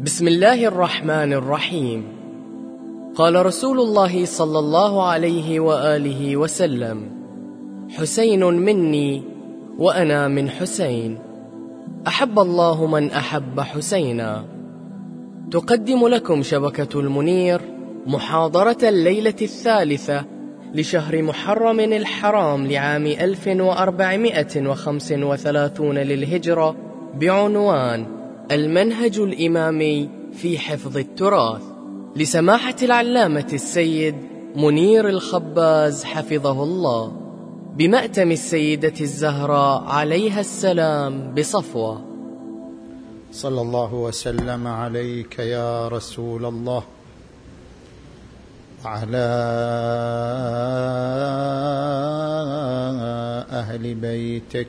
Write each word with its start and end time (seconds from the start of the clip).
بسم 0.00 0.28
الله 0.28 0.64
الرحمن 0.64 1.32
الرحيم. 1.32 2.04
قال 3.14 3.46
رسول 3.46 3.80
الله 3.80 4.24
صلى 4.24 4.58
الله 4.58 5.02
عليه 5.02 5.60
وآله 5.60 6.36
وسلم 6.36 7.10
حسين 7.90 8.44
مني 8.44 9.22
وأنا 9.78 10.28
من 10.28 10.50
حسين. 10.50 11.18
أحب 12.06 12.38
الله 12.38 12.86
من 12.86 13.10
أحب 13.10 13.60
حسينا. 13.60 14.44
تقدم 15.50 16.08
لكم 16.08 16.42
شبكة 16.42 17.00
المنير 17.00 17.60
محاضرة 18.06 18.78
الليلة 18.82 19.36
الثالثة 19.42 20.24
لشهر 20.74 21.22
محرم 21.22 21.80
الحرام 21.80 22.66
لعام 22.66 23.06
1435 23.06 25.94
للهجرة 25.94 26.76
بعنوان 27.20 28.19
المنهج 28.50 29.18
الإمامي 29.18 30.08
في 30.32 30.58
حفظ 30.58 30.96
التراث. 30.96 31.62
لسماحة 32.16 32.76
العلامة 32.82 33.46
السيد 33.52 34.14
منير 34.56 35.08
الخباز 35.08 36.04
حفظه 36.04 36.62
الله. 36.62 37.12
بمأتم 37.76 38.30
السيدة 38.30 38.94
الزهراء 39.00 39.84
عليها 39.84 40.40
السلام 40.40 41.34
بصفوة. 41.34 42.04
صلى 43.32 43.60
الله 43.60 43.94
وسلم 43.94 44.66
عليك 44.66 45.38
يا 45.38 45.88
رسول 45.88 46.44
الله. 46.46 46.82
وعلى 48.84 49.26
أهل 53.52 53.94
بيتك. 53.94 54.68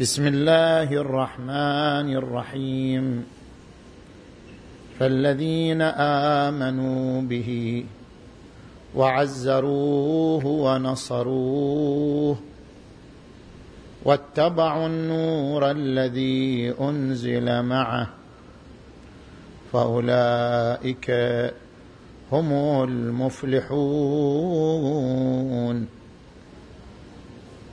بسم 0.00 0.26
الله 0.26 0.88
الرحمن 0.92 2.16
الرحيم. 2.16 3.24
فالذين 4.98 5.82
آمنوا 6.48 7.22
به 7.22 7.84
وعزروه 8.94 10.46
ونصروه 10.46 12.36
واتبعوا 14.04 14.86
النور 14.86 15.70
الذي 15.70 16.74
أنزل 16.80 17.62
معه 17.62 18.08
فأولئك 19.72 21.10
هم 22.32 22.52
المفلحون. 22.84 23.62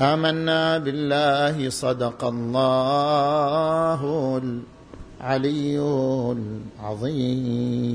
آمنا 0.02 0.78
بالله 0.78 1.70
صدق 1.70 2.24
الله 2.24 4.02
العلي 5.22 5.80
العظيم. 6.80 7.90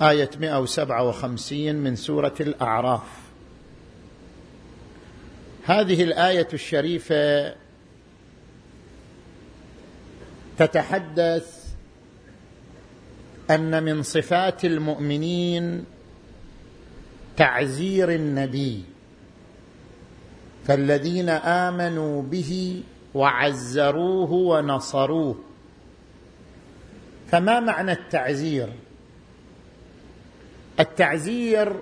آية 0.00 0.30
157 0.40 1.74
من 1.76 1.96
سورة 1.96 2.34
الأعراف. 2.40 3.24
هذه 5.64 6.02
الآية 6.02 6.48
الشريفة 6.52 7.54
تتحدث 10.58 11.64
أن 13.50 13.82
من 13.82 14.02
صفات 14.02 14.64
المؤمنين 14.64 15.93
تعزير 17.36 18.10
النبي. 18.10 18.84
فالذين 20.66 21.28
آمنوا 21.28 22.22
به 22.22 22.82
وعزروه 23.14 24.32
ونصروه. 24.32 25.36
فما 27.30 27.60
معنى 27.60 27.92
التعزير؟ 27.92 28.68
التعزير 30.80 31.80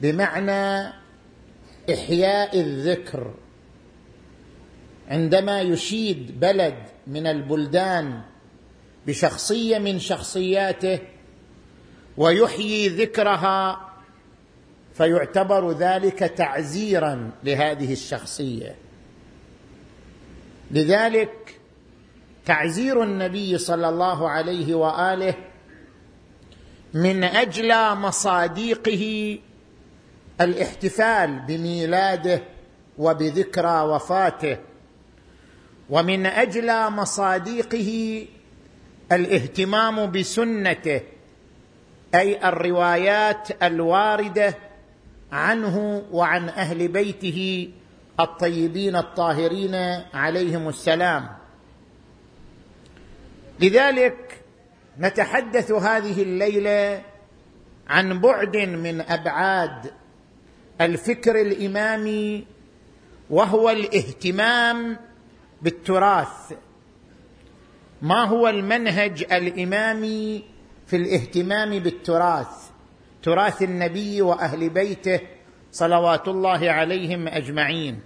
بمعنى 0.00 0.92
إحياء 1.90 2.60
الذكر. 2.60 3.34
عندما 5.08 5.60
يشيد 5.60 6.40
بلد 6.40 6.74
من 7.06 7.26
البلدان 7.26 8.22
بشخصية 9.06 9.78
من 9.78 9.98
شخصياته 9.98 10.98
ويحيي 12.16 12.88
ذكرها 12.88 13.83
فيعتبر 14.94 15.72
ذلك 15.72 16.18
تعزيرا 16.18 17.30
لهذه 17.44 17.92
الشخصية. 17.92 18.74
لذلك 20.70 21.60
تعزير 22.46 23.02
النبي 23.02 23.58
صلى 23.58 23.88
الله 23.88 24.30
عليه 24.30 24.74
وآله 24.74 25.34
من 26.94 27.24
أجل 27.24 27.94
مصاديقه 27.94 29.38
الاحتفال 30.40 31.38
بميلاده 31.48 32.42
وبذكرى 32.98 33.80
وفاته 33.80 34.56
ومن 35.90 36.26
أجل 36.26 36.90
مصاديقه 36.90 38.26
الاهتمام 39.12 40.10
بسنته 40.10 41.00
أي 42.14 42.48
الروايات 42.48 43.62
الواردة 43.62 44.54
عنه 45.32 46.04
وعن 46.12 46.48
أهل 46.48 46.88
بيته 46.88 47.70
الطيبين 48.20 48.96
الطاهرين 48.96 49.74
عليهم 50.14 50.68
السلام. 50.68 51.28
لذلك 53.60 54.40
نتحدث 54.98 55.72
هذه 55.72 56.22
الليلة 56.22 57.02
عن 57.88 58.20
بعد 58.20 58.56
من 58.56 59.00
أبعاد 59.00 59.92
الفكر 60.80 61.40
الإمامي 61.40 62.46
وهو 63.30 63.70
الاهتمام 63.70 64.96
بالتراث. 65.62 66.52
ما 68.02 68.24
هو 68.24 68.48
المنهج 68.48 69.24
الإمامي 69.32 70.44
في 70.86 70.96
الاهتمام 70.96 71.78
بالتراث؟ 71.78 72.73
تراث 73.24 73.62
النبي 73.62 74.22
وأهل 74.22 74.68
بيته 74.68 75.20
صلوات 75.72 76.28
الله 76.28 76.70
عليهم 76.70 77.28
أجمعين. 77.28 78.00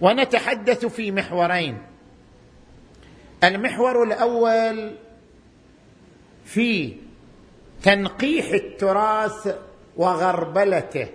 ونتحدث 0.00 0.86
في 0.86 1.12
محورين. 1.12 1.78
المحور 3.44 4.02
الأول 4.02 4.96
في 6.44 6.96
تنقيح 7.82 8.46
التراث 8.46 9.56
وغربلته. 9.96 11.08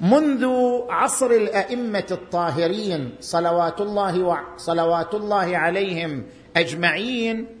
منذ 0.00 0.46
عصر 0.88 1.30
الأئمة 1.30 2.06
الطاهرين 2.10 3.14
صلوات 3.20 3.80
الله 3.80 4.44
صلوات 4.56 5.14
الله 5.14 5.56
عليهم 5.56 6.26
أجمعين 6.56 7.59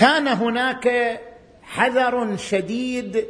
كان 0.00 0.28
هناك 0.28 1.20
حذر 1.62 2.36
شديد 2.36 3.26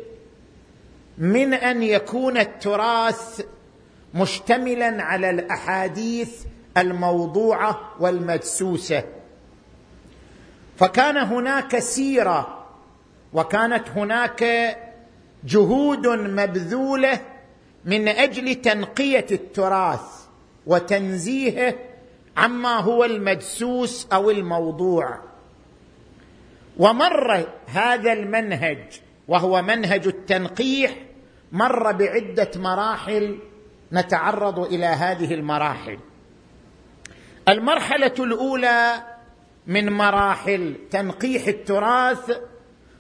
من 1.18 1.54
أن 1.54 1.82
يكون 1.82 2.38
التراث 2.38 3.40
مشتملا 4.14 5.02
على 5.02 5.30
الأحاديث 5.30 6.30
الموضوعة 6.76 7.80
والمدسوسة. 8.00 9.04
فكان 10.78 11.16
هناك 11.16 11.78
سيرة 11.78 12.66
وكانت 13.32 13.88
هناك 13.88 14.44
جهود 15.44 16.06
مبذولة 16.06 17.20
من 17.84 18.08
أجل 18.08 18.54
تنقية 18.54 19.26
التراث 19.32 20.02
وتنزيهه 20.66 21.74
عما 22.36 22.76
هو 22.76 23.04
المدسوس 23.04 24.06
أو 24.12 24.30
الموضوع. 24.30 25.29
ومر 26.80 27.46
هذا 27.66 28.12
المنهج 28.12 29.00
وهو 29.28 29.62
منهج 29.62 30.06
التنقيح 30.06 30.96
مر 31.52 31.92
بعدة 31.92 32.50
مراحل 32.56 33.38
نتعرض 33.92 34.58
إلى 34.58 34.86
هذه 34.86 35.34
المراحل. 35.34 35.98
المرحلة 37.48 38.14
الأولى 38.18 38.92
من 39.66 39.92
مراحل 39.92 40.74
تنقيح 40.90 41.46
التراث 41.46 42.38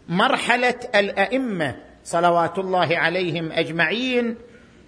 مرحلة 0.08 0.80
الأئمة 0.94 1.76
صلوات 2.04 2.58
الله 2.58 2.98
عليهم 2.98 3.52
أجمعين 3.52 4.36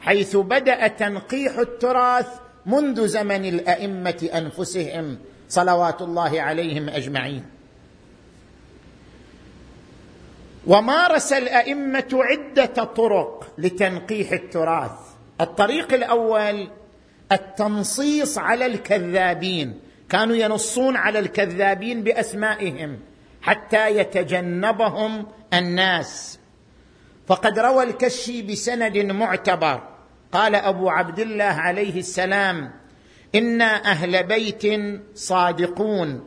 حيث 0.00 0.36
بدأ 0.36 0.86
تنقيح 0.86 1.58
التراث 1.58 2.28
منذ 2.66 3.06
زمن 3.06 3.44
الأئمة 3.44 4.30
أنفسهم 4.34 5.18
صلوات 5.48 6.02
الله 6.02 6.42
عليهم 6.42 6.88
أجمعين. 6.88 7.61
ومارس 10.66 11.32
الأئمة 11.32 12.08
عدة 12.12 12.84
طرق 12.84 13.52
لتنقيح 13.58 14.32
التراث. 14.32 14.90
الطريق 15.40 15.94
الأول 15.94 16.68
التنصيص 17.32 18.38
على 18.38 18.66
الكذابين. 18.66 19.80
كانوا 20.08 20.36
ينصون 20.36 20.96
على 20.96 21.18
الكذابين 21.18 22.02
بأسمائهم 22.02 22.98
حتى 23.42 23.96
يتجنبهم 23.96 25.26
الناس. 25.54 26.38
فقد 27.26 27.58
روى 27.58 27.84
الكشي 27.84 28.42
بسند 28.42 28.98
معتبر. 28.98 29.82
قال 30.32 30.54
أبو 30.54 30.90
عبد 30.90 31.18
الله 31.20 31.44
عليه 31.44 31.98
السلام 31.98 32.72
أنا 33.34 33.84
أهل 33.84 34.22
بيت 34.22 34.62
صادقون. 35.14 36.26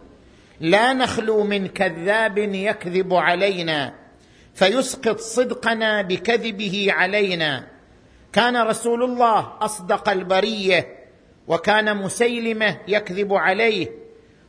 لا 0.59 0.93
نخلو 0.93 1.43
من 1.43 1.67
كذاب 1.67 2.37
يكذب 2.37 3.13
علينا. 3.13 4.04
فيسقط 4.55 5.19
صدقنا 5.19 6.01
بكذبه 6.01 6.87
علينا. 6.89 7.67
كان 8.33 8.57
رسول 8.57 9.03
الله 9.03 9.53
أصدق 9.61 10.09
البرية 10.09 10.95
وكان 11.47 11.97
مسيلمة 11.97 12.77
يكذب 12.87 13.33
عليه 13.33 13.87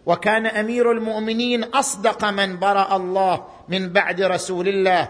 وكان 0.07 0.47
أمير 0.47 0.93
المؤمنين 0.93 1.65
أصدق 1.65 2.25
من 2.25 2.59
برأ 2.59 2.97
الله 2.97 3.47
من 3.69 3.89
بعد 3.89 4.23
رسول 4.23 4.69
الله 4.69 5.09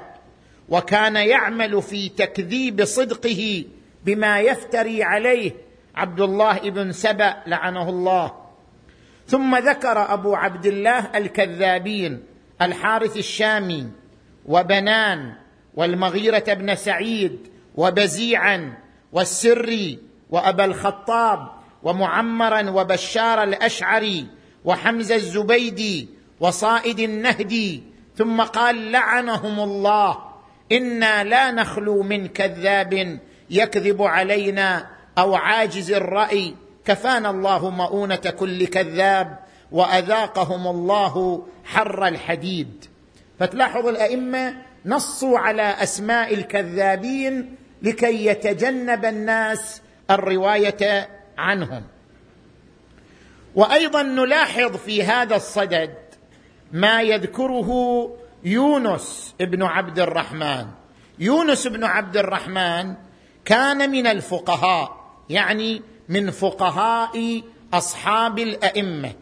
وكان 0.69 1.17
يعمل 1.17 1.83
في 1.83 2.09
تكذيب 2.09 2.85
صدقه 2.85 3.65
بما 4.05 4.41
يفتري 4.41 5.03
عليه 5.03 5.53
عبد 5.95 6.21
الله 6.21 6.59
بن 6.71 6.93
سبأ 6.93 7.37
لعنه 7.47 7.89
الله. 7.89 8.33
ثم 9.27 9.57
ذكر 9.57 10.13
أبو 10.13 10.35
عبد 10.35 10.67
الله 10.67 11.11
الكذابين 11.15 12.23
الحارث 12.63 13.17
الشامي 13.17 13.87
وبنان 14.47 15.35
والمغيرة 15.75 16.55
بن 16.55 16.75
سعيد 16.75 17.39
وبزيعا 17.75 18.79
والسري 19.13 19.99
وأبا 20.31 20.65
الخطاب 20.65 21.49
ومعمرا 21.83 22.71
وبشار 22.71 23.43
الأشعري 23.43 24.27
وحمزة 24.65 25.15
الزبيدي 25.15 26.09
وصائد 26.41 26.99
النهدي 27.01 27.83
ثم 28.17 28.41
قال 28.43 28.93
لعنهم 28.93 29.61
الله 29.61 30.19
إنا 30.73 31.25
لا 31.25 31.51
نخلو 31.51 32.03
من 32.03 32.29
كذاب 32.29 33.19
يكذب 33.51 34.03
علينا 34.03 34.87
أو 35.19 35.35
عاجز 35.35 35.93
الرأي. 35.93 36.55
كفانا 36.85 37.31
الله 37.31 37.71
مؤونة 37.71 38.17
كل 38.17 38.67
كذاب 38.67 39.39
وأذاقهم 39.73 40.67
الله 40.67 41.47
حر 41.65 42.07
الحديد. 42.07 42.85
فتلاحظ 43.39 43.87
الأئمة 43.87 44.57
نصوا 44.87 45.39
على 45.39 45.63
أسماء 45.63 46.35
الكذابين 46.35 47.57
لكي 47.83 48.27
يتجنب 48.27 49.05
الناس 49.05 49.83
الرواية 50.11 51.09
عنهم. 51.39 51.83
وأيضا 53.55 54.03
نلاحظ 54.03 54.77
في 54.77 55.03
هذا 55.03 55.37
الصدد 55.37 55.95
ما 56.73 57.03
يذكره 57.03 57.71
يونس 58.45 59.35
بن 59.41 59.63
عبد 59.63 59.99
الرحمن. 59.99 60.67
يونس 61.19 61.67
بن 61.67 61.85
عبد 61.85 62.17
الرحمن 62.17 62.95
كان 63.45 63.91
من 63.91 64.07
الفقهاء 64.07 65.07
يعني 65.31 65.83
من 66.09 66.31
فقهاء 66.31 67.43
أصحاب 67.75 68.39
الأئمة. 68.39 69.13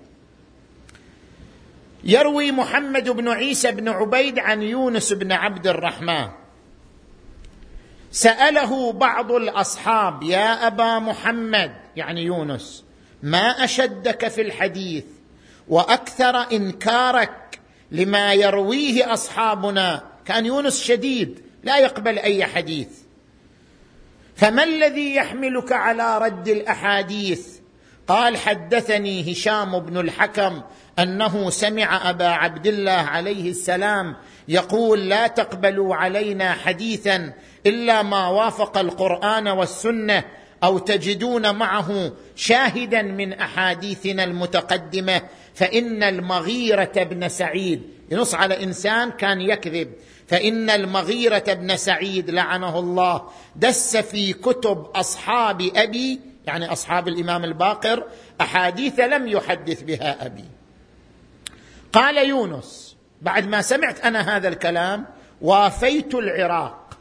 يروي 2.04 2.52
محمد 2.52 3.10
بن 3.10 3.28
عيسى 3.28 3.72
بن 3.72 3.88
عبيد 3.88 4.38
عن 4.38 4.62
يونس 4.62 5.12
بن 5.12 5.32
عبد 5.32 5.66
الرحمن. 5.66 6.28
سأله 8.12 8.92
بعض 8.92 9.32
الأصحاب 9.32 10.22
يا 10.22 10.66
أبا 10.66 10.98
محمد 10.98 11.74
يعني 11.96 12.22
يونس 12.22 12.84
ما 13.22 13.64
أشدك 13.64 14.28
في 14.28 14.40
الحديث 14.40 15.04
وأكثر 15.68 16.52
إنكارك 16.52 17.60
لما 17.90 18.32
يرويه 18.32 19.12
أصحابنا؟ 19.12 20.02
كان 20.24 20.46
يونس 20.46 20.82
شديد 20.82 21.40
لا 21.62 21.78
يقبل 21.78 22.18
أي 22.18 22.44
حديث. 22.44 22.88
فما 24.36 24.64
الذي 24.64 25.14
يحملك 25.14 25.72
على 25.72 26.18
رد 26.18 26.48
الأحاديث؟ 26.48 27.48
قال 28.08 28.36
حدثني 28.36 29.32
هشام 29.32 29.78
بن 29.78 29.98
الحكم 29.98 30.62
أنه 30.98 31.50
سمع 31.50 32.10
أبا 32.10 32.26
عبد 32.28 32.66
الله 32.66 32.92
عليه 32.92 33.50
السلام 33.50 34.16
يقول 34.48 35.08
لا 35.08 35.26
تقبلوا 35.26 35.94
علينا 35.94 36.52
حديثا 36.52 37.32
إلا 37.66 38.02
ما 38.02 38.28
وافق 38.28 38.78
القرآن 38.78 39.48
والسنة 39.48 40.24
أو 40.64 40.78
تجدون 40.78 41.54
معه 41.54 42.12
شاهدا 42.36 43.02
من 43.02 43.32
أحاديثنا 43.32 44.24
المتقدمة 44.24 45.22
فإن 45.54 46.02
المغيرة 46.02 46.92
بن 46.96 47.28
سعيد 47.28 47.82
ينص 48.10 48.34
على 48.34 48.64
إنسان 48.64 49.10
كان 49.10 49.40
يكذب 49.40 49.92
فإن 50.28 50.70
المغيرة 50.70 51.44
بن 51.52 51.76
سعيد 51.76 52.30
لعنه 52.30 52.78
الله 52.78 53.22
دس 53.56 53.96
في 53.96 54.32
كتب 54.32 54.86
أصحاب 54.94 55.70
أبي 55.76 56.20
يعني 56.46 56.72
أصحاب 56.72 57.08
الإمام 57.08 57.44
الباقر 57.44 58.04
أحاديث 58.40 59.00
لم 59.00 59.28
يحدث 59.28 59.82
بها 59.82 60.26
أبي. 60.26 60.44
قال 61.94 62.28
يونس 62.28 62.96
بعد 63.22 63.46
ما 63.46 63.62
سمعت 63.62 64.00
أنا 64.00 64.36
هذا 64.36 64.48
الكلام 64.48 65.06
وافيت 65.40 66.14
العراق 66.14 66.98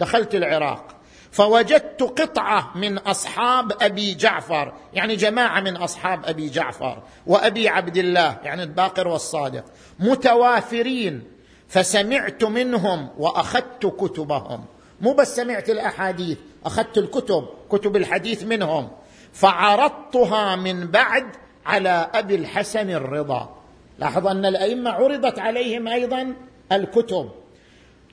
دخلت 0.00 0.34
العراق 0.34 0.96
فوجدت 1.30 2.02
قطعة 2.02 2.72
من 2.74 2.98
أصحاب 2.98 3.72
أبي 3.82 4.14
جعفر 4.14 4.72
يعني 4.94 5.16
جماعة 5.16 5.60
من 5.60 5.76
أصحاب 5.76 6.24
أبي 6.24 6.48
جعفر 6.48 7.02
وأبي 7.26 7.68
عبد 7.68 7.96
الله 7.96 8.38
يعني 8.42 8.62
الباقر 8.62 9.08
والصادق 9.08 9.64
متوافرين 9.98 11.22
فسمعت 11.68 12.44
منهم 12.44 13.08
وأخذت 13.18 13.86
كتبهم. 13.86 14.64
مو 15.00 15.12
بس 15.12 15.36
سمعت 15.36 15.70
الأحاديث 15.70 16.38
أخذت 16.66 16.98
الكتب 16.98 17.48
كتب 17.70 17.96
الحديث 17.96 18.44
منهم 18.44 18.90
فعرضتها 19.32 20.56
من 20.56 20.86
بعد 20.86 21.26
على 21.66 22.10
أبي 22.14 22.34
الحسن 22.34 22.90
الرضا. 22.90 23.61
لاحظ 24.02 24.26
أن 24.26 24.46
الأئمة 24.46 24.90
عرضت 24.90 25.38
عليهم 25.38 25.88
أيضا 25.88 26.34
الكتب. 26.72 27.30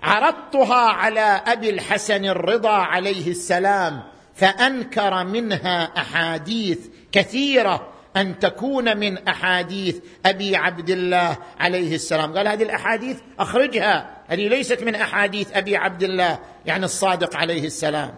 عرضتها 0.03 0.89
على 0.89 1.41
أبي 1.47 1.69
الحسن 1.69 2.25
الرضا 2.25 2.69
عليه 2.69 3.31
السلام 3.31 4.03
فأنكر 4.35 5.23
منها 5.23 5.83
أحاديث 5.83 6.79
كثيرة 7.11 7.87
أن 8.17 8.39
تكون 8.39 8.97
من 8.97 9.27
أحاديث 9.27 9.99
أبي 10.25 10.55
عبد 10.55 10.89
الله 10.89 11.37
عليه 11.59 11.95
السلام. 11.95 12.37
قال 12.37 12.47
هذه 12.47 12.63
الأحاديث 12.63 13.19
أخرجها 13.39 14.17
هذه 14.27 14.47
ليست 14.47 14.83
من 14.83 14.95
أحاديث 14.95 15.57
أبي 15.57 15.77
عبد 15.77 16.03
الله 16.03 16.39
يعني 16.65 16.85
الصادق 16.85 17.35
عليه 17.35 17.65
السلام. 17.65 18.15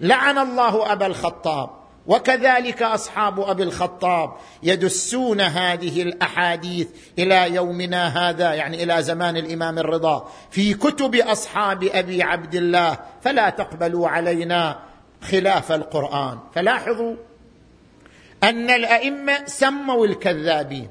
لعن 0.00 0.38
الله 0.38 0.92
أبا 0.92 1.06
الخطاب. 1.06 1.77
وكذلك 2.08 2.82
أصحاب 2.82 3.40
أبي 3.40 3.62
الخطاب 3.62 4.32
يدسون 4.62 5.40
هذه 5.40 6.02
الأحاديث 6.02 6.88
إلى 7.18 7.54
يومنا 7.54 8.30
هذا 8.30 8.54
يعني 8.54 8.82
إلى 8.82 9.02
زمان 9.02 9.36
الإمام 9.36 9.78
الرضا 9.78 10.28
في 10.50 10.74
كتب 10.74 11.14
أصحاب 11.14 11.84
أبي 11.84 12.22
عبد 12.22 12.54
الله 12.54 12.98
فلا 13.22 13.50
تقبلوا 13.50 14.08
علينا 14.08 14.78
خلاف 15.22 15.72
القرآن. 15.72 16.38
فلاحظوا 16.54 17.16
أن 18.42 18.70
الأئمة 18.70 19.46
سموا 19.46 20.06
الكذابين 20.06 20.90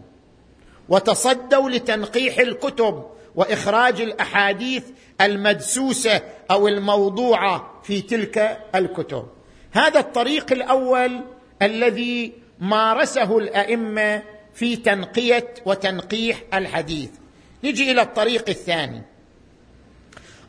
وتصدوا 0.90 1.70
لتنقيح 1.70 2.40
الكتب 2.40 3.06
وإخراج 3.36 4.02
الأحاديث 4.02 4.84
المدسوسة 5.22 6.22
أو 6.52 6.68
الموضوعة 6.68 7.82
في 7.84 8.02
تلك 8.02 8.60
الكتب. 8.76 9.37
هذا 9.78 10.00
الطريق 10.00 10.52
الأول 10.52 11.22
الذي 11.62 12.34
مارسه 12.60 13.38
الأئمة 13.38 14.24
في 14.54 14.76
تنقية 14.76 15.54
وتنقيح 15.66 16.44
الحديث. 16.54 17.10
نجي 17.64 17.92
إلى 17.92 18.02
الطريق 18.02 18.50
الثاني. 18.50 19.02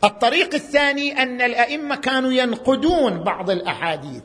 الطريق 0.05 0.55
الثاني 0.55 1.23
أن 1.23 1.43
الأئمة 1.43 1.97
كانوا 1.97 2.33
ينقدون 2.33 3.25
بعض 3.25 3.51
الأحاديث. 3.51 4.23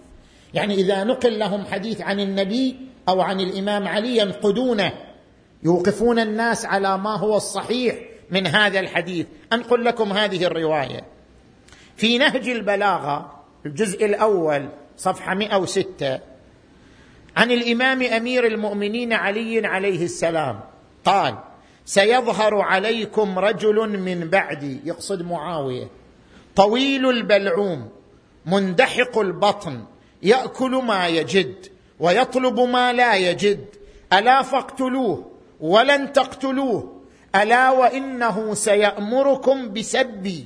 يعني 0.54 0.74
إذا 0.74 1.04
نقل 1.04 1.40
لهم 1.40 1.66
حديث 1.66 2.02
عن 2.02 2.20
النبي 2.20 2.76
أو 3.10 3.22
عن 3.22 3.40
الإمام 3.40 3.88
علي 3.88 4.18
ينقدونه. 4.18 4.94
يوقفون 5.64 6.20
الناس 6.20 6.66
على 6.66 6.98
ما 6.98 7.16
هو 7.16 7.38
الصحيح 7.38 7.96
من 8.32 8.48
هذا 8.48 8.80
الحديث. 8.80 9.28
أنقل 9.54 9.86
لكم 9.86 10.14
هذه 10.14 10.46
الرواية. 10.46 11.06
في 11.96 12.18
نهج 12.18 12.50
البلاغة 12.50 13.44
الجزء 13.66 14.06
الأول 14.06 14.70
صفحة 14.98 15.34
106 15.34 16.20
عن 17.38 17.52
الإمام 17.52 18.04
أمير 18.04 18.48
المؤمنين 18.48 19.14
علي 19.14 19.68
عليه 19.68 20.06
السلام 20.06 20.60
قال 21.06 21.36
سيظهر 21.86 22.62
عليكم 22.62 23.40
رجل 23.40 24.00
من 24.00 24.30
بعدي 24.30 24.80
يقصد 24.86 25.22
معاوية 25.22 25.88
طويل 26.56 27.10
البلعوم 27.10 27.90
مندحق 28.46 29.18
البطن 29.18 29.84
يأكل 30.24 30.72
ما 30.72 31.08
يجد 31.08 31.56
ويطلب 32.00 32.60
ما 32.60 32.94
لا 32.94 33.16
يجد 33.16 33.66
ألا 34.14 34.42
فاقتلوه 34.42 35.32
ولن 35.60 36.14
تقتلوه 36.14 37.02
ألا 37.36 37.72
وإنه 37.72 38.54
سيأمركم 38.54 39.74
بسبي 39.74 40.46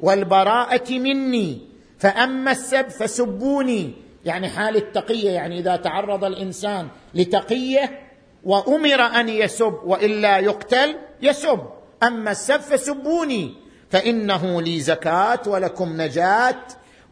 والبراءة 0.00 0.92
مني 0.98 1.60
فأما 1.98 2.50
السب 2.50 2.88
فسبوني. 2.88 3.92
يعني 4.24 4.48
حال 4.48 4.76
التقية 4.76 5.30
يعني 5.30 5.58
إذا 5.58 5.76
تعرض 5.76 6.24
الإنسان 6.24 6.88
لتقية 7.14 8.00
وأمر 8.44 9.00
أن 9.00 9.28
يسب 9.28 9.74
وإلا 9.84 10.38
يقتل 10.38 10.96
يسب. 11.22 11.60
أما 12.02 12.30
السب 12.30 12.60
فسبوني. 12.60 13.54
فإنه 13.90 14.62
لي 14.62 14.80
زكاة 14.80 15.40
ولكم 15.46 16.02
نجاة. 16.02 16.62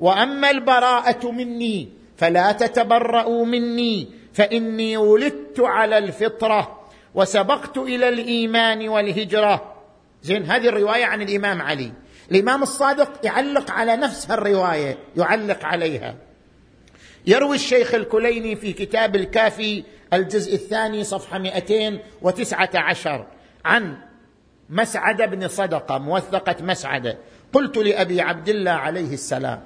وأما 0.01 0.51
البراءة 0.51 1.31
مني 1.31 1.89
فلا 2.17 2.53
تتبرأوا 2.53 3.45
مني. 3.45 4.09
فإني 4.33 4.97
ولدت 4.97 5.61
على 5.61 5.99
الفطرة 5.99 6.81
وسبقت 7.15 7.79
إلى 7.79 8.09
الإيمان 8.09 8.89
والهجرة. 8.89 9.75
زين 10.23 10.43
هذه 10.43 10.69
الرواية 10.69 11.05
عن 11.05 11.23
الإمام 11.23 11.63
علي. 11.63 11.93
الإمام 12.31 12.63
الصادق 12.63 13.13
يعلق 13.27 13.71
على 13.71 13.97
نفس 13.97 14.31
الروايه 14.31 14.99
يعلق 15.17 15.65
عليها. 15.65 16.15
يروي 17.27 17.57
الشيخ 17.57 17.95
الكليني 17.95 18.57
في 18.57 18.73
كتاب 18.73 19.17
الكافي 19.17 19.85
الجزء 20.13 20.55
الثاني 20.55 21.05
صفحة 21.05 21.39
219 21.39 23.27
عن 23.65 23.97
مسعد 24.71 25.23
بن 25.23 25.49
صدقة 25.49 25.99
موثقة 25.99 26.57
مسعده 26.61 27.19
قلت 27.53 27.77
لأبي 27.77 28.21
عبد 28.21 28.49
الله 28.49 28.71
عليه 28.71 29.13
السلام 29.13 29.63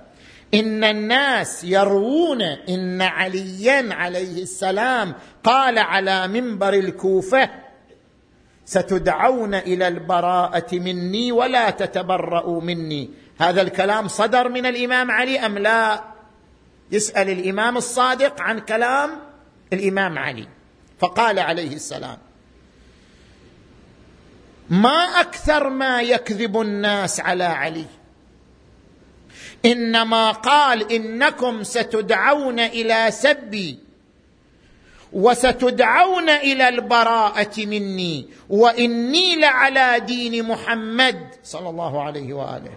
إن 0.54 0.84
الناس 0.84 1.64
يروون 1.64 2.42
إن 2.42 3.02
عليا 3.02 3.94
عليه 3.94 4.42
السلام 4.42 5.14
قال 5.44 5.78
على 5.78 6.28
منبر 6.28 6.74
الكوفة 6.74 7.50
ستدعون 8.68 9.54
إلى 9.54 9.88
البراءة 9.88 10.74
مني 10.74 11.32
ولا 11.32 11.70
تتبرأوا 11.70 12.60
مني. 12.60 13.10
هذا 13.38 13.62
الكلام 13.62 14.08
صدر 14.08 14.48
من 14.48 14.66
الإمام 14.66 15.10
علي 15.10 15.38
أم 15.46 15.58
لا؟ 15.58 16.04
يسأل 16.92 17.30
الإمام 17.30 17.76
الصادق 17.76 18.40
عن 18.40 18.58
كلام 18.58 19.10
الإمام 19.72 20.18
علي. 20.18 20.48
فقال 20.98 21.38
عليه 21.38 21.74
السلام 21.74 22.18
ما 24.70 25.20
أكثر 25.20 25.68
ما 25.70 26.02
يكذب 26.02 26.60
الناس 26.60 27.20
على 27.20 27.44
علي. 27.44 27.86
إنما 29.64 30.30
قال 30.30 30.92
إنكم 30.92 31.62
ستدعون 31.62 32.60
إلى 32.60 33.10
سبي 33.10 33.78
وستدعون 35.12 36.28
إلى 36.28 36.68
البراءة 36.68 37.66
مني 37.66 38.28
وإني 38.50 39.36
لعلى 39.36 40.00
دين 40.00 40.48
محمد 40.48 41.28
صلى 41.42 41.68
الله 41.68 42.02
عليه 42.02 42.32
وآله. 42.32 42.72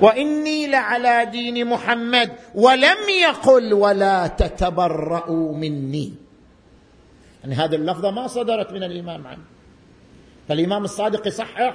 وإني 0.00 0.66
لعلى 0.66 1.26
دين 1.30 1.68
محمد 1.68 2.32
ولم 2.54 3.08
يقل 3.22 3.74
ولا 3.74 4.26
تتبرأوا 4.26 5.56
مني. 5.56 6.14
يعني 7.42 7.54
هذه 7.54 7.74
اللفظة 7.74 8.10
ما 8.10 8.26
صدرت 8.26 8.72
من 8.72 8.82
الإمام 8.84 9.26
علي. 9.26 9.42
فالإمام 10.48 10.84
الصادق 10.84 11.26
يصحح 11.26 11.74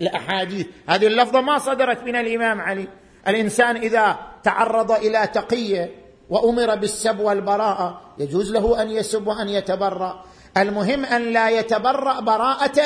الاحاديث 0.00 0.66
هذه 0.88 1.06
اللفظة 1.06 1.40
ما 1.40 1.58
صدرت 1.58 2.04
من 2.04 2.16
الإمام 2.16 2.60
علي. 2.60 2.88
الإنسان 3.28 3.76
إذا 3.76 4.18
تعرض 4.42 4.92
إلى 4.92 5.26
تقيه 5.26 5.94
وأمر 6.30 6.74
بالسب 6.74 7.20
والبراءه 7.20 8.00
يجوز 8.18 8.52
له 8.52 8.82
أن 8.82 8.90
يسب 8.90 9.26
وأن 9.26 9.48
يتبرأ. 9.48 10.24
المهم 10.56 11.04
أن 11.04 11.32
لا 11.32 11.50
يتبرأ 11.50 12.20
براءة 12.20 12.80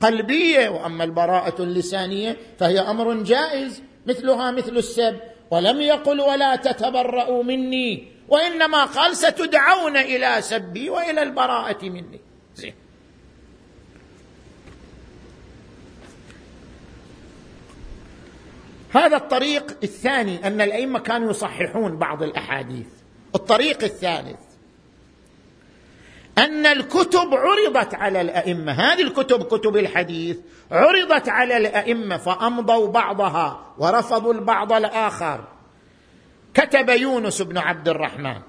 قلبية 0.00 0.68
وأما 0.68 1.04
البراءة 1.04 1.62
اللسانية 1.62 2.36
فهي 2.58 2.80
أمر 2.80 3.14
جائز 3.14 3.82
مثلها 4.06 4.50
مثل 4.50 4.76
السب. 4.76 5.16
ولم 5.50 5.80
يقل 5.80 6.20
ولا 6.20 6.56
تتبرأوا 6.56 7.42
مني 7.42 8.12
وإنما 8.28 8.84
قال 8.84 9.16
ستدعون 9.16 9.96
إلى 9.96 10.36
سبي 10.40 10.90
وإلى 10.90 11.22
البراءة 11.22 11.84
مني. 11.84 12.20
زين. 12.54 12.74
هذا 18.92 19.16
الطريق 19.16 19.76
الثاني 19.82 20.46
أن 20.46 20.60
الأئمة 20.60 20.98
كانوا 20.98 21.30
يصححون 21.30 21.96
بعض 21.96 22.22
الأحاديث. 22.22 22.86
الطريق 23.34 23.84
الثالث 23.84 24.40
أن 26.38 26.66
الكتب 26.66 27.34
عرضت 27.34 27.94
على 27.94 28.20
الأئمة. 28.20 28.72
هذه 28.72 29.02
الكتب 29.02 29.42
كتب 29.42 29.76
الحديث 29.76 30.38
عرضت 30.70 31.28
على 31.28 31.56
الأئمة 31.56 32.16
فأمضوا 32.16 32.88
بعضها 32.88 33.74
ورفضوا 33.78 34.32
البعض 34.32 34.72
الآخر. 34.72 35.44
كتب 36.54 36.88
يونس 36.88 37.42
بن 37.42 37.58
عبد 37.58 37.88
الرحمن. 37.88 38.40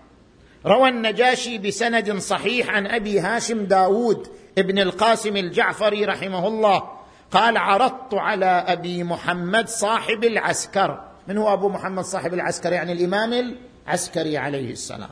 روى 0.66 0.90
النجاشي 0.90 1.58
بسند 1.58 2.18
صحيح 2.18 2.70
عن 2.70 2.88
أبي 2.88 3.20
هاشم 3.20 3.66
داود 3.66 4.28
ابن 4.58 4.80
القاسم 4.80 5.38
الجعفري 5.38 6.06
رحمه 6.06 6.48
الله. 6.48 7.03
قال 7.34 7.58
عرضت 7.58 8.14
على 8.14 8.46
أبي 8.46 9.04
محمد 9.04 9.68
صاحب 9.70 10.24
العسكر. 10.24 11.04
من 11.28 11.38
هو 11.38 11.54
أبو 11.54 11.70
محمد 11.70 12.04
صاحب 12.04 12.34
العسكر؟ 12.34 12.74
يعني 12.74 12.92
الإمام 12.92 13.58
العسكري 13.88 14.38
عليه 14.38 14.72
السلام. 14.72 15.10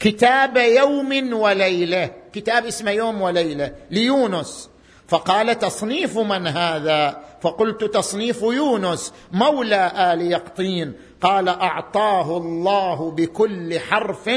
كتاب 0.00 0.56
يوم 0.56 1.32
وليلة. 1.32 2.10
كتاب 2.32 2.64
اسمه 2.66 2.90
يوم 2.90 3.20
وليلة 3.22 3.72
ليونس. 3.90 4.70
فقال 5.08 5.58
تصنيف 5.58 6.18
من 6.18 6.46
هذا؟ 6.46 7.22
فقلت 7.40 7.84
تصنيف 7.84 8.42
يونس 8.42 9.12
مولى 9.32 9.92
آل 9.96 10.32
يقطين. 10.32 10.92
قال 11.20 11.48
أعطاه 11.48 12.36
الله 12.36 13.10
بكل 13.10 13.80
حرف 13.80 14.30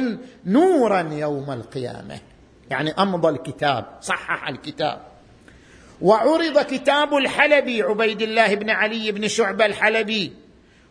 نورا 0.45 1.09
يوم 1.11 1.51
القيامة. 1.51 2.19
يعني 2.69 2.91
أمضى 2.91 3.29
الكتاب 3.29 3.85
صحح 4.01 4.47
الكتاب. 4.47 5.10
وعرض 6.01 6.59
كتاب 6.59 7.15
الحلبي 7.15 7.81
عبيد 7.81 8.21
الله 8.21 8.55
بن 8.55 8.69
علي 8.69 9.11
بن 9.11 9.27
شعبة 9.27 9.65
الحلبي. 9.65 10.33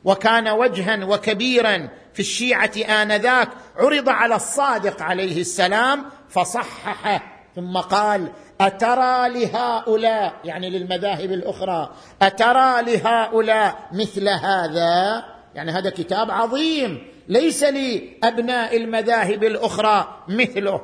وكان 0.05 0.49
وجها 0.49 1.05
وكبيرا 1.05 1.89
في 2.15 2.21
الشيعة 2.21 2.73
آنذاك 3.03 3.49
عرض 3.77 4.09
على 4.09 4.35
الصادق 4.35 5.03
عليه 5.03 5.41
السلام 5.41 6.05
فصححه. 6.29 7.23
ثم 7.57 7.77
قال 7.77 8.33
أترى 8.61 9.29
لهؤلاء 9.29 10.35
يعني 10.45 10.71
للمذاهب 10.71 11.33
الأخرى 11.33 11.91
أترى 12.23 12.83
لهؤلاء 12.83 13.89
مثل 13.93 14.29
هذا؟ 14.29 15.25
يعني 15.55 15.71
هذا 15.73 15.91
كتاب 15.91 16.31
عظيم 16.31 17.07
ليس 17.29 17.63
لأبناء 17.63 18.77
المذاهب 18.77 19.45
الأخرى 19.45 20.23
مثله. 20.29 20.81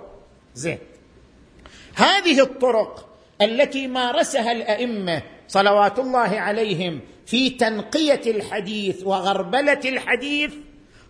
زين. 0.55 0.79
هذه 1.95 2.41
الطرق 2.41 3.06
التي 3.43 3.87
مارسها 3.87 4.53
الأئمة 4.53 5.23
صلوات 5.49 5.99
الله 5.99 6.41
عليهم 6.41 7.01
في 7.27 7.51
تنقية 7.51 8.21
الحديث 8.27 9.03
وغربلة 9.05 9.81
الحديث 9.85 10.55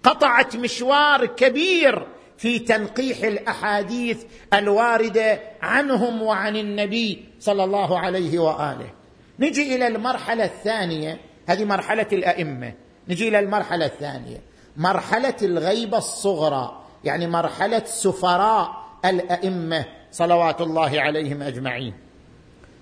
قطعت 0.03 0.57
مشوار 0.57 1.27
كبير 1.27 2.07
في 2.39 2.59
تنقيح 2.59 3.19
الأحاديث 3.19 4.25
الواردة 4.55 5.41
عنهم 5.63 6.23
وعن 6.23 6.57
النبي 6.57 7.25
صلى 7.41 7.65
الله 7.65 7.99
عليه 7.99 8.39
وآله. 8.39 8.91
نجي 9.39 9.77
إلى 9.77 9.87
المرحلة 9.87 10.45
الثانية 10.45 11.21
هذه 11.47 11.65
مرحلة 11.65 12.07
الأئمة. 12.13 12.73
نجي 13.09 13.29
إلى 13.29 13.39
المرحلة 13.39 13.87
الثانية. 13.87 14.41
مرحلة 14.77 15.37
الغيبه 15.43 15.99
الصغرى 15.99 16.83
يعني 17.05 17.27
مرحلة 17.27 17.83
سفراء 17.85 18.87
الأئمة 19.05 19.85
صلوات 20.13 20.61
الله 20.61 21.01
عليهم 21.01 21.43
أجمعين. 21.43 22.06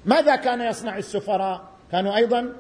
ماذا 0.06 0.36
كان 0.36 0.60
يصنع 0.60 0.98
السفراء؟ 0.98 1.64
كانوا 1.92 2.16
أيضا 2.16 2.52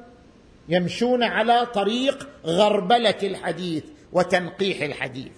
يمشون 0.68 1.22
على 1.22 1.66
طريق 1.66 2.28
غربلة 2.46 3.18
الحديث 3.22 3.84
وتنقيح 4.12 4.82
الحديث. 4.82 5.32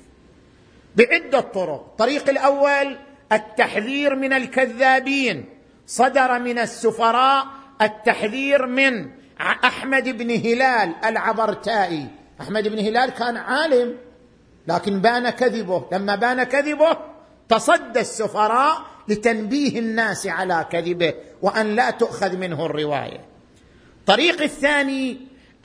بعدة 0.96 1.40
طرق. 1.40 1.86
الطريق 1.90 2.28
الأول 2.28 2.96
التحذير 3.32 4.16
من 4.16 4.32
الكذابين. 4.32 5.44
صدر 5.86 6.38
من 6.38 6.58
السفراء 6.58 7.46
التحذير 7.82 8.66
من 8.66 9.10
أحمد 9.40 10.08
بن 10.08 10.30
هلال 10.30 10.94
العبرتائي. 11.04 12.06
أحمد 12.40 12.68
بن 12.68 12.78
هلال 12.78 13.10
كان 13.10 13.36
عالم 13.36 13.96
لكن 14.66 15.00
بان 15.00 15.30
كذبه. 15.30 15.84
لما 15.92 16.14
بان 16.14 16.42
كذبه 16.42 16.96
تصدى 17.48 18.00
السفراء 18.00 18.95
لتنبيه 19.08 19.78
الناس 19.78 20.26
على 20.26 20.66
كذبه 20.70 21.14
وأن 21.42 21.76
لا 21.76 21.90
تؤخذ 21.90 22.36
منه 22.36 22.66
الرواية. 22.66 23.20
الطريق 24.00 24.42
الثاني 24.42 25.16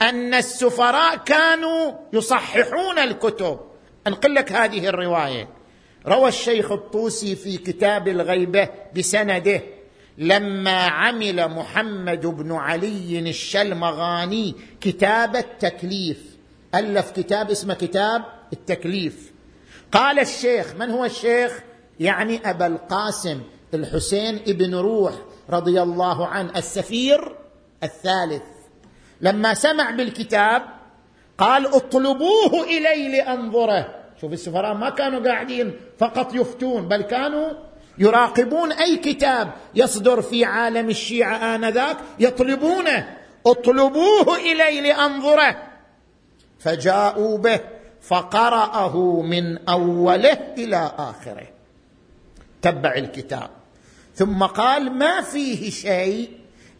أن 0.02 0.34
السفراء 0.34 1.16
كانوا 1.16 1.92
يصححون 2.12 2.98
الكتب. 2.98 3.60
أنقل 4.06 4.34
لك 4.34 4.52
هذه 4.52 4.88
الرواية. 4.88 5.48
روى 6.06 6.28
الشيخ 6.28 6.72
الطوسي 6.72 7.36
في 7.36 7.56
كتاب 7.56 8.08
الغيبة 8.08 8.68
بسنده 8.96 9.60
لما 10.18 10.78
عمل 10.86 11.48
محمد 11.48 12.26
بن 12.26 12.52
علي 12.52 13.18
الشلمغاني 13.18 14.54
كتاب 14.80 15.36
التكليف. 15.36 16.18
ألف 16.74 17.10
كتاب 17.10 17.50
اسمه 17.50 17.74
كتاب 17.74 18.24
التكليف. 18.52 19.32
قال 19.92 20.18
الشيخ 20.18 20.74
من 20.74 20.90
هو 20.90 21.04
الشيخ؟ 21.04 21.60
يعني 22.00 22.50
أبا 22.50 22.66
القاسم 22.66 23.40
الحسين 23.74 24.34
ابن 24.34 24.74
روح 24.74 25.12
رضي 25.50 25.82
الله 25.82 26.26
عنه 26.26 26.50
السفير 26.56 27.36
الثالث. 27.82 28.42
لما 29.20 29.54
سمع 29.54 29.90
بالكتاب 29.90 30.62
قال 31.38 31.66
اطلبوه 31.66 32.64
إلي 32.64 33.08
لأنظره. 33.08 33.94
شوف 34.20 34.32
السفراء 34.32 34.74
ما 34.74 34.90
كانوا 34.90 35.20
قاعدين 35.20 35.76
فقط 35.98 36.34
يفتون 36.34 36.88
بل 36.88 37.02
كانوا 37.02 37.48
يراقبون 37.98 38.72
أي 38.72 38.96
كتاب 38.96 39.52
يصدر 39.74 40.22
في 40.22 40.44
عالم 40.44 40.88
الشيعة 40.88 41.54
آنذاك 41.54 41.96
يطلبونه. 42.18 43.16
اطلبوه 43.46 44.36
إلي 44.36 44.80
لأنظره. 44.80 45.62
فجاءوا 46.58 47.38
به 47.38 47.60
فقرأه 48.02 49.22
من 49.22 49.68
أوله 49.68 50.38
إلى 50.58 50.92
آخره. 50.98 51.51
تبع 52.62 52.94
الكتاب. 52.94 53.50
ثم 54.14 54.42
قال 54.42 54.92
ما 54.92 55.20
فيه 55.20 55.70
شيء 55.70 56.30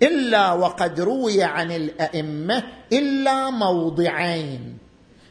إلا 0.02 0.52
وقد 0.52 1.00
روي 1.00 1.42
عن 1.42 1.70
الأئمة 1.72 2.62
إلا 2.92 3.50
موضعين 3.50 4.78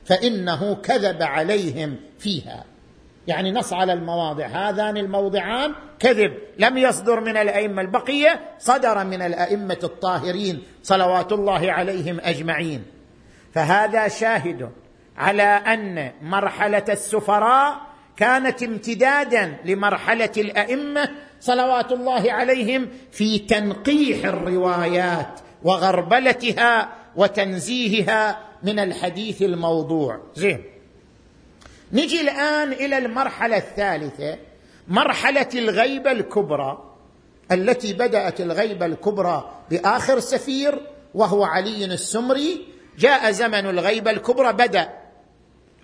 فإنه 0.06 0.76
كذب 0.76 1.24
عليهم 1.24 1.96
فيها. 2.20 2.64
يعني 3.28 3.52
نص 3.52 3.74
على 3.74 3.94
المواضع. 3.94 4.48
هذان 4.48 4.98
الموضعان 4.98 5.74
كذب. 6.00 6.34
لم 6.60 6.78
يصدر 6.78 7.20
من 7.20 7.38
الأئمة 7.38 7.82
البقية 7.82 8.40
صدر 8.60 9.04
من 9.04 9.22
الأئمة 9.22 9.80
الطاهرين 9.84 10.64
صلوات 10.84 11.32
الله 11.32 11.72
عليهم 11.72 12.20
أجمعين. 12.20 12.84
فهذا 13.54 14.08
شاهد 14.08 14.70
على 15.18 15.44
أن 15.44 16.12
مرحلة 16.22 16.86
السفراء 16.90 17.91
كانت 18.22 18.64
امتدادا 18.64 19.58
لمرحلة 19.66 20.32
الأئمة 20.38 21.10
صلوات 21.40 21.92
الله 21.92 22.32
عليهم 22.32 22.90
في 23.12 23.40
تنقيح 23.40 24.26
الروايات 24.26 25.40
وغربلتها 25.64 26.90
وتنزيهها 27.16 28.40
من 28.64 28.80
الحديث 28.80 29.42
الموضوع. 29.42 30.20
زين. 30.36 30.64
نجي 31.94 32.22
الآن 32.22 32.72
إلى 32.72 32.98
المرحلة 32.98 33.58
الثالثة 33.58 34.38
مرحلة 34.88 35.50
الغيبة 35.56 36.12
الكبرى 36.12 36.94
التي 37.52 37.94
بدأت 37.94 38.42
الغيبة 38.42 38.86
الكبرى 38.86 39.52
بآخر 39.72 40.20
سفير 40.20 40.80
وهو 41.14 41.44
علي 41.44 41.86
السمري. 41.86 42.66
جاء 43.00 43.32
زمن 43.32 43.70
الغيبة 43.70 44.12
الكبرى 44.12 44.54
بدأ 44.54 44.90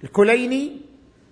الكليني 0.04 0.87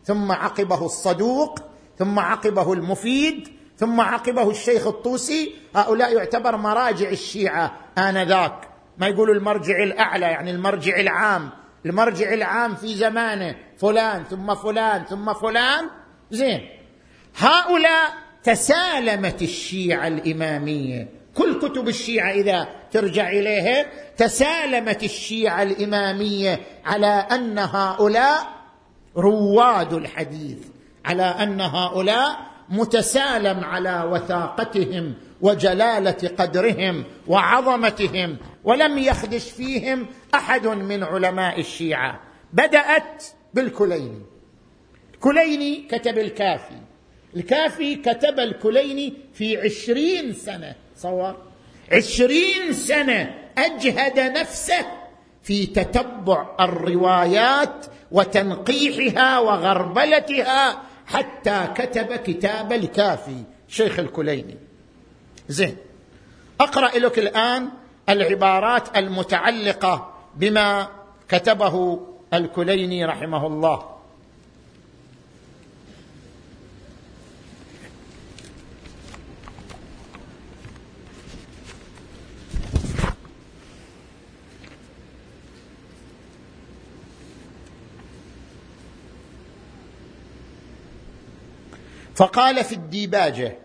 ثم 0.05 0.31
عقبه 0.31 0.85
الصدوق 0.85 1.59
ثم 1.99 2.19
عقبه 2.19 2.73
المفيد 2.73 3.47
ثم 3.77 4.01
عقبه 4.01 4.49
الشيخ 4.49 4.87
الطوسي. 4.87 5.53
هؤلاء 5.75 6.15
يعتبر 6.15 6.57
مراجع 6.57 7.09
الشيعة 7.09 7.71
آنذاك. 7.97 8.69
ما 8.97 9.07
يقولوا 9.07 9.35
المرجع 9.35 9.83
الأعلى 9.83 10.25
يعني 10.25 10.51
المرجع 10.51 10.99
العام. 10.99 11.49
المرجع 11.85 12.33
العام 12.33 12.75
في 12.75 12.95
زمانه 12.95 13.55
فلان 13.77 14.23
ثم 14.23 14.55
فلان 14.55 15.05
ثم 15.05 15.33
فلان. 15.33 15.89
زين. 16.31 16.69
هؤلاء 17.37 18.13
تسالمت 18.43 19.41
الشيعة 19.41 20.07
الإمامية. 20.07 21.09
كل 21.35 21.59
كتب 21.59 21.87
الشيعة 21.87 22.31
إذا 22.31 22.67
ترجع 22.91 23.29
إليها 23.29 23.85
تسالمت 24.17 25.03
الشيعة 25.03 25.63
الإمامية 25.63 26.59
على 26.85 27.07
أن 27.07 27.59
هؤلاء 27.59 28.54
رواد 29.17 29.93
الحديث 29.93 30.57
على 31.05 31.23
أن 31.23 31.61
هؤلاء 31.61 32.39
متسالم 32.69 33.63
على 33.63 34.09
وثاقتهم 34.11 35.13
وجلالة 35.41 36.31
قدرهم 36.37 37.03
وعظمتهم 37.27 38.37
ولم 38.63 38.97
يخدش 38.97 39.51
فيهم 39.51 40.07
أحد 40.35 40.67
من 40.67 41.03
علماء 41.03 41.59
الشيعة. 41.59 42.19
بدأت 42.53 43.23
بالكليني. 43.53 44.21
الكليني 45.13 45.87
كتب 45.91 46.17
الكافي. 46.17 46.79
الكافي 47.35 47.95
كتب 47.95 48.39
الكليني 48.39 49.13
في 49.33 49.57
عشرين 49.61 50.33
سنة. 50.33 50.75
صور. 50.97 51.35
عشرين 51.91 52.73
سنة 52.73 53.35
أجهد 53.57 54.19
نفسه 54.19 54.85
في 55.43 55.65
تتبع 55.65 56.55
الروايات 56.59 57.85
وتنقيحها 58.15 59.39
وغربلتها 59.39 60.81
حتى 61.07 61.67
كتب 61.75 62.15
كتاب 62.15 62.73
الكافي 62.73 63.43
شيخ 63.67 63.99
الكليني. 63.99 64.57
زين. 65.49 65.77
أقرأ 66.61 66.97
لك 66.97 67.19
الآن 67.19 67.69
العبارات 68.09 68.97
المتعلقة 68.97 70.13
بما 70.35 70.87
كتبه 71.29 71.99
الكليني 72.33 73.05
رحمه 73.05 73.47
الله. 73.47 73.94
فقال 92.15 92.63
في 92.63 92.75
الديباجة 92.75 93.57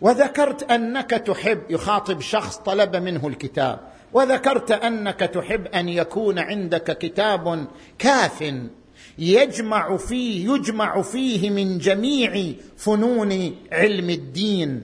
وذكرت 0.00 0.70
أنك 0.70 1.10
تحب 1.10 1.60
يخاطب 1.70 2.20
شخص 2.20 2.56
طلب 2.56 2.96
منه 2.96 3.28
الكتاب 3.28 3.80
وذكرت 4.12 4.70
أنك 4.70 5.20
تحب 5.20 5.66
أن 5.66 5.88
يكون 5.88 6.38
عندك 6.38 6.98
كتاب 6.98 7.66
كاف 7.98 8.54
يجمع 9.18 9.96
فيه 9.96 10.52
يجمع 10.52 11.02
فيه 11.02 11.50
من 11.50 11.78
جميع 11.78 12.52
فنون 12.76 13.54
علم 13.72 14.10
الدين 14.10 14.82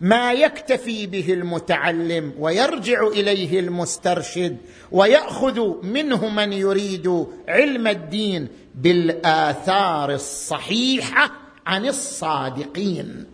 ما 0.00 0.32
يكتفي 0.32 1.06
به 1.06 1.32
المتعلم 1.32 2.32
ويرجع 2.38 3.06
إليه 3.06 3.60
المسترشد 3.60 4.56
ويأخذ 4.92 5.86
منه 5.86 6.28
من 6.28 6.52
يريد 6.52 7.26
علم 7.48 7.86
الدين 7.86 8.48
بالآثار 8.74 10.12
الصحيحة 10.12 11.47
عن 11.68 11.86
الصادقين. 11.86 13.26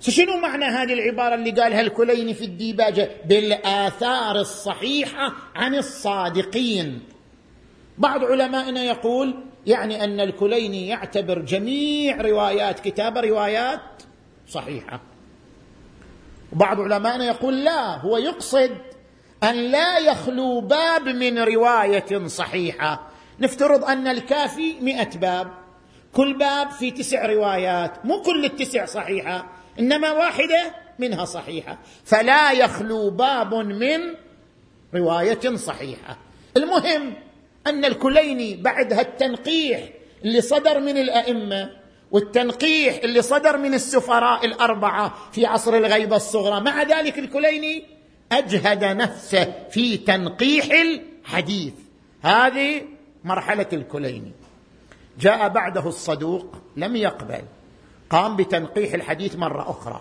شنو 0.00 0.36
معنى 0.36 0.64
هذه 0.64 0.92
العبارة 0.92 1.34
اللي 1.34 1.50
قالها 1.50 1.80
الكليني 1.80 2.34
في 2.34 2.44
الديباجة؟ 2.44 3.10
بالآثار 3.24 4.40
الصحيحة 4.40 5.32
عن 5.54 5.74
الصادقين. 5.74 7.00
بعض 7.98 8.24
علمائنا 8.24 8.84
يقول 8.84 9.34
يعني 9.66 10.04
أن 10.04 10.20
الكليني 10.20 10.88
يعتبر 10.88 11.38
جميع 11.38 12.20
روايات 12.20 12.80
كتابه 12.80 13.20
روايات 13.20 14.02
صحيحة. 14.48 15.00
وبعض 16.52 16.80
علمائنا 16.80 17.24
يقول 17.24 17.64
لا 17.64 18.00
هو 18.00 18.16
يقصد 18.16 18.70
أن 19.42 19.54
لا 19.54 19.98
يخلو 19.98 20.60
باب 20.60 21.08
من 21.08 21.38
رواية 21.38 22.26
صحيحة. 22.26 23.10
نفترض 23.40 23.84
أن 23.84 24.08
الكافي 24.08 24.80
مئة 24.80 25.18
باب. 25.18 25.65
كل 26.12 26.38
باب 26.38 26.70
في 26.70 26.90
تسع 26.90 27.26
روايات 27.26 28.04
مو 28.04 28.22
كل 28.22 28.44
التسع 28.44 28.84
صحيحة 28.84 29.46
إنما 29.78 30.12
واحدة 30.12 30.74
منها 30.98 31.24
صحيحة. 31.24 31.78
فلا 32.04 32.52
يخلو 32.52 33.10
باب 33.10 33.54
من 33.54 34.00
رواية 34.94 35.56
صحيحة. 35.56 36.18
المهم 36.56 37.14
أن 37.66 37.84
الكليني 37.84 38.56
بعد 38.56 38.92
هالتنقيح 38.92 39.80
اللي 40.24 40.40
صدر 40.40 40.80
من 40.80 40.96
الأئمة 40.98 41.70
والتنقيح 42.10 43.00
اللي 43.04 43.22
صدر 43.22 43.56
من 43.56 43.74
السفراء 43.74 44.46
الأربعة 44.46 45.14
في 45.32 45.46
عصر 45.46 45.76
الغيبة 45.76 46.16
الصغرى 46.16 46.60
مع 46.60 46.82
ذلك 46.82 47.18
الكليني 47.18 47.84
أجهد 48.32 48.84
نفسه 48.84 49.52
في 49.70 49.96
تنقيح 49.96 50.66
الحديث. 50.70 51.72
هذه 52.22 52.82
مرحلة 53.24 53.66
الكليني. 53.72 54.32
جاء 55.20 55.48
بعده 55.48 55.88
الصدوق 55.88 56.46
لم 56.76 56.96
يقبل. 56.96 57.42
قام 58.10 58.36
بتنقيح 58.36 58.94
الحديث 58.94 59.36
مرة 59.36 59.70
أخرى 59.70 60.00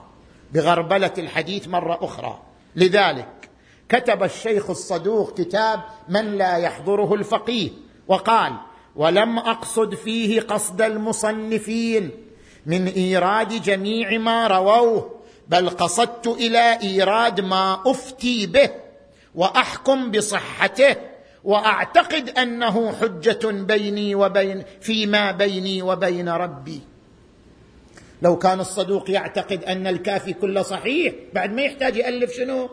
بغربلة 0.54 1.14
الحديث 1.18 1.68
مرة 1.68 2.00
أخرى. 2.02 2.42
لذلك 2.76 3.50
كتب 3.90 4.24
الشيخ 4.24 4.70
الصدوق 4.70 5.38
كتاب 5.38 5.82
من 6.10 6.38
لا 6.38 6.58
يحضره 6.58 7.14
الفقيه 7.14 7.70
وقال 8.08 8.54
ولم 8.96 9.40
أقصد 9.40 9.96
فيه 9.96 10.42
قصد 10.42 10.82
المصنفين 10.82 12.12
من 12.66 12.88
إيراد 12.88 13.62
جميع 13.62 14.18
ما 14.18 14.48
رووه 14.48 15.16
بل 15.48 15.70
قصدت 15.70 16.28
إلى 16.28 16.82
إيراد 16.82 17.42
ما 17.42 17.82
أفتي 17.86 18.48
به 18.48 18.70
وأحكم 19.36 20.12
بصحته 20.12 20.96
وأعتقد 21.46 22.30
أنه 22.30 22.92
حجة 22.92 23.52
بيني 23.52 24.16
وبين 24.16 24.64
فيما 24.82 25.32
بيني 25.32 25.82
وبين 25.82 26.30
ربي. 26.30 26.82
لو 28.22 28.38
كان 28.38 28.60
الصدوق 28.60 29.12
يعتقد 29.12 29.64
أن 29.64 29.88
الكافي 29.88 30.34
كله 30.34 30.62
صحيح 30.62 31.14
بعد 31.34 31.54
ما 31.54 31.62
يحتاج 31.62 31.98
يألف 31.98 32.32
شنو؟ 32.32 32.70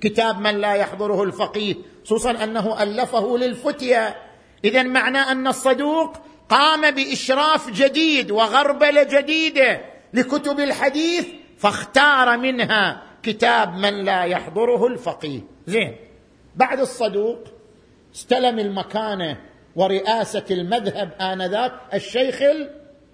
كتاب 0.00 0.40
من 0.40 0.60
لا 0.60 0.74
يحضره 0.74 1.22
الفقيه 1.22 1.74
خصوصا 2.04 2.30
أنه 2.30 2.82
ألفه 2.82 3.38
للفتية. 3.38 4.16
اذا 4.64 4.82
معنى 4.82 5.18
أن 5.18 5.46
الصدوق 5.46 6.16
قام 6.48 6.90
بإشراف 6.90 7.70
جديد 7.70 8.30
وغربله 8.30 9.02
جديدة 9.02 9.80
لكتب 10.14 10.60
الحديث 10.60 11.26
فاختار 11.58 12.36
منها 12.36 13.02
كتاب 13.22 13.74
من 13.74 14.04
لا 14.04 14.24
يحضره 14.24 14.86
الفقيه. 14.86 15.40
زين. 15.66 15.96
بعد 16.56 16.80
الصدوق 16.80 17.57
استلم 18.18 18.58
المكانه 18.58 19.36
ورئاسة 19.76 20.44
المذهب 20.50 21.12
آنذاك 21.20 21.72
الشيخ 21.94 22.38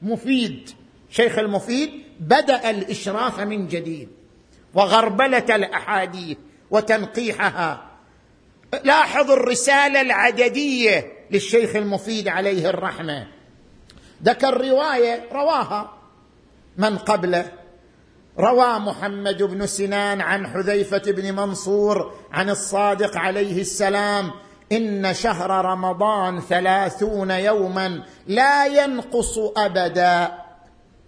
المفيد. 0.02 0.70
شيخ 1.10 1.38
المفيد 1.38 1.90
بدأ 2.20 2.70
الإشراف 2.70 3.40
من 3.40 3.68
جديد 3.68 4.08
وغربلة 4.74 5.56
الأحاديث 5.56 6.38
وتنقيحها. 6.70 7.90
لاحظ 8.84 9.30
الرسالة 9.30 10.00
العددية 10.00 11.12
للشيخ 11.30 11.76
المفيد 11.76 12.28
عليه 12.28 12.70
الرحمة. 12.70 13.26
ذكر 14.22 14.68
روايه 14.68 15.28
رواها 15.32 15.98
من 16.76 16.98
قبله. 16.98 17.52
روى 18.38 18.78
محمد 18.78 19.42
بن 19.42 19.66
سنان 19.66 20.20
عن 20.20 20.46
حذيفة 20.46 21.02
بن 21.06 21.34
منصور 21.34 22.14
عن 22.32 22.50
الصادق 22.50 23.16
عليه 23.16 23.60
السلام 23.60 24.30
إن 24.74 25.14
شهر 25.14 25.64
رمضان 25.64 26.40
ثلاثون 26.40 27.30
يوما 27.30 28.02
لا 28.26 28.66
ينقص 28.66 29.38
ابدا. 29.56 30.32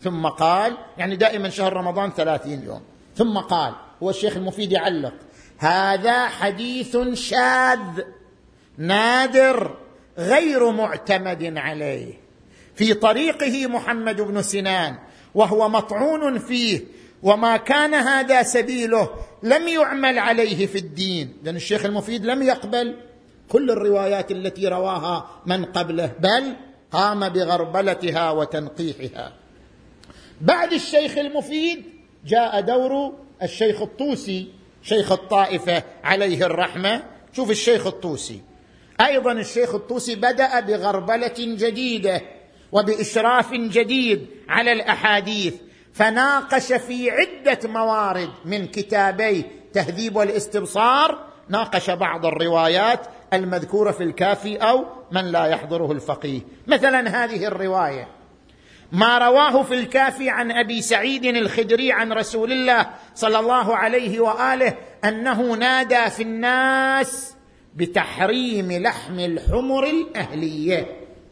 ثم 0.02 0.26
قال 0.26 0.76
يعني 0.98 1.16
دائما 1.16 1.48
شهر 1.48 1.72
رمضان 1.72 2.10
ثلاثين 2.10 2.62
يوم. 2.62 2.80
ثم 3.16 3.38
قال 3.38 3.74
هو 4.02 4.10
الشيخ 4.10 4.36
المفيد 4.36 4.72
يعلق 4.72 5.14
هذا 5.58 6.28
حديث 6.28 6.96
شاذ 7.12 8.02
نادر 8.78 9.76
غير 10.18 10.70
معتمد 10.70 11.56
عليه. 11.56 12.14
في 12.74 12.94
طريقه 12.94 13.66
محمد 13.66 14.20
بن 14.20 14.42
سنان 14.42 14.96
وهو 15.34 15.68
مطعون 15.68 16.38
فيه 16.38 16.80
وما 17.22 17.56
كان 17.56 17.94
هذا 17.94 18.42
سبيله 18.42 19.10
لم 19.42 19.68
يعمل 19.68 20.18
عليه 20.18 20.66
في 20.66 20.78
الدين. 20.78 21.36
لأن 21.42 21.56
الشيخ 21.56 21.84
المفيد 21.84 22.24
لم 22.24 22.42
يقبل. 22.42 22.96
كل 23.48 23.70
الروايات 23.70 24.30
التي 24.30 24.68
رواها 24.68 25.26
من 25.46 25.64
قبله 25.64 26.12
بل 26.20 26.56
قام 26.92 27.28
بغربلتها 27.28 28.30
وتنقيحها. 28.30 29.32
بعد 30.40 30.72
الشيخ 30.72 31.18
المفيد 31.18 31.84
جاء 32.26 32.60
دور 32.60 33.12
الشيخ 33.42 33.82
الطوسي 33.82 34.48
شيخ 34.82 35.12
الطائفة 35.12 35.82
عليه 36.04 36.46
الرحمة. 36.46 37.02
شوف 37.32 37.50
الشيخ 37.50 37.86
الطوسي. 37.86 38.40
أيضا 39.00 39.32
الشيخ 39.32 39.74
الطوسي 39.74 40.14
بدأ 40.14 40.60
بغربلة 40.60 41.34
جديدة 41.38 42.22
وبإشراف 42.72 43.52
جديد 43.52 44.26
على 44.48 44.72
الأحاديث 44.72 45.54
فناقش 45.92 46.72
في 46.72 47.10
عدة 47.10 47.58
موارد 47.68 48.30
من 48.44 48.66
كتابي 48.66 49.44
تهذيب 49.72 50.16
والاستبصار. 50.16 51.26
ناقش 51.48 51.90
بعض 51.90 52.26
الروايات 52.26 53.06
المذكوره 53.32 53.90
في 53.90 54.02
الكافي 54.02 54.56
أو 54.56 54.84
من 55.12 55.24
لا 55.24 55.46
يحضره 55.46 55.92
الفقيه. 55.92 56.40
مثلا 56.66 57.24
هذه 57.24 57.46
الرواية. 57.46 58.08
ما 58.92 59.18
رواه 59.18 59.62
في 59.62 59.74
الكافي 59.74 60.30
عن 60.30 60.50
أبي 60.50 60.82
سعيد 60.82 61.24
الخدري 61.24 61.92
عن 61.92 62.12
رسول 62.12 62.52
الله 62.52 62.86
صلى 63.14 63.38
الله 63.38 63.76
عليه 63.76 64.20
وآله 64.20 64.74
أنه 65.04 65.54
نادى 65.54 66.10
في 66.10 66.22
الناس 66.22 67.34
بتحريم 67.76 68.72
لحم 68.72 69.18
الحمر 69.18 69.86
الأهلية. 69.86 70.86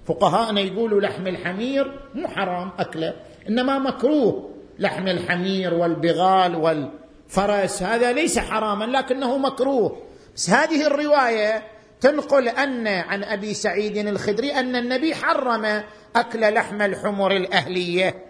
فقهاءنا 0.06 0.60
يقولوا 0.60 1.00
لحم 1.00 1.26
الحمير 1.26 2.00
مو 2.14 2.28
حرام 2.28 2.70
أكله 2.78 3.14
إنما 3.48 3.78
مكروه. 3.78 4.50
لحم 4.78 5.08
الحمير 5.08 5.74
والبغال 5.74 6.56
والفرس 6.56 7.82
هذا 7.82 8.12
ليس 8.12 8.38
حراما 8.38 8.84
لكنه 8.84 9.38
مكروه. 9.38 10.02
بس 10.34 10.50
هذه 10.50 10.86
الرواية 10.86 11.62
تنقل 12.04 12.48
أن 12.48 12.86
عن 12.86 13.24
أبي 13.24 13.54
سعيد 13.54 13.96
الخدري 13.96 14.52
أن 14.52 14.76
النبي 14.76 15.14
حرم 15.14 15.82
أكل 16.16 16.54
لحم 16.54 16.82
الحمر 16.82 17.36
الأهلية. 17.36 18.24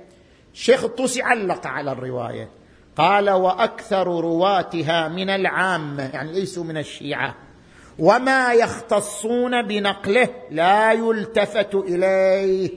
الشيخ 0.54 0.84
الطوسي 0.84 1.22
علق 1.22 1.66
على 1.66 1.92
الرواية. 1.92 2.48
قال 2.96 3.30
وأكثر 3.30 4.06
رواتها 4.06 5.08
من 5.08 5.30
العامه 5.30 6.10
يعني 6.14 6.32
ليسوا 6.32 6.64
من 6.64 6.76
الشيعة. 6.76 7.34
وما 7.98 8.52
يختصون 8.52 9.62
بنقله 9.62 10.28
لا 10.50 10.92
يلتفت 10.92 11.74
إليه. 11.74 12.70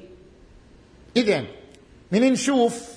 اذا 1.18 1.44
من 2.12 2.32
نشوف 2.32 2.92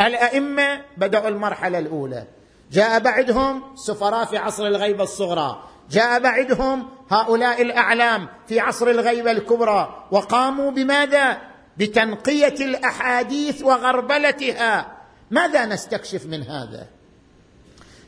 الأئمة 0.00 0.80
بدأوا 0.96 1.28
المرحلة 1.28 1.78
الأولى. 1.78 2.24
جاء 2.72 2.98
بعدهم 2.98 3.62
سفراء 3.76 4.24
في 4.24 4.36
عصر 4.36 4.66
الغيبة 4.66 5.02
الصغرى. 5.02 5.69
جاء 5.90 6.20
بعدهم 6.20 6.88
هؤلاء 7.10 7.62
الأعلام 7.62 8.28
في 8.48 8.60
عصر 8.60 8.88
الغيبة 8.88 9.30
الكبرى 9.30 10.06
وقاموا 10.10 10.70
بماذا؟ 10.70 11.38
بتنقية 11.76 12.54
الأحاديث 12.60 13.62
وغربلتها. 13.62 14.96
ماذا 15.30 15.66
نستكشف 15.66 16.26
من 16.26 16.42
هذا؟ 16.42 16.86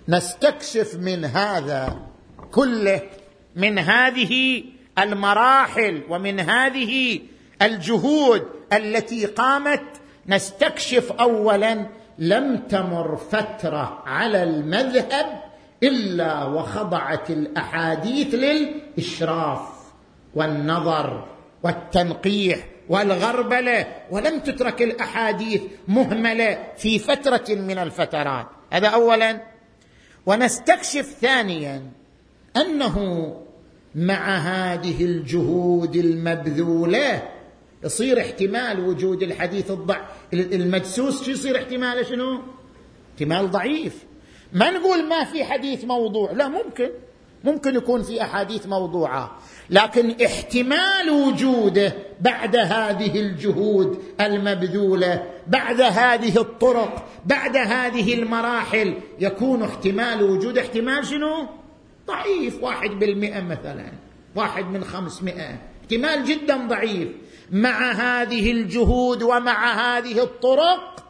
نستكشف 0.08 0.94
من 0.94 1.24
هذا 1.24 1.96
كله 2.52 3.00
من 3.56 3.78
هذه 3.78 4.64
المراحل 4.98 6.02
ومن 6.08 6.40
هذه 6.40 7.20
الجهود 7.62 8.48
التي 8.72 9.26
قامت. 9.26 9.82
نستكشف 10.26 11.12
اولا 11.12 11.86
لم 12.18 12.56
تمر 12.56 13.16
فترة 13.16 14.02
على 14.06 14.42
المذهب 14.42 15.51
إلا 15.82 16.44
وخضعت 16.44 17.30
الأحاديث 17.30 18.34
للإشراف 18.34 19.60
والنظر 20.34 21.28
والتنقيح 21.62 22.66
والغربلة 22.88 23.86
ولم 24.10 24.38
تترك 24.38 24.82
الأحاديث 24.82 25.62
مهملة 25.88 26.58
في 26.76 26.98
فترة 26.98 27.44
من 27.54 27.78
الفترات. 27.78 28.46
هذا 28.72 28.88
اولا. 28.88 29.42
ونستكشف 30.26 31.16
ثانيا 31.20 31.90
أنه 32.56 32.96
مع 33.94 34.36
هذه 34.36 35.04
الجهود 35.04 35.96
المبذولة 35.96 37.28
يصير 37.84 38.20
احتمال 38.20 38.80
وجود 38.80 39.22
الحديث 39.22 39.70
الضع 39.70 40.00
المدسوس 40.32 41.24
شو 41.24 41.30
يصير 41.30 41.56
احتماله 41.56 42.02
شنو؟ 42.02 42.40
احتمال 43.12 43.50
ضعيف. 43.50 44.04
ما 44.52 44.70
نقول 44.70 45.08
ما 45.08 45.24
في 45.24 45.44
حديث 45.44 45.84
موضوع 45.84 46.32
لا 46.32 46.48
ممكن 46.48 46.90
ممكن 47.44 47.74
يكون 47.74 48.02
في 48.02 48.22
أحاديث 48.22 48.66
موضوعة 48.66 49.38
لكن 49.70 50.24
احتمال 50.24 51.10
وجوده 51.10 51.94
بعد 52.20 52.56
هذه 52.56 53.20
الجهود 53.20 54.02
المبذولة 54.20 55.26
بعد 55.46 55.80
هذه 55.80 56.38
الطرق 56.40 57.06
بعد 57.26 57.56
هذه 57.56 58.14
المراحل 58.14 58.94
يكون 59.20 59.62
احتمال 59.62 60.22
وجود. 60.22 60.58
احتمال 60.58 61.06
شنو؟ 61.06 61.46
ضعيف 62.06 62.62
واحد 62.62 62.90
بالمئة 62.90 63.40
مثلا 63.40 63.92
واحد 64.36 64.64
من 64.64 64.84
خمسمائة 64.84 65.58
احتمال 65.82 66.24
جدا 66.24 66.56
ضعيف. 66.56 67.08
مع 67.52 67.92
هذه 67.92 68.52
الجهود 68.52 69.22
ومع 69.22 69.72
هذه 69.72 70.22
الطرق 70.22 71.01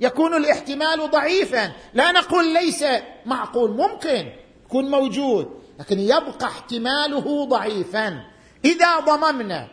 يكون 0.00 0.34
الاحتمال 0.34 1.10
ضعيفا. 1.10 1.72
لا 1.94 2.12
نقول 2.12 2.54
ليس 2.54 2.84
معقول 3.26 3.70
ممكن 3.70 4.32
يكون 4.64 4.90
موجود 4.90 5.50
لكن 5.80 5.98
يبقى 5.98 6.44
احتماله 6.44 7.44
ضعيفا. 7.44 8.24
إذا 8.64 9.00
ضممنا 9.00 9.68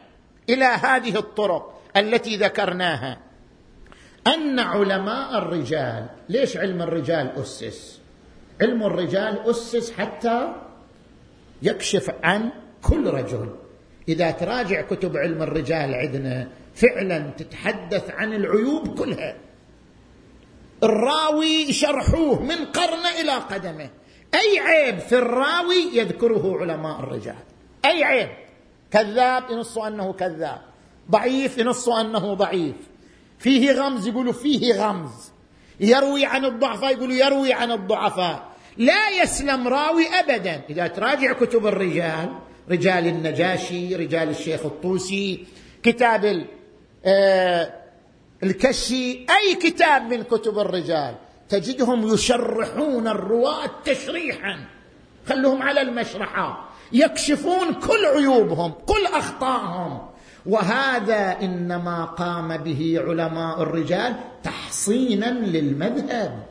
إلى 0.49 0.65
هذه 0.65 1.17
الطرق 1.17 1.81
التي 1.97 2.37
ذكرناها 2.37 3.17
أن 4.27 4.59
علماء 4.59 5.37
الرجال 5.37 6.05
ليش 6.29 6.57
علم 6.57 6.81
الرجال 6.81 7.31
أسس؟ 7.41 7.99
علم 8.61 8.83
الرجال 8.83 9.49
أسس 9.49 9.91
حتى 9.91 10.53
يكشف 11.61 12.11
عن 12.23 12.49
كل 12.81 13.07
رجل. 13.07 13.55
إذا 14.09 14.31
تراجع 14.31 14.81
كتب 14.81 15.17
علم 15.17 15.41
الرجال 15.41 15.93
عندنا 15.93 16.47
فعلا 16.75 17.31
تتحدث 17.37 18.11
عن 18.11 18.33
العيوب 18.33 18.99
كلها. 18.99 19.35
الراوي 20.83 21.69
يشرحوه 21.69 22.41
من 22.41 22.65
قرن 22.65 23.05
إلى 23.21 23.31
قدمه. 23.31 23.89
أي 24.33 24.59
عيب 24.59 24.99
في 24.99 25.17
الراوي 25.17 25.89
يذكره 25.93 26.57
علماء 26.61 26.99
الرجال. 26.99 27.43
أي 27.85 28.03
عيب. 28.03 28.29
كذاب 28.91 29.43
ينصوا 29.49 29.87
أنه 29.87 30.13
كذاب. 30.13 30.61
ضعيف 31.11 31.57
ينصوا 31.57 32.01
أنه 32.01 32.33
ضعيف. 32.33 32.75
فيه 33.39 33.71
غمز 33.71 34.07
يقولوا 34.07 34.33
فيه 34.33 34.73
غمز. 34.73 35.31
يروي 35.79 36.25
عن 36.25 36.45
الضعفاء 36.45 36.93
يقولوا 36.93 37.15
يروي 37.15 37.53
عن 37.53 37.71
الضعفاء. 37.71 38.47
لا 38.77 39.09
يسلم 39.09 39.67
راوي 39.67 40.07
ابدا. 40.07 40.61
إذا 40.69 40.87
تراجع 40.87 41.33
كتب 41.33 41.67
الرجال 41.67 42.29
رجال 42.71 43.07
النجاشي 43.07 43.95
رجال 43.95 44.29
الشيخ 44.29 44.65
الطوسي 44.65 45.45
كتاب 45.83 46.45
آه، 47.05 47.73
الكشي 48.43 49.11
أي 49.11 49.55
كتاب 49.61 50.13
من 50.13 50.23
كتب 50.23 50.59
الرجال 50.59 51.15
تجدهم 51.49 52.13
يشرحون 52.13 53.07
الرواة 53.07 53.69
تشريحا 53.85 54.59
خلوهم 55.29 55.61
على 55.61 55.81
المشرحة 55.81 56.69
يكشفون 56.91 57.73
كل 57.73 58.05
عيوبهم 58.05 58.71
كل 58.85 59.05
أخطائهم. 59.13 59.99
وهذا 60.45 61.37
إنما 61.41 62.05
قام 62.05 62.57
به 62.57 63.03
علماء 63.07 63.61
الرجال 63.61 64.15
تحصينا 64.43 65.25
للمذهب. 65.25 66.43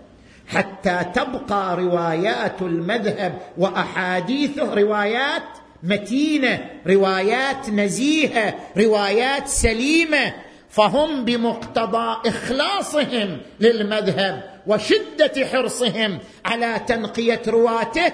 حتى 0.49 1.01
تبقى 1.15 1.77
روايات 1.77 2.63
المذهب 2.63 3.39
وأحاديثه 3.59 4.75
روايات 4.75 5.43
متينة 5.83 6.71
روايات 6.87 7.71
نزيهة 7.71 8.55
روايات 8.77 9.49
سليمة. 9.49 10.35
فهم 10.77 11.25
بمقتضى 11.25 12.29
إخلاصهم 12.29 13.39
للمذهب 13.61 14.61
وشدة 14.67 15.47
حرصهم 15.47 16.19
على 16.45 16.81
تنقية 16.87 17.43
رواته 17.49 18.13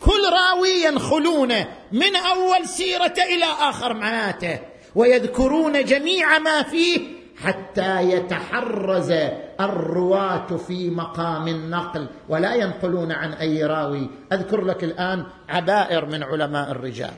كل 0.00 0.22
راوي 0.32 0.84
ينخلونه 0.84 1.66
من 1.92 2.16
أول 2.16 2.68
سيرته 2.68 3.22
إلى 3.22 3.44
آخر 3.60 3.94
مناته 3.94 4.58
ويذكرون 4.94 5.84
جميع 5.84 6.38
ما 6.38 6.62
فيه 6.62 7.00
حتى 7.42 8.02
يتحرز 8.02 9.12
الرواة 9.60 10.56
في 10.56 10.90
مقام 10.90 11.48
النقل 11.48 12.06
ولا 12.28 12.54
ينقلون 12.54 13.12
عن 13.12 13.32
أي 13.32 13.64
راوي. 13.64 14.10
أذكر 14.32 14.64
لك 14.64 14.84
الآن 14.84 15.26
عبائر 15.48 16.06
من 16.06 16.22
علماء 16.22 16.70
الرجال. 16.70 17.14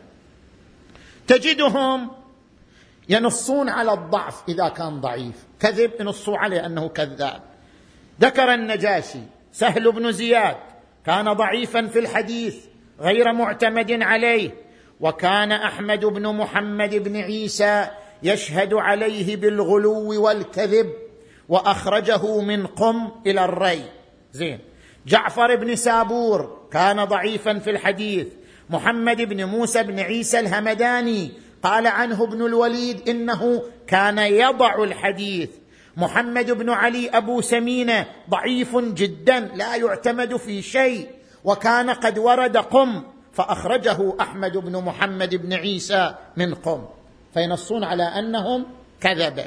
تجدهم 1.27 2.11
ينصون 3.09 3.69
على 3.69 3.92
الضعف 3.92 4.42
إذا 4.49 4.69
كان 4.69 5.01
ضعيف. 5.01 5.45
كذب 5.61 5.90
ينصوا 6.01 6.38
عليه 6.38 6.66
أنه 6.66 6.88
كذاب. 6.88 7.42
ذكر 8.21 8.55
النجاشي 8.55 9.19
سهل 9.53 9.92
بن 9.92 10.12
زياد 10.12 10.57
كان 11.07 11.33
ضعيفا 11.33 11.87
في 11.87 11.99
الحديث 11.99 12.57
غير 13.01 13.33
معتمد 13.33 14.03
عليه. 14.03 14.51
وكان 15.01 15.53
أحمد 15.53 16.05
بن 16.05 16.37
محمد 16.37 16.95
بن 16.95 17.16
عيسى 17.16 17.88
يشهد 18.23 18.75
عليه 18.75 19.37
بالغلو 19.37 20.23
والكذب 20.23 20.92
وأخرجه 21.49 22.40
من 22.40 22.66
قم 22.66 23.11
إلى 23.27 23.45
الري. 23.45 23.83
زين. 24.33 24.59
جعفر 25.07 25.57
بن 25.57 25.77
سابور 25.77 26.69
كان 26.73 27.05
ضعيفا 27.05 27.59
في 27.59 27.71
الحديث. 27.71 28.27
محمد 28.71 29.23
بن 29.23 29.45
موسى 29.45 29.83
بن 29.83 30.01
عيسى 30.01 30.38
الهمداني 30.38 31.33
قال 31.62 31.87
عنه 31.87 32.25
ابن 32.25 32.47
الوليد 32.47 33.09
إنه 33.09 33.62
كان 33.87 34.19
يضع 34.19 34.85
الحديث. 34.85 35.51
محمد 35.97 36.51
بن 36.51 36.71
علي 36.71 37.09
أبو 37.09 37.40
سمينة 37.40 38.07
ضعيف 38.31 38.77
جدا 38.77 39.40
لا 39.40 39.77
يعتمد 39.77 40.37
في 40.37 40.62
شيء 40.62 41.09
وكان 41.45 41.90
قد 41.90 42.19
ورد 42.19 42.57
قم 42.57 43.03
فأخرجه 43.33 44.14
أحمد 44.21 44.57
بن 44.57 44.77
محمد 44.85 45.35
بن 45.35 45.53
عيسى 45.53 46.14
من 46.37 46.55
قم. 46.55 46.85
فينصون 47.35 47.85
على 47.85 48.03
أنهم 48.03 48.66
كذبه 49.01 49.47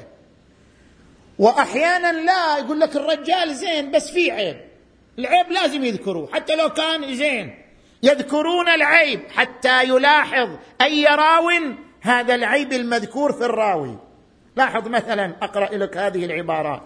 واحيانا 1.40 2.12
لا 2.12 2.58
يقول 2.58 2.80
لك 2.80 2.96
الرجال 2.96 3.56
زين 3.56 3.92
بس 3.92 4.12
في 4.12 4.32
عيب. 4.32 4.58
العيب 5.20 5.52
لازم 5.52 5.86
يذكروه 5.86 6.30
حتى 6.34 6.56
لو 6.56 6.70
كان 6.70 7.16
زين. 7.16 7.56
يذكرون 8.04 8.70
العيب 8.70 9.20
حتى 9.32 9.84
يلاحظ 9.84 10.50
أي 10.82 11.06
راو 11.06 11.50
هذا 12.02 12.36
العيب 12.36 12.74
المذكور 12.74 13.34
في 13.34 13.46
الراوي. 13.46 13.98
لاحظ 14.56 14.88
مثلا 14.88 15.36
أقرأ 15.42 15.78
لك 15.78 15.98
هذه 15.98 16.26
العبارات 16.26 16.82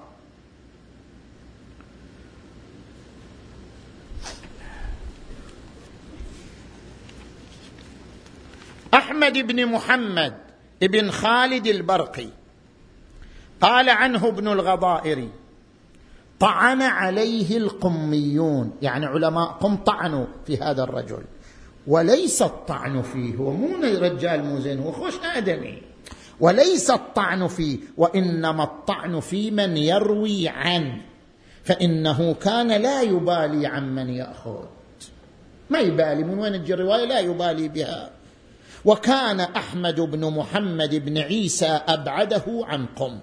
أحمد 8.93 9.37
بن 9.37 9.65
محمد 9.65 10.33
بن 10.81 11.11
خالد 11.11 11.67
البرقي 11.67 12.29
قال 13.61 13.89
عنه 13.89 14.27
ابن 14.27 14.47
الغضائر 14.47 15.29
طعن 16.39 16.81
عليه 16.81 17.57
القميون. 17.57 18.77
يعني 18.81 19.05
علماء 19.05 19.47
قم 19.47 19.75
طعنوا 19.75 20.25
في 20.47 20.57
هذا 20.57 20.83
الرجل. 20.83 21.23
وليس 21.87 22.41
الطعن 22.41 23.01
فيه. 23.01 23.35
هو 23.35 23.51
مو 23.51 23.67
رجال 23.83 24.43
مو 24.43 24.59
زين 24.59 24.79
هو 24.79 24.91
خوش 24.91 25.13
آدمي. 25.35 25.81
وليس 26.39 26.91
الطعن 26.91 27.47
فيه 27.47 27.77
وإنما 27.97 28.63
الطعن 28.63 29.19
في 29.19 29.51
من 29.51 29.77
يروي 29.77 30.47
عنه 30.47 31.01
فإنه 31.63 32.33
كان 32.33 32.67
لا 32.67 33.01
يبالي 33.01 33.67
عن 33.67 33.95
من 33.95 34.09
يأخذ. 34.09 34.63
ما 35.69 35.79
يبالي 35.79 36.23
من 36.23 36.39
وين 36.39 36.63
تجي 36.63 36.73
الرواية؟ 36.73 37.05
لا 37.05 37.19
يبالي 37.19 37.67
بها. 37.67 38.09
وكان 38.85 39.39
أحمد 39.39 40.01
بن 40.01 40.31
محمد 40.31 40.95
بن 40.95 41.17
عيسى 41.17 41.81
أبعده 41.87 42.43
عن 42.47 42.85
قم 42.85 43.19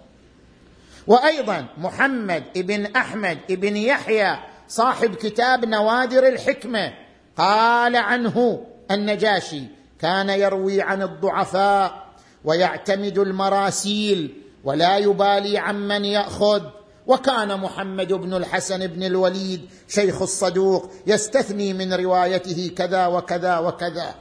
وأيضا 1.06 1.66
محمد 1.78 2.44
بن 2.56 2.86
أحمد 2.86 3.38
بن 3.48 3.76
يحيى 3.76 4.38
صاحب 4.68 5.14
كتاب 5.14 5.64
نوادر 5.64 6.28
الحكمة. 6.28 6.92
قال 7.40 7.96
عنه 7.96 8.66
النجاشي 8.90 9.62
كان 9.98 10.28
يروي 10.28 10.82
عن 10.82 11.02
الضعفاء 11.02 12.06
ويعتمد 12.44 13.18
المراسيل 13.18 14.34
ولا 14.64 14.98
يبالي 14.98 15.58
عمن 15.58 16.04
يأخذ. 16.04 16.62
وكان 17.06 17.60
محمد 17.60 18.12
بن 18.12 18.34
الحسن 18.34 18.86
بن 18.86 19.02
الوليد 19.02 19.60
شيخ 19.88 20.22
الصدوق 20.22 20.90
يستثني 21.06 21.72
من 21.72 21.92
روايته 21.94 22.70
كذا 22.76 23.06
وكذا 23.06 23.58
وكذا. 23.58 24.14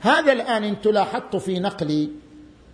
هذا 0.00 0.32
الآن 0.32 0.64
انت 0.64 0.86
لاحظت 0.86 1.36
في 1.36 1.58
نقلي. 1.58 2.10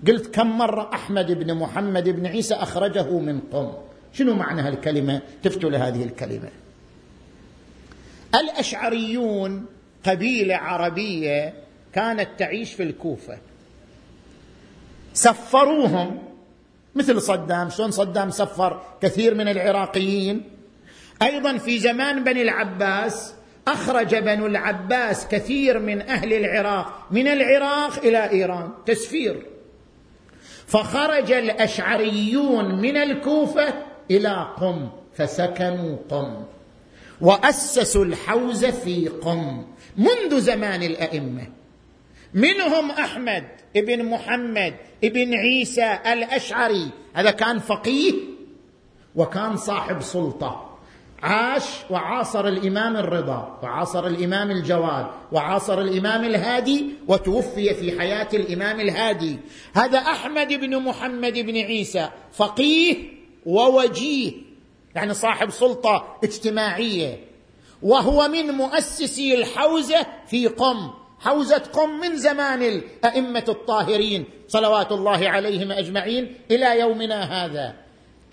قلت 0.07 0.35
كم 0.35 0.59
مرة 0.59 0.91
أحمد 0.95 1.33
بن 1.33 1.55
محمد 1.55 2.09
بن 2.09 2.27
عيسى 2.27 2.55
أخرجه 2.55 3.19
من 3.19 3.41
قم 3.53 3.73
شنو 4.13 4.35
معنى 4.35 4.63
هالكلمة؟ 4.63 5.21
تفتوا 5.43 5.71
لهذه 5.71 6.05
الكلمة. 6.05 6.64
الأشعريون 8.35 9.67
قبيلة 10.07 10.55
عربية 10.55 11.55
كانت 11.93 12.29
تعيش 12.39 12.73
في 12.73 12.83
الكوفة. 12.83 13.39
سفروهم 15.15 16.23
مثل 16.95 17.23
صدام 17.23 17.71
شلون 17.71 17.91
صدام 17.91 18.31
سفر 18.31 18.83
كثير 19.01 19.35
من 19.35 19.49
العراقيين؟ 19.49 20.43
أيضا 21.23 21.59
في 21.59 21.79
زمان 21.79 22.25
بني 22.25 22.43
العباس 22.43 23.35
أخرج 23.69 24.15
بنو 24.15 24.47
العباس 24.47 25.29
كثير 25.29 25.79
من 25.79 26.01
أهل 26.03 26.33
العراق 26.33 27.07
من 27.11 27.29
العراق 27.29 27.99
إلى 27.99 28.31
إيران 28.31 28.71
تسفير. 28.87 29.47
فخرج 30.67 31.33
الأشعريون 31.33 32.81
من 32.81 32.97
الكوفة 32.97 33.75
إلى 34.11 34.47
قم 34.57 34.89
فسكنوا 35.15 35.97
قم. 36.11 36.45
وأسسوا 37.21 38.05
الحوزه 38.05 38.71
في 38.71 39.09
قم 39.09 39.65
منذ 39.97 40.41
زمان 40.41 40.83
الأئمة. 40.83 41.47
منهم 42.35 42.91
أحمد 42.91 43.45
ابن 43.77 44.05
محمد 44.05 44.75
ابن 45.05 45.35
عيسى 45.35 45.99
الأشعري. 46.13 46.91
هذا 47.15 47.31
كان 47.31 47.59
فقيه 47.59 48.13
وكان 49.17 49.57
صاحب 49.57 50.03
سلطة. 50.03 50.71
عاش 51.23 51.65
وعاصر 51.91 52.49
الإمام 52.49 52.97
الرضا 52.97 53.59
وعاصر 53.63 54.07
الإمام 54.07 54.51
الجواد 54.51 55.07
وعاصر 55.33 55.81
الإمام 55.81 56.25
الهادي 56.25 56.87
وتوفي 57.09 57.75
في 57.75 57.99
حياة 58.01 58.29
الإمام 58.35 58.81
الهادي. 58.81 59.39
هذا 59.75 59.99
أحمد 59.99 60.53
بن 60.53 60.77
محمد 60.77 61.39
بن 61.39 61.57
عيسى 61.57 62.09
فقيه 62.33 62.97
ووجيه. 63.47 64.33
يعني 64.95 65.15
صاحب 65.15 65.51
سلطة 65.51 66.19
اجتماعية. 66.25 67.25
وهو 67.83 68.29
من 68.29 68.47
مؤسسي 68.47 69.35
الحوزة 69.35 70.07
في 70.27 70.47
قم 70.47 70.91
حوزة 71.21 71.63
قم 71.73 72.01
من 72.01 72.17
زمان 72.17 72.63
الأئمة 72.63 73.45
الطاهرين 73.49 74.25
صلوات 74.49 74.93
الله 74.93 75.29
عليهم 75.29 75.73
أجمعين 75.73 76.35
إلى 76.51 76.81
يومنا 76.81 77.45
هذا. 77.45 77.75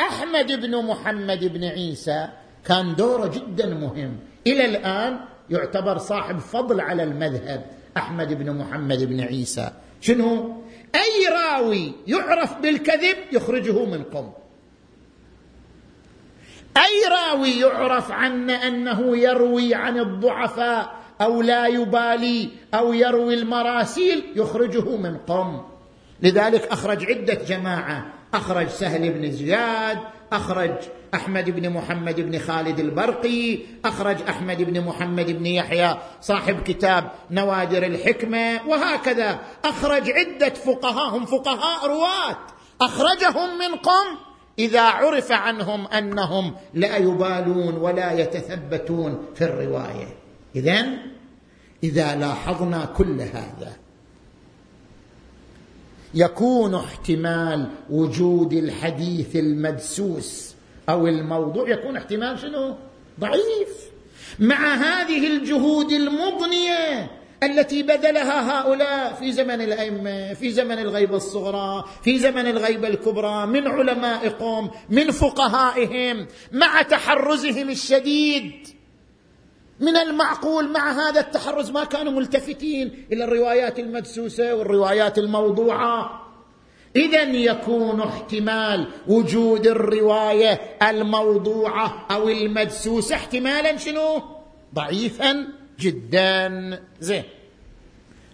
أحمد 0.02 0.52
بن 0.52 0.86
محمد 0.86 1.45
بن 1.54 1.63
عيسى 1.63 2.28
كان 2.65 2.95
دوره 2.95 3.28
جدا 3.28 3.65
مهم. 3.65 4.17
إلى 4.47 4.65
الآن 4.65 5.19
يعتبر 5.50 5.97
صاحب 5.97 6.39
فضل 6.39 6.82
على 6.82 7.04
المذهب 7.04 7.65
أحمد 7.97 8.34
بن 8.34 8.52
محمد 8.52 9.04
بن 9.04 9.21
عيسى. 9.21 9.71
شنو؟ 10.02 10.62
أي 10.95 11.28
راوي 11.32 11.93
يعرف 12.08 12.58
بالكذب 12.58 13.17
يخرجه 13.32 13.86
من 13.86 14.04
قم. 14.04 14.32
أي 16.78 17.04
راوي 17.12 17.60
يعرف 17.60 18.12
عنا 18.12 18.68
أنه 18.68 19.18
يروي 19.18 19.76
عن 19.76 20.00
الضعفاء 20.00 20.96
أو 21.22 21.42
لا 21.42 21.68
يبالي 21.68 22.50
أو 22.74 22.94
يروي 22.94 23.34
المراسيل 23.34 24.24
يخرجه 24.36 24.98
من 24.98 25.18
قم. 25.18 25.62
لذلك 26.22 26.68
أخرج 26.68 27.06
عدة 27.06 27.34
جماعة. 27.34 28.14
أخرج 28.34 28.68
سهل 28.68 29.10
بن 29.10 29.32
زياد 29.32 30.00
أخرج 30.34 30.72
أحمد 31.14 31.50
بن 31.50 31.70
محمد 31.70 32.22
بن 32.22 32.40
خالد 32.40 32.80
البرقي 32.80 33.60
أخرج 33.86 34.18
أحمد 34.30 34.62
بن 34.62 34.82
محمد 34.82 35.32
بن 35.32 35.46
يحيى 35.46 35.98
صاحب 36.22 36.64
كتاب 36.64 37.12
نوادر 37.32 37.86
الحكمة 37.86 38.60
وهكذا. 38.68 39.40
أخرج 39.66 40.12
عدة 40.12 40.50
فقهاء 40.50 41.18
هم 41.18 41.26
فقهاء 41.26 41.88
رواة. 41.88 42.38
أخرجهم 42.82 43.58
من 43.58 43.76
قم. 43.76 44.31
إذا 44.60 44.82
عرف 44.82 45.32
عنهم 45.32 45.88
أنهم 45.88 46.56
لا 46.74 46.98
يبالون 46.98 47.76
ولا 47.76 48.12
يتثبتون 48.12 49.26
في 49.36 49.44
الرواية. 49.44 50.08
اذا 50.56 50.86
إذا 51.84 52.16
لاحظنا 52.16 52.86
كل 52.86 53.22
هذا 53.22 53.74
يكون 56.14 56.76
احتمال 56.76 57.70
وجود 57.90 58.54
الحديث 58.54 59.36
المدسوس 59.36 60.56
أو 60.90 61.08
الموضوع 61.08 61.70
يكون 61.70 61.98
احتمال 61.98 62.40
شنو؟ 62.40 62.76
ضعيف. 63.20 63.92
مع 64.40 64.74
هذه 64.74 65.28
الجهود 65.28 65.92
المضنية 65.92 67.12
التي 67.44 67.84
بذلها 67.84 68.62
هؤلاء 68.62 69.14
في 69.14 69.32
زمن 69.32 69.62
الأئمة 69.62 70.34
في 70.34 70.52
زمن 70.52 70.80
الغيبة 70.80 71.16
الصغرى 71.16 71.84
في 72.04 72.20
زمن 72.20 72.48
الغيبة 72.48 72.88
الكبرى 72.88 73.46
من 73.46 73.68
علماء 73.68 74.30
قوم 74.30 74.72
من 74.90 75.12
فقهائهم 75.12 76.28
مع 76.52 76.82
تحرزهم 76.82 77.70
الشديد. 77.70 78.68
من 79.80 79.98
المعقول 79.98 80.72
مع 80.72 80.92
هذا 80.92 81.20
التحرز 81.20 81.72
ما 81.72 81.84
كانوا 81.84 82.12
ملتفتين 82.12 83.06
إلى 83.12 83.24
الروايات 83.24 83.80
المدسوسة 83.80 84.56
والروايات 84.56 85.18
الموضوعة. 85.18 86.22
اذا 86.96 87.22
يكون 87.24 88.02
احتمال 88.02 88.88
وجود 89.08 89.68
الرواية 89.68 90.62
الموضوعة 90.90 92.08
أو 92.12 92.30
المدسوسة 92.30 93.16
احتمالا 93.16 93.78
شنو؟ 93.78 94.22
ضعيفا. 94.76 95.61
جدا. 95.82 96.80
زين. 97.00 97.24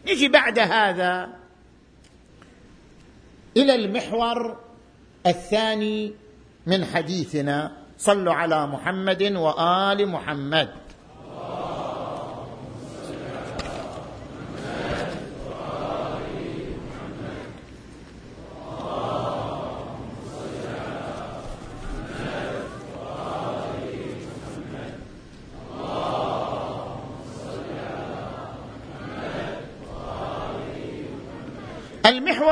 نجي 0.08 0.28
بعد 0.28 0.60
هذا 0.60 1.30
إلى 3.58 3.76
المحور 3.76 4.60
الثاني 5.28 6.14
من 6.68 6.86
حديثنا. 6.86 7.72
صلوا 7.98 8.34
على 8.34 8.68
محمد 8.68 9.24
وآل 9.24 10.08
محمد. 10.08 10.70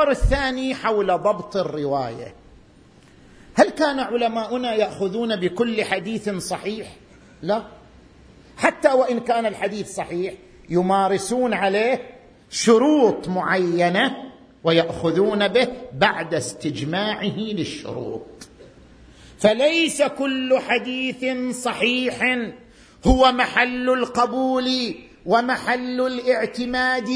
المحور 0.06 0.24
الثاني 0.24 0.74
حول 0.74 1.06
ضبط 1.06 1.56
الرواية. 1.56 2.34
هل 3.54 3.70
كان 3.70 4.00
علماؤنا 4.00 4.74
يأخذون 4.74 5.36
بكل 5.36 5.84
حديث 5.84 6.28
صحيح؟ 6.28 6.96
لا. 7.42 7.62
حتى 8.56 8.88
وإن 8.92 9.20
كان 9.20 9.46
الحديث 9.46 9.94
صحيح 9.94 10.34
يمارسون 10.70 11.54
عليه 11.54 12.10
شروط 12.50 13.28
معينة 13.28 14.16
ويأخذون 14.64 15.48
به 15.48 15.68
بعد 15.92 16.34
استجماعه 16.34 17.38
للشروط. 17.38 18.48
فليس 19.38 20.02
كل 20.02 20.58
حديث 20.58 21.24
صحيح 21.62 22.20
هو 23.06 23.32
محل 23.32 23.90
القبول 23.90 24.94
ومحل 25.26 26.00
الاعتماد 26.00 27.08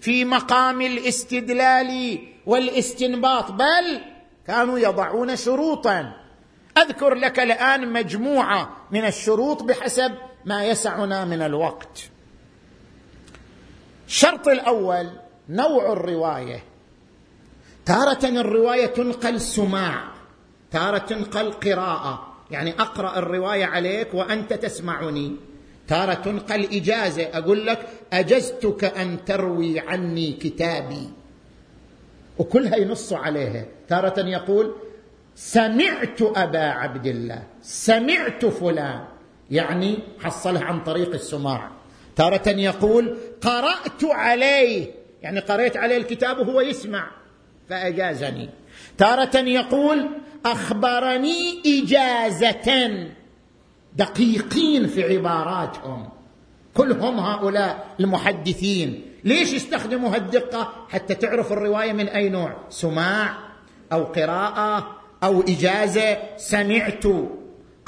في 0.00 0.24
مقام 0.24 0.80
الاستدلال 0.80 2.18
والاستنباط 2.46 3.50
بل 3.52 4.00
كانوا 4.46 4.78
يضعون 4.78 5.36
شروطا. 5.36 6.12
أذكر 6.78 7.14
لك 7.14 7.40
الآن 7.40 7.92
مجموعة 7.92 8.76
من 8.90 9.04
الشروط 9.04 9.62
بحسب 9.62 10.12
ما 10.44 10.64
يسعنا 10.64 11.24
من 11.24 11.42
الوقت. 11.42 12.10
الشرط 14.06 14.48
الأول 14.48 15.10
نوع 15.48 15.92
الرواية. 15.92 16.64
تارة 17.86 18.24
الرواية 18.24 18.86
تنقل 18.86 19.40
سماع 19.40 20.04
تارة 20.70 20.98
تنقل 20.98 21.52
قراءه 21.52 22.36
يعني 22.50 22.80
أقرأ 22.80 23.18
الرواية 23.18 23.64
عليك 23.64 24.14
وأنت 24.14 24.52
تسمعني. 24.52 25.36
تارة 25.90 26.14
تنقل 26.14 26.64
إجازة 26.64 27.22
أقول 27.22 27.66
لك 27.66 27.78
أجزتك 28.12 28.84
أن 28.84 29.24
تروي 29.24 29.80
عني 29.80 30.32
كتابي. 30.32 31.08
وكلها 32.38 32.76
ينص 32.76 33.12
عليها. 33.12 33.64
تارة 33.88 34.20
يقول 34.20 34.74
سمعت 35.36 36.22
أبا 36.22 36.64
عبد 36.64 37.06
الله. 37.06 37.42
سمعت 37.62 38.46
فلان. 38.46 39.04
يعني 39.50 39.98
حصلها 40.20 40.64
عن 40.64 40.84
طريق 40.84 41.12
السماع. 41.12 41.70
تارة 42.16 42.48
يقول 42.48 43.18
قرأت 43.40 44.04
عليه. 44.04 44.90
يعني 45.22 45.40
قرأت 45.40 45.76
عليه 45.76 45.96
الكتاب 45.96 46.38
وهو 46.38 46.60
يسمع. 46.60 47.10
فأجازني. 47.68 48.48
تارة 48.98 49.36
يقول 49.36 50.08
أخبرني 50.46 51.62
إجازة. 51.66 53.10
دقيقين 53.96 54.86
في 54.86 55.16
عباراتهم. 55.16 56.08
كلهم 56.74 57.20
هؤلاء 57.20 57.94
المحدثين. 58.00 59.02
ليش 59.24 59.52
يستخدموا 59.52 60.14
هالدقة 60.14 60.72
حتى 60.88 61.14
تعرف 61.14 61.52
الرواية 61.52 61.92
من 61.92 62.08
أي 62.08 62.28
نوع. 62.28 62.56
سماع 62.68 63.38
أو 63.92 64.04
قراءة 64.04 64.96
أو 65.22 65.40
إجازة. 65.40 66.36
سمعت 66.36 67.04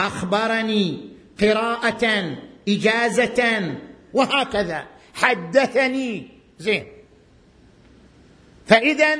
أخبرني 0.00 1.08
قراءة 1.40 2.36
إجازة 2.68 3.74
وهكذا. 4.12 4.84
حدثني. 5.14 6.28
زين. 6.58 6.86
فإذا 8.66 9.18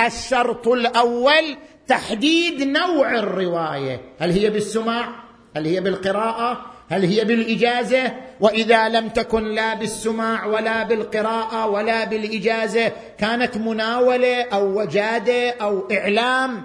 الشرط 0.00 0.68
الأول 0.68 1.56
تحديد 1.86 2.62
نوع 2.62 3.18
الرواية. 3.18 4.00
هل 4.18 4.30
هي 4.30 4.50
بالسماع؟ 4.50 5.21
هل 5.56 5.66
هي 5.66 5.80
بالقراءة؟ 5.80 6.66
هل 6.88 7.04
هي 7.04 7.24
بالإجازة؟ 7.24 8.16
وإذا 8.40 8.88
لم 8.88 9.08
تكن 9.08 9.44
لا 9.44 9.74
بالسماع 9.74 10.46
ولا 10.46 10.82
بالقراءة 10.82 11.66
ولا 11.66 12.04
بالإجازة 12.04 12.92
كانت 13.18 13.56
مناولة 13.56 14.42
أو 14.42 14.80
وجادة 14.80 15.50
أو 15.50 15.88
إعلام 15.92 16.62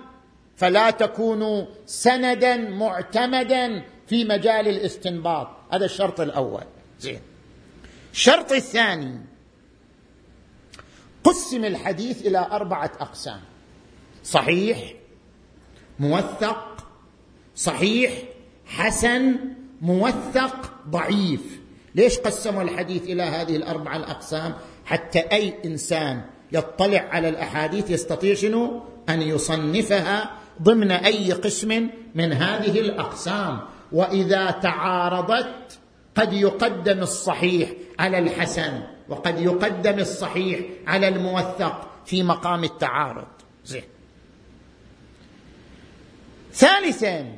فلا 0.56 0.90
تكون 0.90 1.68
سندا 1.86 2.58
معتمدا 2.58 3.84
في 4.08 4.26
مجال 4.26 4.68
الاستنباط. 4.68 5.48
هذا 5.72 5.86
الشرط 5.86 6.22
الأول. 6.22 6.64
زين. 7.00 7.20
الشرط 8.14 8.52
الثاني 8.52 9.20
قسم 11.24 11.66
الحديث 11.66 12.26
إلى 12.28 12.48
أربعة 12.52 12.92
أقسام. 13.00 13.40
صحيح 14.24 14.94
موثق 16.00 16.88
صحيح 17.56 18.12
حسن 18.68 19.36
موثق 19.82 20.72
ضعيف. 20.90 21.60
ليش 21.96 22.18
قسموا 22.18 22.62
الحديث 22.64 23.04
إلى 23.04 23.24
هذه 23.24 23.56
الأربعة 23.56 23.98
الأقسام؟ 23.98 24.54
حتى 24.86 25.20
أي 25.20 25.54
إنسان 25.66 26.22
يطلع 26.52 27.08
على 27.12 27.30
الأحاديث 27.30 27.90
يستطيع 27.90 28.36
شنو؟ 28.36 28.84
أن 29.10 29.22
يصنفها 29.22 30.32
ضمن 30.62 30.92
أي 30.92 31.32
قسم 31.32 31.90
من 32.16 32.34
هذه 32.34 32.80
الأقسام. 32.80 33.60
وإذا 33.92 34.52
تعارضت 34.52 35.80
قد 36.16 36.34
يقدم 36.34 37.00
الصحيح 37.00 37.70
على 38.00 38.20
الحسن 38.20 38.84
وقد 39.10 39.42
يقدم 39.42 40.00
الصحيح 40.00 40.60
على 40.88 41.08
الموثق 41.08 41.90
في 42.06 42.24
مقام 42.24 42.64
التعارض. 42.64 43.28
زين. 43.66 43.84
ثالثا 46.54 47.37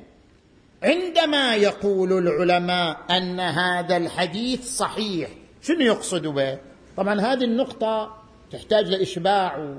عندما 0.83 1.55
يقول 1.55 2.13
العلماء 2.13 2.97
أن 3.09 3.39
هذا 3.39 3.97
الحديث 3.97 4.77
صحيح 4.77 5.29
شنو 5.61 5.79
يقصد 5.79 6.27
به؟ 6.27 6.57
طبعا 6.97 7.21
هذه 7.21 7.43
النقطة 7.43 8.15
تحتاج 8.51 8.87
لإشباع 8.87 9.75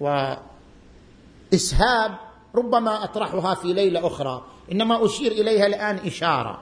وإسهاب 0.00 2.14
ربما 2.54 3.04
أطرحها 3.04 3.54
في 3.54 3.72
ليلة 3.72 4.06
أخرى 4.06 4.44
إنما 4.72 5.06
أشير 5.06 5.32
إليها 5.32 5.66
الآن 5.66 5.96
إشارة. 6.06 6.60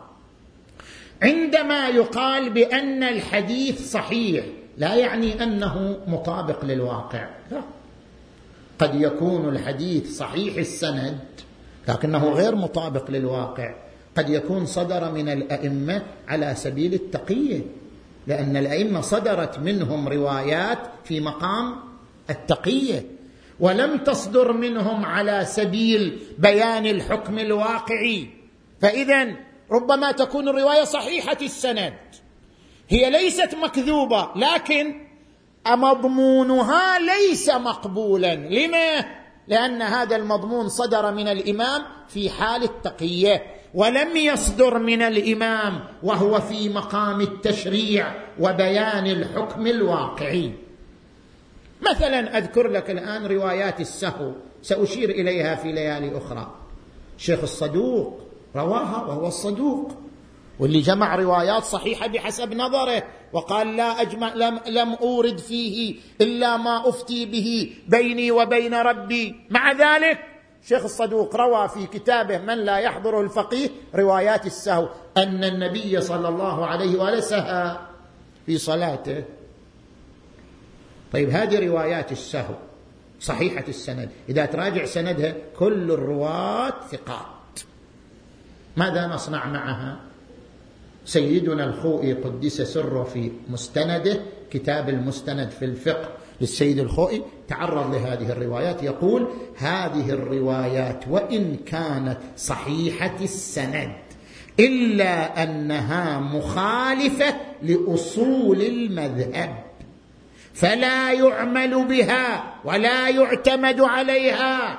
عندما 1.22 1.88
يقال 1.88 2.51
بأن 2.51 3.03
الحديث 3.03 3.93
صحيح 3.93 4.45
لا 4.78 4.95
يعني 4.95 5.43
أنه 5.43 5.99
مطابق 6.07 6.64
للواقع. 6.64 7.28
لا. 7.51 7.62
قد 8.78 9.01
يكون 9.01 9.49
الحديث 9.49 10.18
صحيح 10.18 10.57
السند 10.57 11.18
لكنه 11.91 12.28
غير 12.28 12.55
مطابق 12.55 13.11
للواقع. 13.11 13.74
قد 14.16 14.30
يكون 14.30 14.66
صدر 14.66 15.12
من 15.12 15.28
الأئمة 15.28 16.03
على 16.28 16.55
سبيل 16.55 16.95
التقيه 16.95 17.61
لأن 18.26 18.57
الأئمة 18.57 19.01
صدرت 19.01 19.59
منهم 19.59 20.09
روايات 20.09 20.78
في 21.05 21.20
مقام 21.20 21.76
التقيه 22.30 23.07
ولم 23.61 23.99
تصدر 23.99 24.53
منهم 24.53 25.05
على 25.05 25.45
سبيل 25.45 26.18
بيان 26.38 26.86
الحكم 26.86 27.38
الواقعي. 27.38 28.28
فإذا 28.80 29.36
ربما 29.70 30.12
تكون 30.12 30.49
الرواية 30.49 30.84
صحيحة 30.84 31.38
السند 31.43 31.95
هي 32.88 33.11
ليست 33.11 33.55
مكذوبة 33.55 34.28
لكن 34.36 34.95
مضمونها 35.68 36.99
ليس 36.99 37.51
مقبولا. 37.51 38.34
لما؟ 38.34 39.20
لأن 39.51 39.82
هذا 39.82 40.16
المضمون 40.16 40.68
صدر 40.68 41.12
من 41.12 41.28
الإمام 41.28 41.82
في 42.09 42.30
حال 42.30 42.62
التقية 42.62 43.42
ولم 43.74 44.16
يصدر 44.16 44.78
من 44.78 45.03
الإمام 45.03 45.80
وهو 46.03 46.40
في 46.40 46.68
مقام 46.68 47.20
التشريع 47.20 48.14
وبيان 48.40 49.07
الحكم 49.07 49.66
الواقعي. 49.66 50.53
مثلا 51.90 52.38
أذكر 52.38 52.68
لك 52.68 52.90
الآن 52.90 53.26
روايات 53.26 53.80
السهو 53.80 54.32
سأشير 54.62 55.11
إليها 55.11 55.55
في 55.55 55.72
ليالي 55.72 56.18
أخرى. 56.18 56.55
شيخ 57.18 57.40
الصدوق 57.42 58.20
رواها 58.57 59.05
وهو 59.07 59.26
الصدوق 59.26 59.92
واللي 60.59 60.80
جمع 60.80 61.16
روايات 61.16 61.62
صحيحة 61.62 62.07
بحسب 62.07 62.55
نظره. 62.55 63.03
وقال 63.33 63.76
لا 63.76 64.01
أجمع 64.01 64.35
لم 64.35 64.61
لم 64.66 64.93
أورد 64.95 65.39
فيه 65.39 65.95
إلا 66.20 66.57
ما 66.57 66.89
أفتي 66.89 67.26
به 67.26 67.76
بيني 67.89 68.31
وبين 68.31 68.74
ربي. 68.74 69.35
مع 69.51 69.72
ذلك 69.72 70.18
شيخ 70.68 70.85
الصدوق 70.85 71.37
روى 71.37 71.68
في 71.68 71.87
كتابه 71.87 72.39
من 72.39 72.59
لا 72.59 72.78
يحضره 72.78 73.20
الفقيه 73.20 73.68
روايات 73.95 74.47
السهو 74.47 74.89
أن 75.16 75.45
النبي 75.45 76.01
صلى 76.01 76.28
الله 76.28 76.66
عليه 76.66 76.99
وآله 76.99 77.20
سهى 77.20 77.78
في 78.47 78.59
صلاته. 78.59 79.24
طيب 81.12 81.31
هذه 81.31 81.68
روايات 81.68 82.12
السهو 82.12 82.55
صحيحة 83.20 83.64
السند. 83.68 84.11
إذا 84.28 84.47
تراجع 84.47 84.85
سندها 84.85 85.35
كل 85.59 85.91
الرواة 85.91 86.74
ثقات. 86.91 87.61
ماذا 88.76 89.07
نصنع 89.07 89.47
معها؟ 89.47 90.01
سيدنا 91.11 91.64
الخوئي 91.64 92.12
قدس 92.12 92.62
سره 92.62 93.04
في 93.04 93.32
مستنده 93.48 94.20
كتاب 94.50 94.88
المستند 94.88 95.50
في 95.50 95.64
الفقه 95.64 96.08
للسيد 96.40 96.78
الخوئي 96.78 97.22
تعرض 97.48 97.94
لهذه 97.94 98.32
الروايات 98.32 98.82
يقول 98.82 99.28
هذه 99.56 100.11
الروايات 100.11 101.04
وإن 101.11 101.56
كانت 101.66 102.18
صحيحة 102.36 103.16
السند 103.20 103.92
إلا 104.61 105.42
أنها 105.42 106.18
مخالفة 106.18 107.36
لأصول 107.62 108.62
المذهب 108.62 109.64
فلا 110.54 111.12
يعمل 111.12 111.84
بها 111.84 112.54
ولا 112.64 113.08
يعتمد 113.08 113.80
عليها 113.80 114.78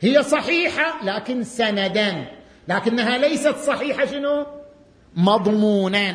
هي 0.00 0.22
صحيحة 0.22 1.04
لكن 1.04 1.44
سندا 1.44 2.26
لكنها 2.68 3.18
ليست 3.18 3.56
صحيحة 3.56 4.04
شنو؟ 4.04 4.61
مضمونا 5.16 6.14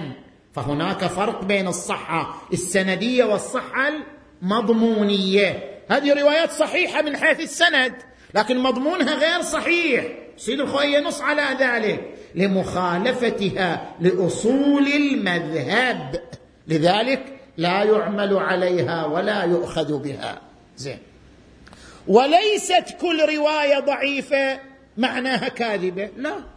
فهناك 0.54 1.06
فرق 1.06 1.44
بين 1.44 1.68
الصحة 1.68 2.42
السندية 2.54 3.24
والصحة 3.24 3.92
المضمونية. 4.42 5.64
هذه 5.90 6.22
روايات 6.22 6.52
صحيحة 6.52 7.02
من 7.02 7.18
حيث 7.18 7.40
السند 7.40 7.94
لكن 8.36 8.60
مضمونها 8.60 9.16
غير 9.16 9.42
صحيح. 9.42 10.06
سيد 10.38 10.60
الخوي 10.60 10.94
ينص 10.94 11.22
على 11.22 11.58
ذلك. 11.60 12.14
لمخالفتها 12.36 13.96
لأصول 14.00 14.88
المذهب. 14.88 16.22
لذلك 16.68 17.40
لا 17.58 17.84
يعمل 17.84 18.38
عليها 18.38 19.06
ولا 19.06 19.44
يؤخذ 19.44 19.98
بها. 19.98 20.42
زين. 20.78 21.00
وليست 22.08 22.96
كل 23.02 23.36
رواية 23.38 23.80
ضعيفة 23.80 24.60
معناها 24.98 25.48
كاذبة؟ 25.48 26.10
لا. 26.18 26.57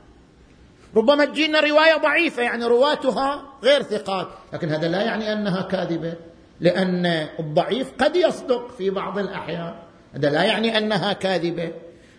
ربما 0.96 1.24
تجينا 1.24 1.60
رواية 1.60 1.96
ضعيفة 1.96 2.42
يعني 2.42 2.64
رواتها 2.64 3.42
غير 3.62 3.82
ثقات. 3.82 4.28
لكن 4.52 4.68
هذا 4.68 4.88
لا 4.88 5.02
يعني 5.02 5.32
أنها 5.32 5.62
كاذبة 5.62 6.14
لأن 6.60 7.06
الضعيف 7.38 7.92
قد 7.98 8.16
يصدق 8.16 8.70
في 8.78 8.90
بعض 8.90 9.18
الأحيان. 9.18 9.74
هذا 10.14 10.30
لا 10.30 10.42
يعني 10.42 10.78
أنها 10.78 11.12
كاذبة. 11.12 11.72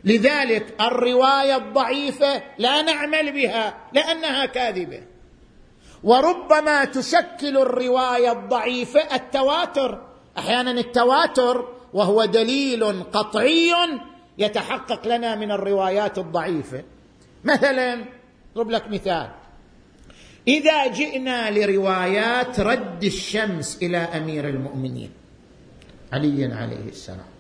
لذلك 0.04 0.82
الرواية 0.82 1.56
الضعيفة 1.56 2.42
لا 2.58 2.82
نعمل 2.82 3.32
بها 3.32 3.78
لأنها 3.94 4.46
كاذبة. 4.46 5.04
وربما 6.04 6.86
تشكل 6.86 7.58
الرواية 7.58 8.32
الضعيفة 8.32 9.16
التواتر. 9.16 10.02
أحيانا 10.38 10.72
التواتر 10.72 11.68
وهو 11.94 12.26
دليل 12.26 13.04
قطعي 13.04 13.74
يتحقق 14.38 15.08
لنا 15.08 15.36
من 15.36 15.52
الروايات 15.52 16.18
الضعيفة. 16.18 16.84
مثلا 17.44 18.06
اضرب 18.56 18.70
لك 18.70 18.88
مثال. 18.92 19.30
إذا 20.48 20.88
جئنا 20.88 21.52
لروايات 21.52 22.60
رد 22.60 23.04
الشمس 23.04 23.78
إلى 23.82 23.98
أمير 23.98 24.50
المؤمنين 24.50 25.10
علي 26.14 26.46
عليه 26.46 26.90
السلام. 26.90 27.32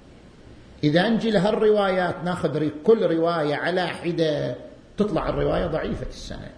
إذا 0.83 1.09
نجي 1.09 1.31
لهالروايات 1.31 2.15
ناخذ 2.23 2.69
كل 2.83 3.15
رواية 3.15 3.55
على 3.55 3.87
حدة 3.87 4.55
تطلع 4.97 5.29
الرواية 5.29 5.67
ضعيفة 5.67 6.07
السند. 6.09 6.51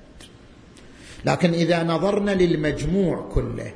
لكن 1.25 1.53
إذا 1.53 1.83
نظرنا 1.83 2.31
للمجموع 2.31 3.29
كله 3.33 3.73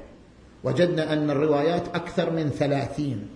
وجدنا 0.63 1.13
أن 1.13 1.30
الروايات 1.30 1.88
أكثر 1.95 2.30
من 2.30 2.49
ثلاثين 2.49 3.28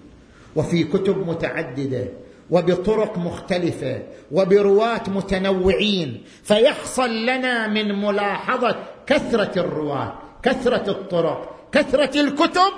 وفي 0.56 0.84
كتب 0.84 1.28
متعددة 1.28 2.08
وبطرق 2.52 3.18
مختلفة 3.18 4.04
وبرواه 4.32 5.02
متنوعين 5.08 6.24
فيحصل 6.44 7.26
لنا 7.26 7.68
من 7.68 8.02
ملاحظة 8.02 8.76
كثرة 9.08 9.60
الرواه 9.60 10.14
كثرة 10.44 10.92
الطرق 10.92 11.56
كثرة 11.72 12.22
الكتب 12.22 12.74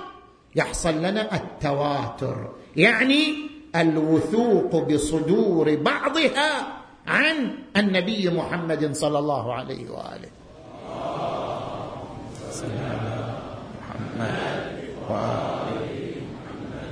يحصل 0.56 0.98
لنا 0.98 1.36
التواتر 1.36 2.52
يعني 2.76 3.34
الوثوق 3.76 4.76
بصدور 4.76 5.76
بعضها 5.76 6.68
عن 7.08 7.56
النبي 7.78 8.30
محمد 8.30 8.96
صلى 8.96 9.20
الله 9.20 9.54
عليه 9.54 9.90
وآله. 9.90 10.30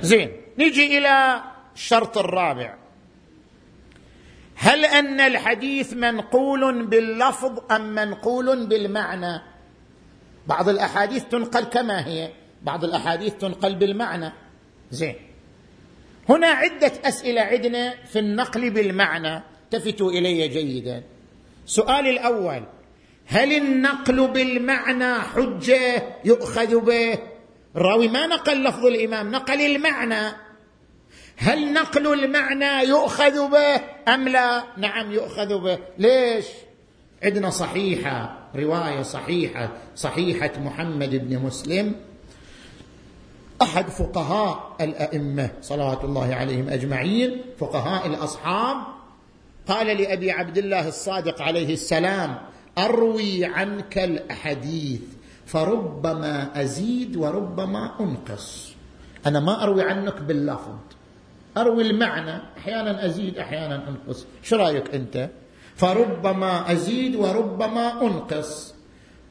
زين 0.02 0.30
نجي 0.58 0.98
إلى 0.98 1.42
الشرط 1.74 2.18
الرابع. 2.18 2.74
هل 4.54 4.84
أن 4.84 5.20
الحديث 5.20 5.92
منقول 5.92 6.86
باللفظ 6.86 7.72
أم 7.72 7.94
منقول 7.94 8.66
بالمعنى؟ 8.66 9.42
بعض 10.46 10.68
الأحاديث 10.68 11.24
تنقل 11.24 11.64
كما 11.64 12.06
هي 12.06 12.30
بعض 12.62 12.84
الأحاديث 12.84 13.34
تنقل 13.34 13.74
بالمعنى. 13.74 14.32
زين. 14.90 15.14
هنا 16.28 16.46
عدة 16.46 16.92
أسئلة 17.04 17.40
عندنا 17.40 17.94
في 18.06 18.18
النقل 18.18 18.70
بالمعنى. 18.70 19.42
التفتوا 19.64 20.10
إلي 20.10 20.48
جيدا. 20.48 21.02
سؤالي 21.66 22.10
الأول 22.10 22.62
هل 23.26 23.52
النقل 23.52 24.28
بالمعنى 24.28 25.14
حجة 25.14 26.02
يؤخذ 26.24 26.80
به؟ 26.80 27.18
الراوي 27.76 28.08
ما 28.08 28.26
نقل 28.26 28.64
لفظ 28.64 28.86
الإمام 28.86 29.30
نقل 29.30 29.60
المعنى. 29.60 30.36
هل 31.42 31.72
نقل 31.72 32.24
المعنى 32.24 32.88
يؤخذ 32.88 33.50
به 33.50 33.80
أم 34.14 34.28
لا؟ 34.28 34.64
نعم 34.76 35.12
يؤخذ 35.12 35.58
به. 35.58 35.78
ليش؟ 35.98 36.44
عندنا 37.22 37.50
صحيحة 37.50 38.38
رواية 38.56 39.02
صحيحة 39.02 39.72
صحيحة 39.96 40.52
محمد 40.58 41.10
بن 41.10 41.38
مسلم. 41.38 41.94
أحد 43.62 43.88
فقهاء 43.88 44.76
الأئمة 44.80 45.50
صلوات 45.62 46.04
الله 46.04 46.34
عليهم 46.34 46.68
أجمعين 46.68 47.42
فقهاء 47.58 48.06
الأصحاب. 48.06 48.76
قال 49.68 49.86
لأبي 49.86 50.30
عبد 50.30 50.58
الله 50.58 50.88
الصادق 50.88 51.42
عليه 51.42 51.72
السلام 51.74 52.38
أروي 52.78 53.44
عنك 53.44 53.98
الأحاديث 53.98 55.00
فربما 55.46 56.62
أزيد 56.62 57.16
وربما 57.16 57.90
أنقص. 58.00 58.72
أنا 59.26 59.40
ما 59.40 59.62
أروي 59.62 59.82
عنك 59.82 60.20
باللفظ. 60.20 60.76
أروي 61.56 61.82
المعنى 61.82 62.42
أحيانا 62.58 63.06
أزيد 63.06 63.38
أحيانا 63.38 63.88
أنقص. 63.88 64.26
شو 64.42 64.56
رأيك 64.56 64.94
أنت؟ 64.94 65.28
فربما 65.76 66.72
أزيد 66.72 67.16
وربما 67.16 68.02
انقص. 68.02 68.74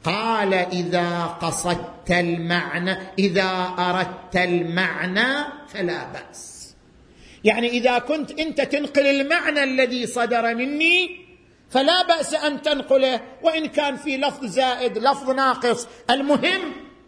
قال 0.04 0.54
اذا 0.54 1.26
قصدت 1.26 2.10
المعنى 2.10 2.96
اذا 3.18 3.74
اردت 3.78 4.36
المعنى 4.36 5.44
فلا 5.68 6.12
باس. 6.12 6.74
يعني 7.44 7.68
إذا 7.68 7.98
كنت 7.98 8.40
أنت 8.40 8.60
تنقل 8.60 9.06
المعنى 9.06 9.64
الذي 9.64 10.06
صدر 10.06 10.54
مني 10.54 11.22
فلا 11.70 12.02
بأس 12.02 12.34
أن 12.34 12.62
تنقله. 12.62 13.20
وإن 13.42 13.66
كان 13.66 13.96
في 13.96 14.16
لفظ 14.16 14.44
زائد 14.44 14.98
لفظ 14.98 15.30
ناقص 15.30 15.88
المهم 16.10 16.60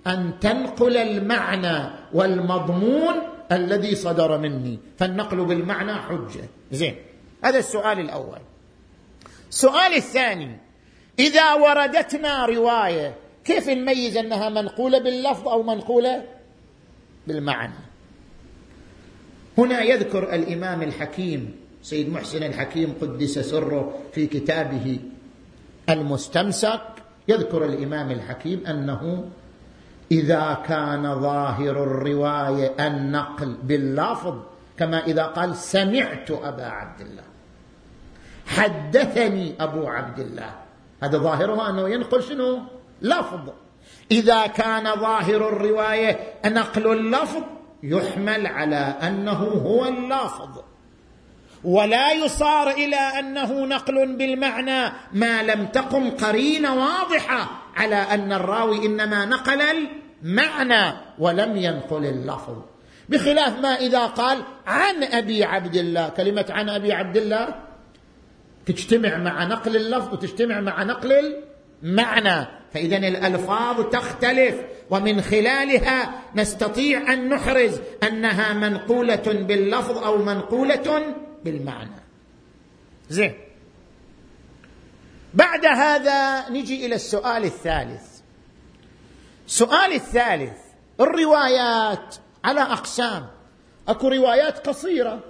أن 0.07 0.33
تنقل 0.41 0.97
المعنى 0.97 1.91
والمضمون 2.13 3.34
الذي 3.55 3.95
صدر 3.95 4.39
مني 4.39 4.79
فالنقل 4.99 5.45
بالمعنى 5.45 5.95
حجة. 5.95 6.49
زين 6.73 6.97
هذا 7.45 7.59
السؤال 7.59 8.01
الأول. 8.01 8.41
السؤال 9.51 9.95
الثاني 9.95 10.59
إذا 11.19 11.55
وردتنا 11.55 12.47
رواية 12.47 13.15
كيف 13.45 13.69
نميز 13.69 14.17
أنها 14.17 14.49
منقولة 14.49 14.99
باللفظ 14.99 15.49
أو 15.49 15.63
منقولة 15.63 16.25
بالمعنى؟ 17.27 17.75
هنا 19.59 19.83
يذكر 19.83 20.35
الإمام 20.35 20.83
الحكيم 20.83 21.57
سيد 21.83 22.09
محسن 22.13 22.43
الحكيم 22.43 22.95
قدس 23.01 23.39
سره 23.39 23.95
في 24.13 24.27
كتابه 24.27 24.99
المستمسك 25.89 26.81
يذكر 27.29 27.65
الإمام 27.65 28.11
الحكيم 28.11 28.67
أنه 28.67 29.31
إذا 30.13 30.63
كان 30.69 31.21
ظاهر 31.21 31.83
الرواية 31.83 32.87
النقل 32.87 33.57
باللفظ 33.63 34.35
كما 34.77 35.05
إذا 35.05 35.23
قال 35.23 35.57
سمعت 35.57 36.31
أبا 36.31 36.65
عبد 36.65 37.01
الله. 37.01 37.23
حدثني 38.47 39.55
أبو 39.61 39.89
عبد 39.89 40.19
الله. 40.19 40.55
هذا 41.03 41.19
ظاهرها 41.19 41.71
أنه 41.71 41.89
ينقل 41.89 42.23
شنو؟ 42.23 42.63
لفظ. 43.03 43.49
إذا 44.11 44.47
كان 44.47 44.85
ظاهر 45.01 45.49
الرواية 45.49 46.19
نقل 46.47 46.93
اللفظ 46.93 47.43
يحمل 47.83 48.47
على 48.47 48.77
أنه 48.77 49.43
هو 49.43 49.85
اللافظ 49.85 50.63
ولا 51.65 52.13
يصار 52.13 52.71
إلى 52.71 52.97
أنه 52.97 53.67
نقل 53.67 54.17
بالمعنى 54.17 54.93
ما 55.13 55.43
لم 55.43 55.67
تقم 55.67 56.11
قرينة 56.11 56.75
واضحة. 56.75 57.64
على 57.77 57.97
أن 57.97 58.33
الراوي 58.33 58.87
إنما 58.87 59.25
نقل 59.25 59.63
المعنى 60.23 60.97
ولم 61.19 61.57
ينقل 61.57 62.05
اللفظ. 62.05 62.57
بخلاف 63.09 63.59
ما 63.59 63.69
إذا 63.69 64.07
قال 64.07 64.43
عن 64.67 65.03
أبي 65.03 65.45
عبد 65.45 65.77
الله 65.77 66.09
كلمة 66.09 66.47
عن 66.51 66.69
أبي 66.69 66.93
عبد 66.93 67.17
الله 67.17 67.55
تجتمع 68.67 69.17
مع 69.17 69.45
نقل 69.45 69.77
اللفظ 69.77 70.13
وتجتمع 70.13 70.61
مع 70.61 70.83
نقل 70.83 71.43
المعنى. 71.83 72.47
فاذا 72.75 72.97
الألفاظ 72.97 73.81
تختلف 73.91 74.55
ومن 74.91 75.21
خلالها 75.21 76.23
نستطيع 76.35 77.13
أن 77.13 77.29
نحرز 77.29 77.81
أنها 78.03 78.53
منقولة 78.53 79.23
باللفظ 79.27 79.99
أو 79.99 80.19
منقولة 80.19 81.15
بالمعنى. 81.45 82.01
زين. 83.09 83.44
بعد 85.35 85.67
هذا 85.67 86.49
نجي 86.49 86.87
إلى 86.87 86.95
السؤال 86.95 87.45
الثالث. 87.45 88.03
السؤال 89.47 89.93
الثالث 89.93 90.59
الروايات 91.01 92.17
على 92.45 92.61
أقسام. 92.61 93.27
أكو 93.89 94.09
روايات 94.09 94.69
قصيرة 94.69 95.21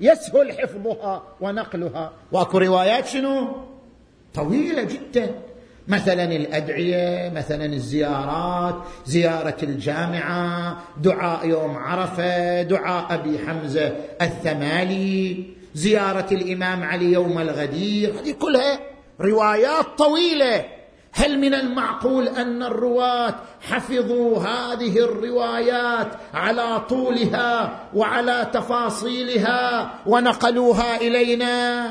يسهل 0.00 0.52
حفظها 0.52 1.22
ونقلها 1.40 2.12
وأكو 2.32 2.58
روايات 2.58 3.06
شنو؟ 3.06 3.56
طويلة 4.34 4.82
جدا. 4.82 5.34
مثلا 5.88 6.24
الأدعية 6.24 7.30
مثلا 7.30 7.64
الزيارات 7.64 8.74
زيارة 9.06 9.56
الجامعة 9.62 10.78
دعاء 11.02 11.48
يوم 11.48 11.76
عرفة 11.76 12.62
دعاء 12.62 13.14
أبي 13.14 13.38
حمزة 13.38 13.96
الثمالي 14.22 15.44
زيارة 15.74 16.34
الإمام 16.34 16.82
علي 16.82 17.12
يوم 17.12 17.38
الغدير. 17.38 18.20
هذه 18.20 18.32
كلها 18.32 18.80
روايات 19.20 19.86
طويلة. 19.98 20.64
هل 21.12 21.38
من 21.38 21.54
المعقول 21.54 22.28
أن 22.28 22.62
الرواة 22.62 23.34
حفظوا 23.60 24.38
هذه 24.38 24.98
الروايات 24.98 26.08
على 26.34 26.80
طولها 26.88 27.80
وعلى 27.94 28.50
تفاصيلها 28.52 29.90
ونقلوها 30.06 30.96
إلينا؟ 30.96 31.90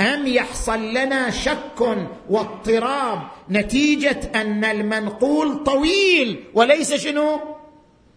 أم 0.00 0.26
يحصل 0.26 0.80
لنا 0.80 1.30
شك 1.30 1.98
واضطراب 2.30 3.18
نتيجة 3.50 4.20
أن 4.34 4.64
المنقول 4.64 5.64
طويل 5.64 6.44
وليس 6.54 6.94
شنو؟ 6.94 7.40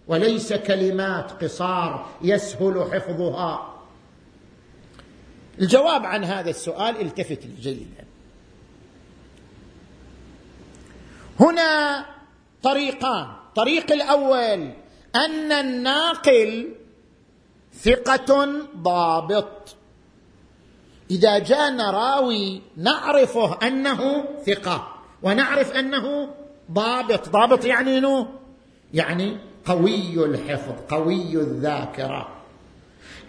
وليس 0.08 0.54
كلمات 0.54 1.44
قصار 1.44 2.06
يسهل 2.22 2.86
حفظها. 2.94 3.73
الجواب 5.60 6.06
عن 6.06 6.24
هذا 6.24 6.50
السؤال 6.50 7.02
التفت 7.02 7.40
جيدا. 7.60 8.06
هنا 11.40 12.06
طريقان. 12.64 13.28
طريق 13.56 13.92
الأول 13.92 14.72
أن 15.16 15.52
الناقل 15.52 16.76
ثقة 17.74 18.48
ضابط. 18.78 19.76
إذا 21.12 21.40
جاءنا 21.40 21.92
راوي 21.92 22.62
نعرفه 22.78 23.68
أنه 23.68 24.26
ثقة 24.46 24.94
ونعرف 25.24 25.72
أنه 25.72 26.30
ضابط. 26.72 27.30
ضابط 27.30 27.66
يعني 27.66 27.98
إنه؟ 27.98 28.28
يعني 28.94 29.38
قوي 29.66 30.26
الحفظ 30.26 30.74
قوي 30.90 31.34
الذاكرة. 31.34 32.33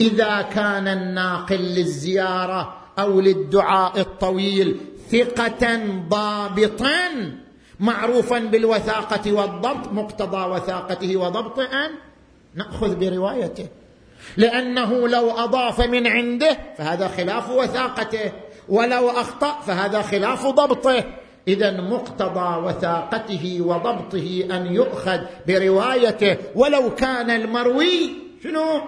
إذا 0.00 0.42
كان 0.42 0.88
الناقل 0.88 1.56
للزيارة 1.56 2.76
أو 2.98 3.20
للدعاء 3.20 4.00
الطويل 4.00 4.76
ثقة 5.10 5.80
ضابطا 6.08 7.32
معروفا 7.80 8.38
بالوثاقة 8.38 9.32
والضبط 9.32 9.92
مقتضى 9.92 10.50
وثاقته 10.50 11.16
وضبطه 11.16 11.64
أن 11.64 11.90
نأخذ 12.54 12.94
بروايته. 12.96 13.66
لأنه 14.36 15.08
لو 15.08 15.30
أضاف 15.30 15.80
من 15.80 16.06
عنده 16.06 16.58
فهذا 16.78 17.08
خلاف 17.08 17.50
وثاقته 17.50 18.32
ولو 18.68 19.10
أخطأ 19.10 19.60
فهذا 19.66 20.02
خلاف 20.02 20.46
ضبطه. 20.46 21.04
اذا 21.48 21.80
مقتضى 21.80 22.66
وثاقته 22.66 23.58
وضبطه 23.60 24.44
أن 24.50 24.74
يؤخذ 24.74 25.20
بروايته. 25.48 26.36
ولو 26.54 26.94
كان 26.94 27.30
المروي 27.30 28.10
شنو؟ 28.44 28.80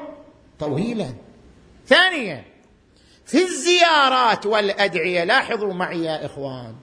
طويلا. 0.60 1.14
ثانيا 1.86 2.44
في 3.26 3.42
الزيارات 3.42 4.46
والأدعية 4.46 5.24
لاحظوا 5.24 5.72
معي 5.72 6.04
يا 6.04 6.26
إخوان 6.26 6.74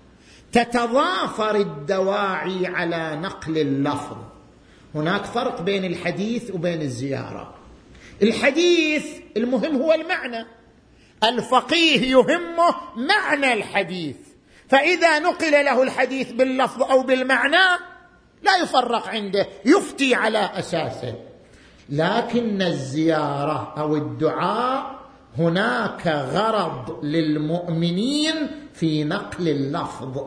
تتضافر 0.52 1.56
الدواعي 1.56 2.68
على 2.68 3.16
نقل 3.16 3.58
اللفظ. 3.58 4.18
هناك 4.96 5.26
فرق 5.26 5.62
بين 5.62 5.86
الحديث 5.86 6.52
وبين 6.52 6.82
الزيارة. 6.82 7.56
الحديث 8.22 9.06
المهم 9.38 9.82
هو 9.82 9.94
المعنى. 9.94 10.46
الفقيه 11.24 12.02
يهمه 12.02 12.76
معنى 12.96 13.54
الحديث. 13.54 14.16
فإذا 14.70 15.20
نقل 15.20 15.52
له 15.52 15.84
الحديث 15.84 16.32
باللفظ 16.32 16.84
أو 16.84 17.04
بالمعنى 17.04 17.80
لا 18.44 18.58
يفرق 18.58 19.08
عنده 19.08 19.48
يفتي 19.66 20.16
على 20.16 20.52
أساسه. 20.54 21.16
لكن 21.90 22.62
الزيارة 22.62 23.74
أو 23.78 23.96
الدعاء 23.96 24.96
هناك 25.38 26.08
غرض 26.08 27.06
للمؤمنين 27.06 28.36
في 28.74 29.04
نقل 29.04 29.50
اللفظ. 29.50 30.24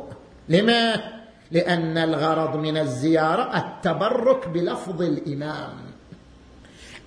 لما؟ 0.49 1.17
لأن 1.51 1.99
الغرض 1.99 2.57
من 2.57 2.77
الزيارة 2.77 3.57
التبرك 3.59 4.49
بلفظ 4.49 5.03
الإمام. 5.03 5.73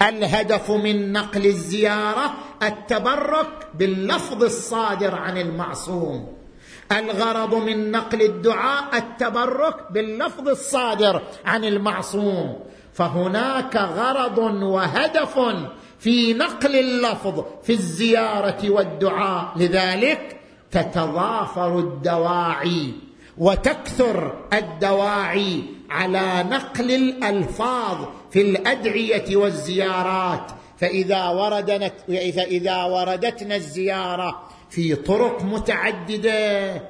الهدف 0.01 0.71
من 0.71 1.11
نقل 1.11 1.45
الزيارة 1.45 2.33
التبرك 2.63 3.67
باللفظ 3.73 4.43
الصادر 4.43 5.15
عن 5.15 5.37
المعصوم. 5.37 6.27
الغرض 6.91 7.55
من 7.55 7.91
نقل 7.91 8.21
الدعاء 8.21 8.97
التبرك 8.97 9.91
باللفظ 9.91 10.49
الصادر 10.49 11.21
عن 11.45 11.65
المعصوم. 11.65 12.59
فهناك 12.99 13.75
غرض 13.75 14.37
وهدف 14.63 15.39
في 15.99 16.33
نقل 16.33 16.75
اللفظ 16.75 17.45
في 17.63 17.73
الزيارة 17.73 18.69
والدعاء. 18.69 19.53
لذلك 19.57 20.37
تتضافر 20.71 21.79
الدواعي 21.79 22.91
وتكثر 23.37 24.33
الدواعي 24.53 25.63
على 25.89 26.45
نقل 26.49 26.91
الألفاظ 26.91 27.97
في 28.31 28.41
الأدعية 28.41 29.35
والزيارات. 29.35 30.51
فإذا 30.77 31.29
وردت 31.29 31.93
فاذا 32.07 32.83
وردتنا 32.83 33.55
الزيارة 33.55 34.39
في 34.69 34.95
طرق 34.95 35.43
متعددة 35.43 36.81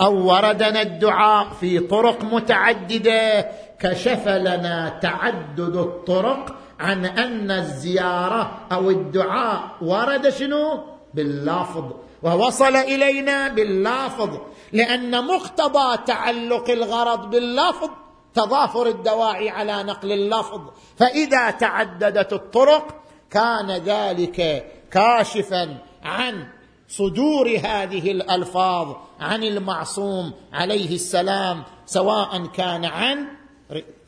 أو 0.00 0.26
وردنا 0.26 0.82
الدعاء 0.82 1.48
في 1.60 1.78
طرق 1.78 2.24
متعددة 2.24 3.50
كشف 3.80 4.28
لنا 4.28 4.98
تعدد 5.02 5.76
الطرق 5.76 6.54
عن 6.80 7.06
أن 7.06 7.50
الزيارة 7.50 8.58
أو 8.72 8.90
الدعاء 8.90 9.60
ورد 9.82 10.28
شنو؟ 10.28 10.84
باللفظ. 11.14 11.84
ووصل 12.22 12.76
إلينا 12.76 13.48
باللافظ 13.48 14.38
لأن 14.72 15.24
مقتضى 15.26 15.96
تعلق 16.06 16.70
الغرض 16.70 17.30
باللفظ 17.30 17.90
تضافر 18.34 18.86
الدواعي 18.86 19.50
على 19.50 19.82
نقل 19.82 20.12
اللفظ. 20.12 20.60
فإذا 20.98 21.50
تعددت 21.50 22.32
الطرق 22.32 22.94
كان 23.30 23.70
ذلك 23.70 24.66
كاشفا 24.90 25.78
عن 26.02 26.46
صدور 26.88 27.48
هذه 27.64 28.10
الألفاظ 28.10 28.96
عن 29.20 29.42
المعصوم 29.42 30.32
عليه 30.52 30.94
السلام 30.94 31.64
سواء 31.86 32.46
كان 32.46 32.84
عن 32.84 33.26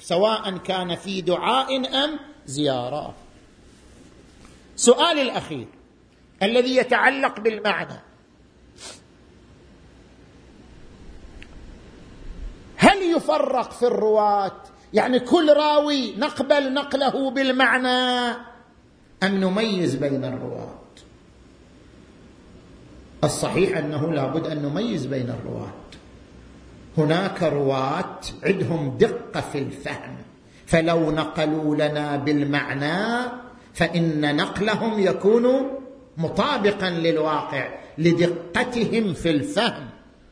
سواء 0.01 0.57
كان 0.57 0.97
في 0.97 1.21
دعاء 1.21 1.77
أم 2.05 2.19
زيارة. 2.47 3.15
سؤال 4.77 5.19
الأخير 5.19 5.67
الذي 6.43 6.77
يتعلق 6.77 7.41
بالمعنى. 7.41 8.01
هل 12.77 13.03
يفرق 13.17 13.73
في 13.73 13.87
الرواة؟ 13.87 14.63
يعني 14.95 15.21
كل 15.21 15.53
راوي 15.53 16.17
نقبل 16.17 16.75
نقله 16.75 17.31
بالمعنى 17.31 18.37
أم 19.23 19.35
نميز 19.35 19.95
بين 19.95 20.25
الرواة؟ 20.25 20.79
الصحيح 23.25 23.79
انه 23.79 24.13
لابد 24.13 24.47
أن 24.47 24.63
نميز 24.63 25.07
بين 25.07 25.31
الرواة. 25.31 25.73
هناك 26.99 27.43
رواة 27.43 28.21
عندهم 28.45 28.99
دقة 28.99 29.41
في 29.41 29.59
الفهم 29.59 30.17
فلو 30.67 31.11
نقلوا 31.11 31.77
لنا 31.77 32.17
بالمعنى 32.17 33.29
فإن 33.75 34.37
نقلهم 34.37 35.01
يكون 35.01 35.71
مطابقا 36.17 36.91
للواقع 36.91 37.69
لدقتهم 37.99 39.15
في 39.15 39.31
الفهم. 39.31 39.89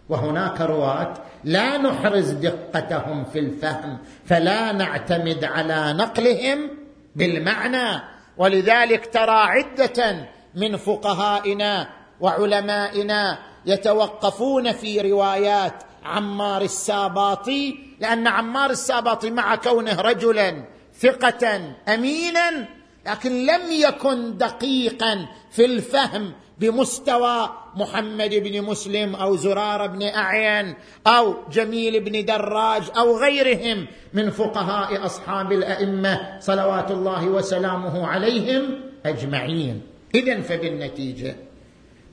وهناك 0.08 0.60
رواة 0.60 1.14
لا 1.44 1.78
نحرز 1.78 2.30
دقتهم 2.30 3.24
في 3.24 3.38
الفهم 3.38 3.98
فلا 4.24 4.72
نعتمد 4.72 5.44
على 5.44 5.92
نقلهم 5.92 6.70
بالمعنى. 7.16 8.02
ولذلك 8.36 9.06
ترى 9.12 9.30
عدة 9.30 10.28
من 10.54 10.76
فقهائنا 10.76 11.95
وعلمائنا 12.20 13.38
يتوقفون 13.66 14.72
في 14.72 15.00
روايات 15.00 15.82
عمار 16.04 16.62
الساباطي 16.62 17.78
لأن 18.00 18.26
عمار 18.26 18.70
الساباطي 18.70 19.30
مع 19.30 19.56
كونه 19.56 20.00
رجلا 20.00 20.64
ثقه 21.00 21.74
امينا 21.88 22.68
لكن 23.06 23.46
لم 23.46 23.60
يكن 23.70 24.36
دقيقا 24.36 25.26
في 25.50 25.64
الفهم 25.64 26.32
بمستوى 26.58 27.50
محمد 27.74 28.34
بن 28.34 28.62
مسلم 28.62 29.14
أو 29.14 29.36
زرار 29.36 29.86
بن 29.86 30.02
أعين 30.02 30.74
أو 31.06 31.34
جميل 31.52 32.00
بن 32.00 32.24
دراج 32.24 32.82
أو 32.96 33.18
غيرهم 33.18 33.86
من 34.14 34.30
فقهاء 34.30 35.06
أصحاب 35.06 35.52
الأئمة 35.52 36.40
صلوات 36.40 36.90
الله 36.90 37.28
وسلامه 37.28 38.06
عليهم 38.06 38.80
أجمعين. 39.06 39.82
اذا 40.14 40.40
فبالنتيجة 40.40 41.36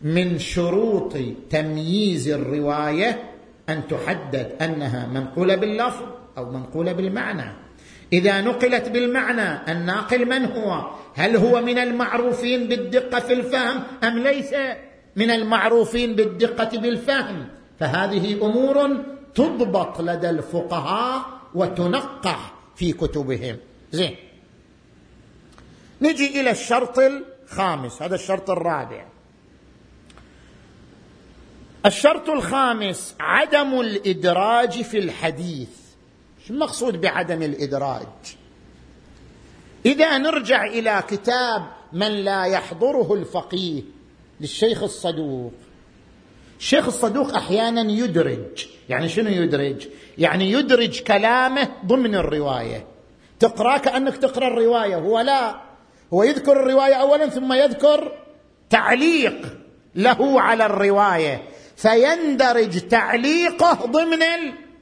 من 0.04 0.40
شروط 0.40 1.18
تمييز 1.50 2.30
الرواية 2.30 3.24
أن 3.70 3.88
تحدد 3.88 4.56
أنها 4.62 5.08
منقولة 5.08 5.56
باللفظ 5.56 6.04
أو 6.38 6.52
منقولة 6.52 6.92
بالمعنى. 6.92 7.56
إذا 8.14 8.42
نقلت 8.42 8.90
بالمعنى 8.90 9.72
الناقل 9.72 10.26
من 10.26 10.46
هو؟ 10.46 10.90
هل 11.16 11.36
هو 11.36 11.62
من 11.62 11.78
المعروفين 11.78 12.68
بالدقة 12.68 13.20
في 13.20 13.34
الفهم 13.34 13.84
أم 14.04 14.20
ليس 14.20 14.54
من 15.16 15.32
المعروفين 15.32 16.16
بالدقة 16.16 16.80
بالفهم؟ 16.80 17.48
فهذه 17.80 18.46
أمور 18.46 19.04
تضبط 19.36 20.02
لدى 20.02 20.30
الفقهاء 20.30 21.26
وتنقح 21.56 22.54
في 22.76 22.92
كتبهم. 22.92 23.58
زين. 23.92 24.16
نجي 26.02 26.42
إلى 26.42 26.52
الشرط 26.52 27.00
الخامس 27.00 28.02
هذا 28.02 28.16
الشرط 28.16 28.50
الرابع. 28.50 29.13
الشرط 31.86 32.30
الخامس 32.30 33.16
عدم 33.20 33.80
الإدراج 33.80 34.82
في 34.82 35.00
الحديث. 35.00 35.70
شو 36.48 36.54
المقصود 36.54 37.02
بعدم 37.02 37.42
الإدراج؟ 37.44 38.08
إذا 39.86 40.18
نرجع 40.18 40.66
إلى 40.66 41.04
كتاب 41.10 41.66
من 41.94 42.08
لا 42.08 42.46
يحضره 42.46 43.14
الفقيه 43.14 43.82
للشيخ 44.42 44.84
الصدوق. 44.84 45.54
الشيخ 46.60 46.86
الصدوق 46.86 47.36
أحيانا 47.36 47.92
يدرج. 47.92 48.68
يعني 48.90 49.10
شنو 49.10 49.30
يدرج؟ 49.30 49.88
يعني 50.18 50.52
يدرج 50.52 51.00
كلامه 51.00 51.70
ضمن 51.86 52.16
الرواية. 52.16 52.88
تقرأ 53.40 53.78
كأنك 53.78 54.18
تقرأ 54.18 54.48
الرواية. 54.48 54.96
هو 54.96 55.20
لا. 55.20 55.62
هو 56.14 56.24
يذكر 56.24 56.52
الرواية 56.52 56.94
اولا 56.94 57.30
ثم 57.30 57.54
يذكر 57.54 58.12
تعليق 58.70 59.58
له 59.96 60.42
على 60.42 60.66
الرواية. 60.66 61.53
فيندرج 61.84 62.80
تعليقه 62.80 63.74
ضمن 63.74 64.24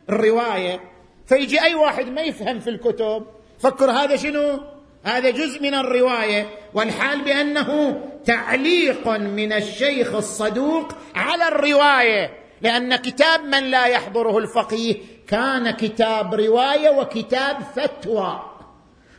الرواية. 0.09 0.79
فيجي 1.25 1.61
أي 1.61 1.75
واحد 1.75 2.07
ما 2.07 2.21
يفهم 2.21 2.59
في 2.59 2.69
الكتب 2.69 3.25
فكر 3.59 3.91
هذا 3.91 4.15
شنو؟ 4.15 4.59
هذا 5.03 5.29
جزء 5.29 5.61
من 5.61 5.73
الرواية. 5.73 6.49
والحال 6.73 7.21
بأنه 7.21 8.01
تعليق 8.25 9.07
من 9.07 9.53
الشيخ 9.53 10.15
الصدوق 10.15 10.87
على 11.15 11.47
الرواية. 11.47 12.31
لأن 12.61 12.95
كتاب 12.95 13.43
من 13.43 13.63
لا 13.63 13.85
يحضره 13.85 14.37
الفقيه 14.37 14.95
كان 15.27 15.71
كتاب 15.71 16.33
رواية 16.33 16.89
وكتاب 16.89 17.57
فتوى. 17.75 18.41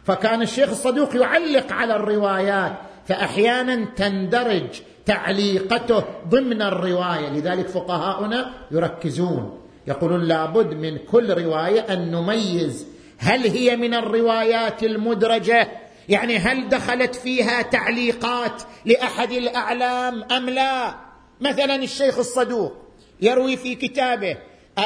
فكان 0.04 0.42
الشيخ 0.42 0.70
الصدوق 0.70 1.16
يعلق 1.16 1.72
على 1.72 1.96
الروايات 1.96 2.72
فأحيانا 3.08 3.84
تندرج 3.96 4.82
تعليقته 5.06 6.04
ضمن 6.28 6.62
الرواية. 6.62 7.28
لذلك 7.28 7.68
فقهاؤنا 7.68 8.52
يركزون. 8.70 9.58
يقولون 9.86 10.24
لابد 10.24 10.74
من 10.74 10.98
كل 10.98 11.42
رواية 11.44 11.80
أن 11.80 12.10
نميز 12.10 12.86
هل 13.18 13.46
هي 13.46 13.76
من 13.76 13.94
الروايات 13.94 14.82
المدرجة؟ 14.82 15.68
يعني 16.08 16.38
هل 16.38 16.68
دخلت 16.68 17.14
فيها 17.14 17.62
تعليقات 17.62 18.62
لأحد 18.84 19.32
الأعلام 19.32 20.22
أم 20.22 20.50
لا؟ 20.50 20.94
مثلا 21.40 21.74
الشيخ 21.74 22.18
الصدوق 22.18 22.72
يروي 23.20 23.56
في 23.56 23.74
كتابه 23.74 24.36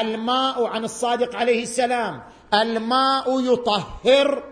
الماء 0.01 0.65
عن 0.65 0.85
الصادق 0.85 1.37
عليه 1.37 1.63
السلام 1.63 2.23
الماء 2.55 3.41
يطهر 3.53 4.45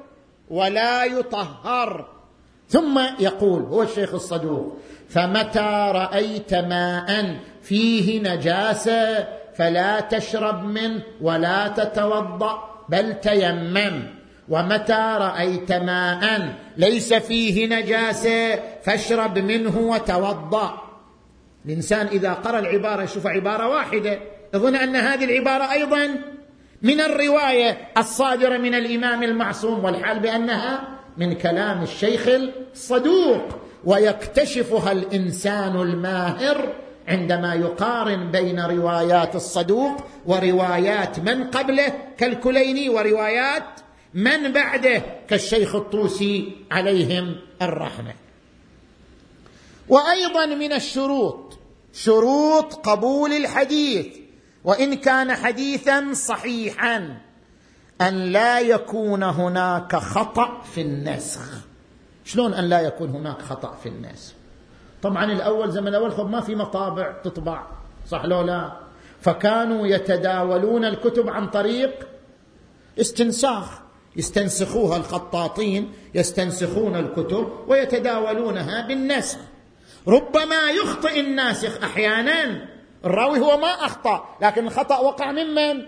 ولا 0.50 1.04
يطهر. 1.04 2.08
ثم 2.68 3.00
يقول 3.18 3.62
هو 3.62 3.82
الشيخ 3.82 4.14
الصدوق 4.14 4.76
فمتى 5.14 5.92
رأيت 5.94 6.54
ماء 6.54 7.36
فيه 7.62 8.20
نجاسة 8.20 9.28
فلا 9.56 10.00
تشرب 10.00 10.64
منه 10.64 11.02
ولا 11.20 11.68
تتوضأ 11.68 12.58
بل 12.88 13.20
تيمم. 13.20 14.02
ومتى 14.48 15.16
رأيت 15.20 15.72
ماء 15.72 16.54
ليس 16.76 17.14
فيه 17.14 17.66
نجاسة 17.66 18.58
فاشرب 18.82 19.38
منه 19.38 19.78
وتوضأ. 19.78 20.82
الإنسان 21.66 22.06
إذا 22.06 22.32
قرأ 22.32 22.58
العبارة 22.58 23.02
يشوف 23.02 23.26
عبارة 23.26 23.68
واحدة 23.68 24.18
يظن 24.54 24.74
أن 24.74 24.96
هذه 24.96 25.24
العبارة 25.24 25.72
أيضا 25.72 26.08
من 26.82 27.00
الرواية 27.00 27.78
الصادرة 27.98 28.56
من 28.58 28.74
الإمام 28.74 29.22
المعصوم 29.22 29.84
والحال 29.84 30.18
بأنها 30.18 30.88
من 31.16 31.34
كلام 31.34 31.82
الشيخ 31.82 32.28
الصدوق. 32.72 33.63
ويكتشفها 33.86 34.92
الإنسان 34.92 35.80
الماهر 35.80 36.72
عندما 37.08 37.54
يقارن 37.54 38.30
بين 38.30 38.60
روايات 38.60 39.34
الصدوق 39.34 40.04
وروايات 40.26 41.20
من 41.20 41.44
قبله 41.44 41.92
كالكليني 42.18 42.88
وروايات 42.88 43.64
من 44.14 44.52
بعده 44.52 45.02
كالشيخ 45.28 45.74
الطوسي 45.74 46.52
عليهم 46.70 47.36
الرحمة. 47.62 48.14
وأيضا 49.88 50.46
من 50.46 50.72
الشروط 50.72 51.58
شروط 51.92 52.74
قبول 52.74 53.32
الحديث 53.32 54.06
وإن 54.64 54.94
كان 54.94 55.34
حديثا 55.34 56.12
صحيحا 56.12 57.16
أن 58.00 58.14
لا 58.14 58.60
يكون 58.60 59.22
هناك 59.22 59.96
خطأ 59.96 60.62
في 60.74 60.80
النسخ. 60.80 61.73
شلون 62.24 62.54
أن 62.54 62.64
لا 62.64 62.80
يكون 62.80 63.10
هناك 63.10 63.42
خطأ 63.42 63.74
في 63.82 63.88
النسخ 63.88 64.34
طبعا 65.02 65.32
الأول 65.32 65.72
زمن 65.72 65.88
الأول 65.88 66.12
خب 66.12 66.30
ما 66.30 66.40
في 66.40 66.54
مطابع 66.54 67.12
تطبع 67.12 67.66
صح 68.08 68.24
لو 68.24 68.42
لا؟ 68.42 68.72
فكانوا 69.20 69.86
يتداولون 69.86 70.84
الكتب 70.84 71.28
عن 71.28 71.46
طريق 71.46 72.08
استنساخ. 73.00 73.84
يستنسخوها 74.16 74.96
الخطاطين 74.96 75.92
يستنسخون 76.14 76.96
الكتب 76.96 77.48
ويتداولونها 77.68 78.86
بالنسخ 78.86 79.38
ربما 80.08 80.70
يخطئ 80.70 81.20
الناسخ 81.20 81.82
أحيانا. 81.82 82.68
الراوي 83.04 83.40
هو 83.40 83.56
ما 83.56 83.68
أخطأ 83.68 84.36
لكن 84.42 84.66
الخطأ 84.66 84.98
وقع 84.98 85.32
ممن 85.32 85.86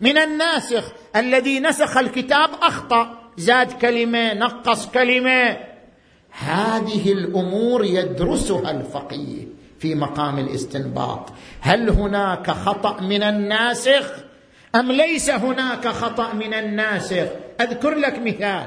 من 0.00 0.18
الناسخ. 0.18 0.92
الذي 1.16 1.60
نسخ 1.60 1.96
الكتاب 1.96 2.50
أخطأ. 2.62 3.19
زاد 3.40 3.72
كلمة 3.72 4.34
نقص 4.34 4.86
كلمة. 4.86 5.56
هذه 6.30 7.12
الأمور 7.12 7.84
يدرسها 7.84 8.70
الفقيه 8.70 9.48
في 9.78 9.94
مقام 9.94 10.38
الاستنباط. 10.38 11.32
هل 11.60 11.90
هناك 11.90 12.50
خطأ 12.50 13.00
من 13.00 13.22
الناسخ؟ 13.22 14.12
أم 14.74 14.92
ليس 14.92 15.30
هناك 15.30 15.88
خطأ 15.88 16.32
من 16.32 16.54
الناسخ؟ 16.54 17.26
أذكر 17.60 17.94
لك 17.94 18.18
مثال. 18.18 18.66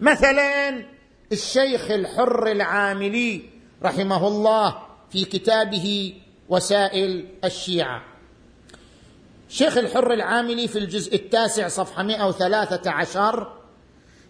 مثلا 0.00 0.84
الشيخ 1.32 1.90
الحر 1.90 2.46
العاملي 2.46 3.42
رحمه 3.82 4.28
الله 4.28 4.78
في 5.10 5.24
كتابه 5.24 6.14
وسائل 6.48 7.24
الشيعة. 7.44 8.13
شيخ 9.54 9.78
الحر 9.78 10.12
العاملي 10.12 10.68
في 10.68 10.78
الجزء 10.78 11.14
التاسع 11.14 11.68
صفحة 11.68 12.02
113 12.02 13.52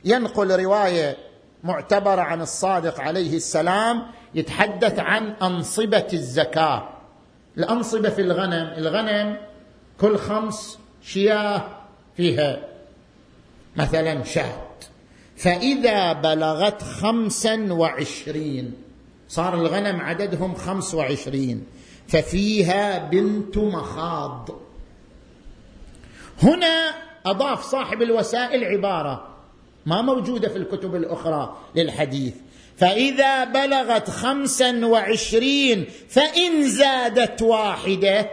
ينقل 0.05 0.61
رواية 0.61 1.17
معتبرة 1.63 2.21
عن 2.21 2.41
الصادق 2.41 3.01
عليه 3.01 3.37
السلام 3.37 4.03
يتحدث 4.35 4.99
عن 4.99 5.31
أنصبة 5.43 6.07
الزكاة. 6.13 6.89
الأنصبة 7.59 8.09
في 8.09 8.21
الغنم 8.21 8.75
الغنم 8.77 9.37
كل 10.01 10.17
خمس 10.17 10.79
شياه 11.03 11.65
فيها 12.17 12.61
مثلا 13.77 14.25
شاة. 14.25 14.67
فإذا 15.37 16.13
بلغت 16.13 16.83
خمسا 16.83 17.73
وعشرين 17.73 18.75
صار 19.29 19.55
الغنم 19.55 20.01
عددهم 20.01 20.55
خمس 20.55 20.95
وعشرين 20.95 21.67
ففيها 22.09 22.99
بنت 22.99 23.59
مخاض. 23.59 24.64
هنا 26.43 26.95
أضاف 27.27 27.63
صاحب 27.63 28.03
الوسائل 28.03 28.65
عبارة 28.65 29.29
ما 29.87 30.03
موجودة 30.03 30.49
في 30.49 30.57
الكتب 30.57 30.95
الأخرى 30.95 31.57
للحديث. 31.75 32.35
فإذا 32.77 33.45
بلغت 33.45 34.11
خمسا 34.11 34.87
وعشرين 34.87 35.87
فإن 36.09 36.69
زادت 36.69 37.43
واحدة 37.43 38.31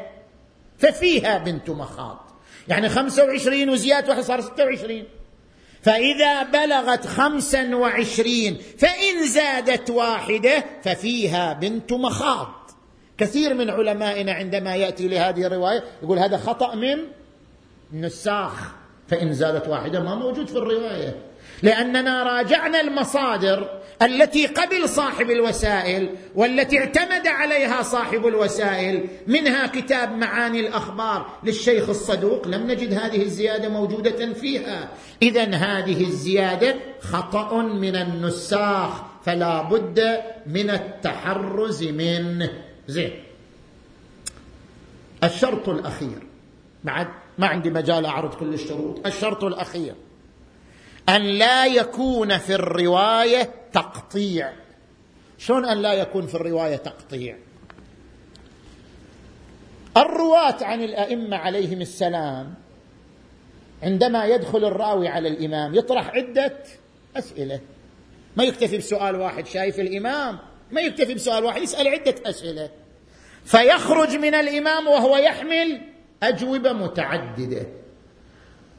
ففيها 0.78 1.38
بنت 1.38 1.70
مخاض. 1.70 2.32
يعني 2.68 2.90
خمسة 2.90 3.26
وعشرين 3.26 3.70
وزيادة 3.70 4.10
واحد 4.10 4.24
صار 4.24 4.42
ستة 4.42 4.66
وعشرين. 4.66 5.06
فإذا 5.82 6.44
بلغت 6.44 7.08
خمسا 7.08 7.76
وعشرين 7.76 8.58
فإن 8.78 9.28
زادت 9.28 9.90
واحدة 9.90 10.66
ففيها 10.84 11.54
بنت 11.54 11.94
مخاض. 11.94 12.72
كثير 13.18 13.54
من 13.54 13.70
علمائنا 13.70 14.32
عندما 14.32 14.76
يأتي 14.76 15.08
لهذه 15.08 15.46
الرواية 15.48 15.84
يقول 16.04 16.20
هذا 16.20 16.38
خطأ 16.38 16.76
من 16.76 16.98
نساخ 17.94 18.72
فإن 19.08 19.34
زادت 19.34 19.68
واحدة 19.68 20.00
ما 20.00 20.16
موجود 20.16 20.48
في 20.48 20.58
الرواية. 20.58 21.16
لأننا 21.64 22.24
راجعنا 22.24 22.82
المصادر 22.82 23.82
التي 24.02 24.48
قبل 24.48 24.90
صاحب 24.90 25.32
الوسائل 25.32 26.10
والتي 26.36 26.80
اعتمد 26.80 27.28
عليها 27.28 27.82
صاحب 27.82 28.28
الوسائل 28.28 29.08
منها 29.28 29.68
كتاب 29.68 30.18
معاني 30.18 30.60
الأخبار 30.60 31.26
للشيخ 31.44 31.90
الصدوق. 31.90 32.48
لم 32.48 32.72
نجد 32.72 32.94
هذه 32.94 33.22
الزيادة 33.22 33.70
موجودة 33.70 34.34
فيها. 34.34 34.90
اذا 35.22 35.44
هذه 35.44 36.04
الزيادة 36.04 36.76
خطأ 37.02 37.62
من 37.62 37.96
النساخ 37.96 39.04
فلا 39.26 39.62
بد 39.62 40.22
من 40.48 40.70
التحرز 40.70 41.84
منه. 41.84 42.52
زين. 42.88 43.12
الشرط 45.24 45.70
الأخير. 45.70 46.28
بعد 46.84 47.08
ما 47.42 47.48
عندي 47.48 47.70
مجال 47.70 48.06
أعرض 48.06 48.34
كل 48.34 48.54
الشروط. 48.54 49.08
الشرط 49.08 49.44
الأخير 49.44 49.96
أن 51.10 51.22
لا 51.22 51.66
يكون 51.66 52.38
في 52.38 52.56
الرواية 52.56 53.50
تقطيع. 53.74 54.54
شلون 55.38 55.66
أن 55.66 55.78
لا 55.78 55.94
يكون 55.94 56.28
في 56.28 56.36
الرواية 56.36 56.76
تقطيع؟ 56.76 57.38
الرواة 59.98 60.64
عن 60.64 60.82
الأئمة 60.82 61.38
عليهم 61.38 61.82
السلام 61.82 62.54
عندما 63.84 64.26
يدخل 64.26 64.66
الراوي 64.66 65.08
على 65.08 65.28
الإمام 65.28 65.76
يطرح 65.76 66.10
عدة 66.10 66.54
أسئلة. 67.16 67.60
ما 68.38 68.44
يكتفي 68.44 68.78
بسؤال 68.78 69.16
واحد 69.16 69.46
شايف 69.46 69.80
الإمام 69.80 70.40
ما 70.72 70.82
يكتفي 70.82 71.14
بسؤال 71.14 71.44
واحد 71.44 71.62
يسأل 71.62 71.88
عدة 71.88 72.16
أسئلة. 72.26 72.70
فيخرج 73.46 74.16
من 74.16 74.36
الإمام 74.36 74.88
وهو 74.88 75.18
يحمل 75.18 75.91
أجوبة 76.24 76.74
متعددة. 76.74 77.68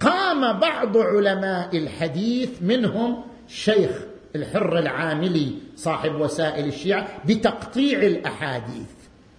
قام 0.00 0.60
بعض 0.60 0.96
علماء 0.96 1.76
الحديث 1.76 2.50
منهم 2.60 3.24
شيخ 3.48 3.90
الحر 4.36 4.78
العاملي 4.78 5.54
صاحب 5.76 6.20
وسائل 6.20 6.66
الشيعة 6.66 7.08
بتقطيع 7.24 7.98
الأحاديث. 7.98 8.90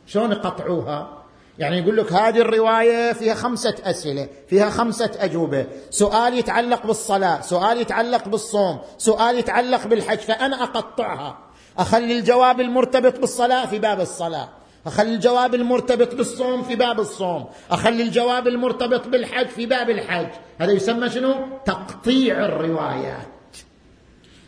شلون 0.07 0.31
يقطعوها؟ 0.31 1.23
يعني 1.59 1.77
يقول 1.77 1.97
لك 1.97 2.13
هذه 2.13 2.41
الرواية 2.41 3.13
فيها 3.13 3.33
خمسة 3.33 3.75
أسئلة 3.83 4.27
فيها 4.47 4.69
خمسة 4.69 5.11
أجوبة. 5.19 5.65
سؤال 5.89 6.37
يتعلق 6.37 6.85
بالصلاة 6.85 7.41
سؤال 7.41 7.81
يتعلق 7.81 8.27
بالصوم 8.27 8.79
سؤال 8.97 9.39
يتعلق 9.39 9.87
بالحج 9.87 10.17
فأنا 10.17 10.63
أقطعها. 10.63 11.37
أخلي 11.77 12.19
الجواب 12.19 12.61
المرتبط 12.61 13.19
بالصلاة 13.19 13.65
في 13.65 13.79
باب 13.79 13.99
الصلاة. 13.99 14.49
أخلي 14.85 15.15
الجواب 15.15 15.55
المرتبط 15.55 16.15
بالصوم 16.15 16.63
في 16.63 16.75
باب 16.75 16.99
الصوم. 16.99 17.45
أخلي 17.71 18.03
الجواب 18.03 18.47
المرتبط 18.47 19.07
بالحج 19.07 19.47
في 19.47 19.65
باب 19.65 19.89
الحج. 19.89 20.27
هذا 20.59 20.71
يسمى 20.71 21.09
شنو؟ 21.09 21.35
تقطيع 21.65 22.45
الروايات. 22.45 23.27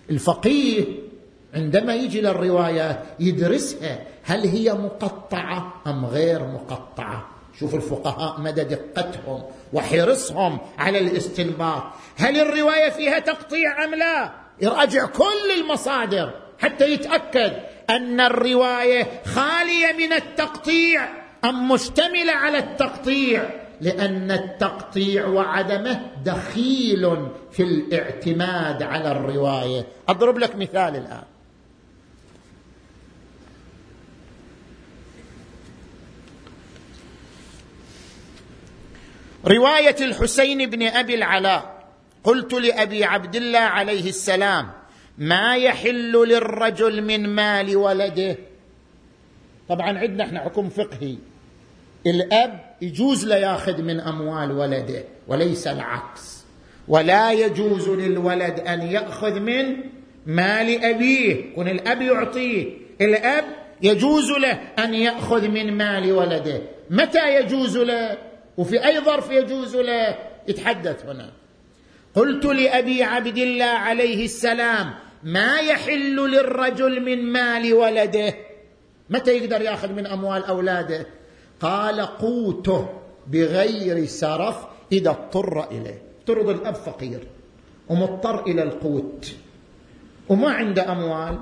الفقيه 0.10 0.86
عندما 1.54 1.96
يجي 1.96 2.22
للروايات 2.22 3.04
يدرسها 3.20 4.00
هل 4.24 4.48
هي 4.48 4.74
مقطعة 4.74 5.74
أم 5.88 6.06
غير 6.06 6.44
مقطعة؟ 6.44 7.30
شوف 7.60 7.76
الفقهاء 7.76 8.42
مدى 8.42 8.64
دقتهم 8.64 9.44
وحرصهم 9.74 10.58
على 10.78 11.00
الاستنباط. 11.00 11.84
هل 12.18 12.40
الرواية 12.40 12.90
فيها 12.90 13.20
تقطيع 13.20 13.84
أم 13.84 13.96
لا؟ 13.96 14.32
يراجع 14.62 15.06
كل 15.06 15.52
المصادر 15.62 16.34
حتى 16.60 16.94
يتأكد. 16.94 17.54
أن 17.90 18.20
الرواية 18.20 19.22
خالية 19.26 19.94
من 19.98 20.14
التقطيع 20.14 21.10
أم 21.46 21.72
مشتملة 21.72 22.34
على 22.34 22.58
التقطيع؟ 22.58 23.50
لأن 23.82 24.32
التقطيع 24.32 25.28
وعدمه 25.28 26.12
دخيل 26.26 27.28
في 27.52 27.64
الاعتماد 27.64 28.84
على 28.84 29.12
الرواية. 29.12 29.88
أضرب 30.10 30.38
لك 30.38 30.56
مثال 30.56 30.96
الآن. 30.96 31.24
رواية 39.46 39.96
الحسين 40.02 40.70
بن 40.70 40.88
أبي 40.88 41.16
العلاء. 41.16 41.88
قلت 42.24 42.54
لأبي 42.54 43.04
عبد 43.04 43.36
الله 43.36 43.60
عليه 43.60 44.10
السلام 44.10 44.72
ما 45.18 45.55
يحل 45.55 46.11
للرجل 46.11 47.01
من 47.01 47.30
مال 47.30 47.78
ولده. 47.78 48.38
طبعا 49.70 49.97
عندنا 49.99 50.24
إحنا 50.24 50.39
حكم 50.39 50.70
فقهي. 50.70 51.16
الأب 52.07 52.76
يجوز 52.82 53.26
له 53.26 53.36
ياخذ 53.36 53.82
من 53.82 53.99
أموال 53.99 54.51
ولده 54.51 55.03
وليس 55.28 55.68
العكس. 55.68 56.45
ولا 56.88 57.32
يجوز 57.32 57.89
للولد 57.89 58.59
أن 58.59 58.82
يأخذ 58.82 59.39
من 59.39 59.78
مال 60.26 60.86
أبيه 60.86 61.36
يكون 61.36 61.68
الأب 61.68 62.01
يعطيه. 62.01 62.74
الأب 63.01 63.45
يجوز 63.82 64.32
له 64.32 64.59
أن 64.80 64.93
يأخذ 64.93 65.47
من 65.47 65.78
مال 65.78 66.11
ولده. 66.11 66.61
متى 66.89 67.36
يجوز 67.36 67.78
له؟ 67.78 68.18
وفي 68.57 68.86
أي 68.86 68.99
ظرف 68.99 69.32
يجوز 69.32 69.76
له؟ 69.76 70.16
يتحدث 70.47 71.05
هنا. 71.05 71.32
قلت 72.16 72.45
لأبي 72.45 73.03
عبد 73.03 73.38
الله 73.38 73.66
عليه 73.66 74.26
السلام 74.26 74.93
ما 75.26 75.59
يحل 75.59 76.15
للرجل 76.15 77.01
من 77.01 77.32
مال 77.32 77.73
ولده؟ 77.73 78.34
متى 79.09 79.38
يقدر 79.38 79.61
ياخذ 79.61 79.91
من 79.91 80.07
أموال 80.07 80.45
أولاده؟ 80.45 81.05
قال 81.59 82.01
قوته 82.01 82.89
بغير 83.28 84.05
سرف 84.05 84.65
إذا 84.91 85.09
اضطر 85.09 85.71
إليه. 85.71 86.01
افترض 86.19 86.49
الأب 86.49 86.76
فقير 86.76 87.28
ومضطر 87.89 88.45
إلى 88.45 88.63
القوت. 88.63 89.36
وما 90.30 90.49
عنده 90.49 90.91
أموال 90.91 91.39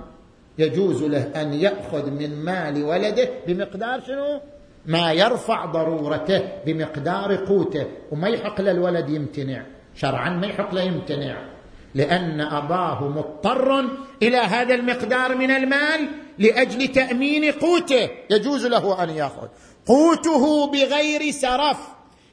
يجوز 0.58 1.04
له 1.04 1.42
أن 1.42 1.54
يأخذ 1.54 2.12
من 2.12 2.46
مال 2.46 2.84
ولده 2.84 3.30
بمقدار 3.48 4.02
شنو؟ 4.02 4.42
ما 4.86 5.12
يرفع 5.12 5.66
ضرورته 5.66 6.42
بمقدار 6.66 7.36
قوته. 7.36 7.88
وما 8.12 8.28
يحق 8.28 8.62
للولد 8.62 9.10
يمتنع. 9.10 9.66
شرعا 9.96 10.30
ما 10.30 10.48
يحق 10.48 10.74
له 10.74 10.82
يمتنع. 10.82 11.53
لأن 11.96 12.42
أباه 12.42 13.08
مضطر 13.08 13.86
إلى 14.22 14.38
هذا 14.38 14.76
المقدار 14.76 15.36
من 15.36 15.52
المال 15.52 16.08
لأجل 16.40 16.88
تأمين 16.88 17.52
قوته. 17.52 18.10
يجوز 18.30 18.66
له 18.66 19.04
أن 19.04 19.10
يأخذ. 19.10 19.48
قوته 19.86 20.68
بغير 20.68 21.32
سرف. 21.32 21.78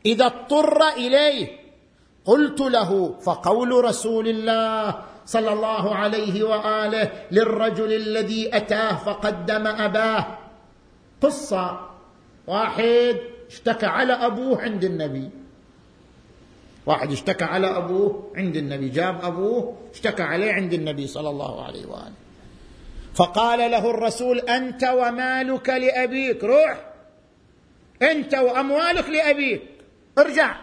إذا 0.07 0.27
اضطر 0.27 0.89
إليه 0.89 1.47
قلت 2.25 2.61
له 2.61 3.15
فقول 3.23 3.85
رسول 3.85 4.29
الله 4.29 4.95
صلى 5.27 5.53
الله 5.53 5.95
عليه 5.95 6.43
وآله 6.45 7.11
للرجل 7.31 7.93
الذي 7.93 8.57
أتاه 8.57 8.97
فقدم 8.97 9.67
أباه. 9.67 10.39
قصة 11.23 11.81
واحد 12.47 13.17
اشتكى 13.51 13.87
على 13.87 14.13
أبوه 14.13 14.63
عند 14.63 14.85
النبي. 14.85 15.31
واحد 16.87 17.13
اشتكى 17.13 17.45
على 17.45 17.67
أبوه 17.67 18.33
عند 18.37 18.57
النبي 18.57 18.89
جاب 18.89 19.25
أبوه 19.25 19.77
اشتكى 19.95 20.23
عليه 20.23 20.53
عند 20.53 20.73
النبي 20.73 21.07
صلى 21.07 21.31
الله 21.31 21.65
عليه 21.65 21.87
وآله. 21.87 22.13
فقال 23.15 23.71
له 23.71 23.91
الرسول 23.91 24.39
أنت 24.39 24.85
ومالك 24.85 25.69
لأبيك 25.69 26.45
روح. 26.45 26.87
أنت 28.03 28.35
وأموالك 28.35 29.09
لأبيك 29.09 29.63
ارجع. 30.19 30.57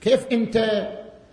كيف 0.00 0.26
أنت 0.32 0.56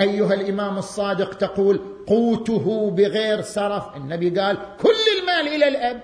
أيها 0.01 0.33
الإمام 0.33 0.77
الصادق 0.77 1.33
تقول 1.33 1.81
قوته 2.07 2.91
بغير 2.91 3.41
سرف؟ 3.41 3.95
النبي 3.95 4.39
قال 4.39 4.57
كل 4.79 5.19
المال 5.19 5.55
إلى 5.55 5.67
الأب. 5.67 6.01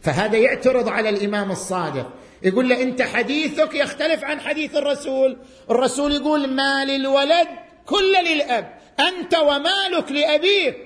فهذا 0.00 0.36
يعترض 0.38 0.88
على 0.88 1.08
الإمام 1.08 1.50
الصادق. 1.50 2.10
يقول 2.44 2.68
له 2.68 2.82
انت 2.82 3.02
حديثك 3.02 3.74
يختلف 3.74 4.24
عن 4.24 4.40
حديث 4.40 4.76
الرسول. 4.76 5.36
الرسول 5.70 6.12
يقول 6.12 6.46
مال 6.46 6.90
الولد 6.90 7.48
كل 7.86 8.12
للأب 8.24 8.78
أنت 9.00 9.34
ومالك 9.34 10.12
لأبيك. 10.12 10.76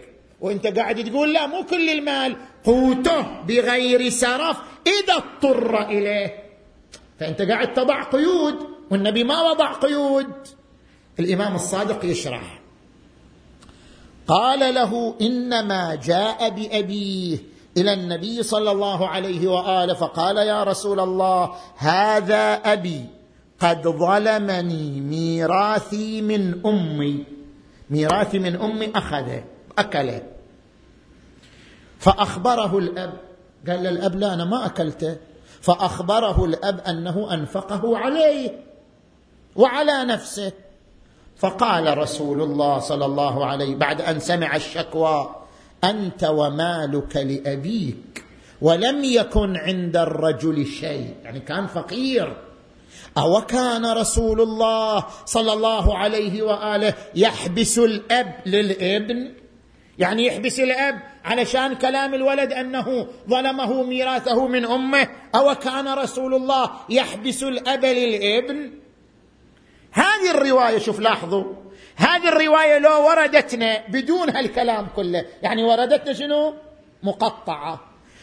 وانت 0.40 0.66
قاعد 0.66 1.04
تقول 1.04 1.32
لا 1.32 1.46
مو 1.46 1.64
كل 1.64 1.88
المال 1.88 2.36
قوته 2.64 3.42
بغير 3.42 4.08
سرف 4.08 4.56
إذا 4.86 5.14
اضطر 5.14 5.88
إليه. 5.88 6.42
فأنت 7.20 7.42
قاعد 7.42 7.74
تضع 7.74 8.02
قيود 8.02 8.58
والنبي 8.90 9.24
ما 9.24 9.42
وضع 9.42 9.72
قيود. 9.72 10.32
الإمام 11.18 11.54
الصادق 11.54 12.04
يشرح. 12.04 12.60
قال 14.26 14.74
له 14.74 15.14
إنما 15.20 16.00
جاء 16.04 16.48
بأبيه. 16.50 17.55
إلى 17.76 17.92
النبي 17.92 18.42
صلى 18.42 18.70
الله 18.70 19.08
عليه 19.08 19.48
وآله 19.48 19.94
فقال 19.94 20.36
يا 20.36 20.64
رسول 20.64 21.00
الله 21.00 21.54
هذا 21.76 22.54
أبي 22.54 23.04
قد 23.60 23.82
ظلمني 23.82 25.00
ميراثي 25.00 26.22
من 26.22 26.66
أمي. 26.66 27.24
ميراثي 27.90 28.38
من 28.38 28.56
أمي 28.56 28.92
أخذه 28.94 29.44
أكله. 29.78 30.22
فأخبره 31.98 32.78
الأب. 32.78 33.12
قال 33.68 33.82
للاب 33.82 34.16
لا 34.16 34.34
أنا 34.34 34.44
ما 34.44 34.66
أكلته. 34.66 35.16
فأخبره 35.60 36.44
الأب 36.44 36.80
أنه 36.80 37.34
أنفقه 37.34 37.98
عليه 37.98 38.50
وعلى 39.56 40.04
نفسه. 40.04 40.52
فقال 41.36 41.98
رسول 41.98 42.42
الله 42.42 42.78
صلى 42.78 43.04
الله 43.04 43.46
عليه 43.46 43.74
بعد 43.74 44.00
أن 44.00 44.20
سمع 44.20 44.56
الشكوى 44.56 45.45
أنت 45.84 46.24
ومالك 46.24 47.16
لأبيك 47.16 48.24
ولم 48.60 49.04
يكن 49.04 49.56
عند 49.56 49.96
الرجل 49.96 50.66
شيء. 50.66 51.14
يعني 51.24 51.40
كان 51.40 51.66
فقير. 51.66 52.36
أو 53.18 53.40
كان 53.40 53.86
رسول 53.86 54.40
الله 54.40 55.06
صلى 55.24 55.52
الله 55.52 55.98
عليه 55.98 56.42
وآله 56.42 56.94
يحبس 57.14 57.78
الأب 57.78 58.34
للابن؟ 58.46 59.32
يعني 59.98 60.26
يحبس 60.26 60.60
الأب 60.60 61.00
علشان 61.24 61.74
كلام 61.74 62.14
الولد 62.14 62.52
أنه 62.52 63.06
ظلمه 63.28 63.82
ميراثه 63.82 64.46
من 64.48 64.64
أمه؟ 64.64 65.08
أو 65.34 65.54
كان 65.54 65.88
رسول 65.88 66.34
الله 66.34 66.70
يحبس 66.88 67.42
الأب 67.42 67.84
للابن؟ 67.84 68.70
هذه 69.92 70.30
الرواية 70.30 70.78
شوف 70.78 71.00
لاحظوا. 71.00 71.44
هذه 71.96 72.28
الرواية 72.28 72.78
لو 72.78 73.08
وردتنا 73.08 73.82
بدون 73.88 74.30
هالكلام 74.30 74.86
كله 74.96 75.24
يعني 75.42 75.64
وردتنا 75.64 76.12
شنو؟ 76.12 76.54
مقطعة. 77.02 77.80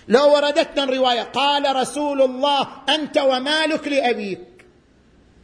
لو 0.08 0.34
وردتنا 0.34 0.84
الرواية 0.84 1.22
قال 1.22 1.76
رسول 1.76 2.22
الله 2.22 2.68
أنت 2.90 3.18
ومالك 3.18 3.88
لأبيك. 3.88 4.66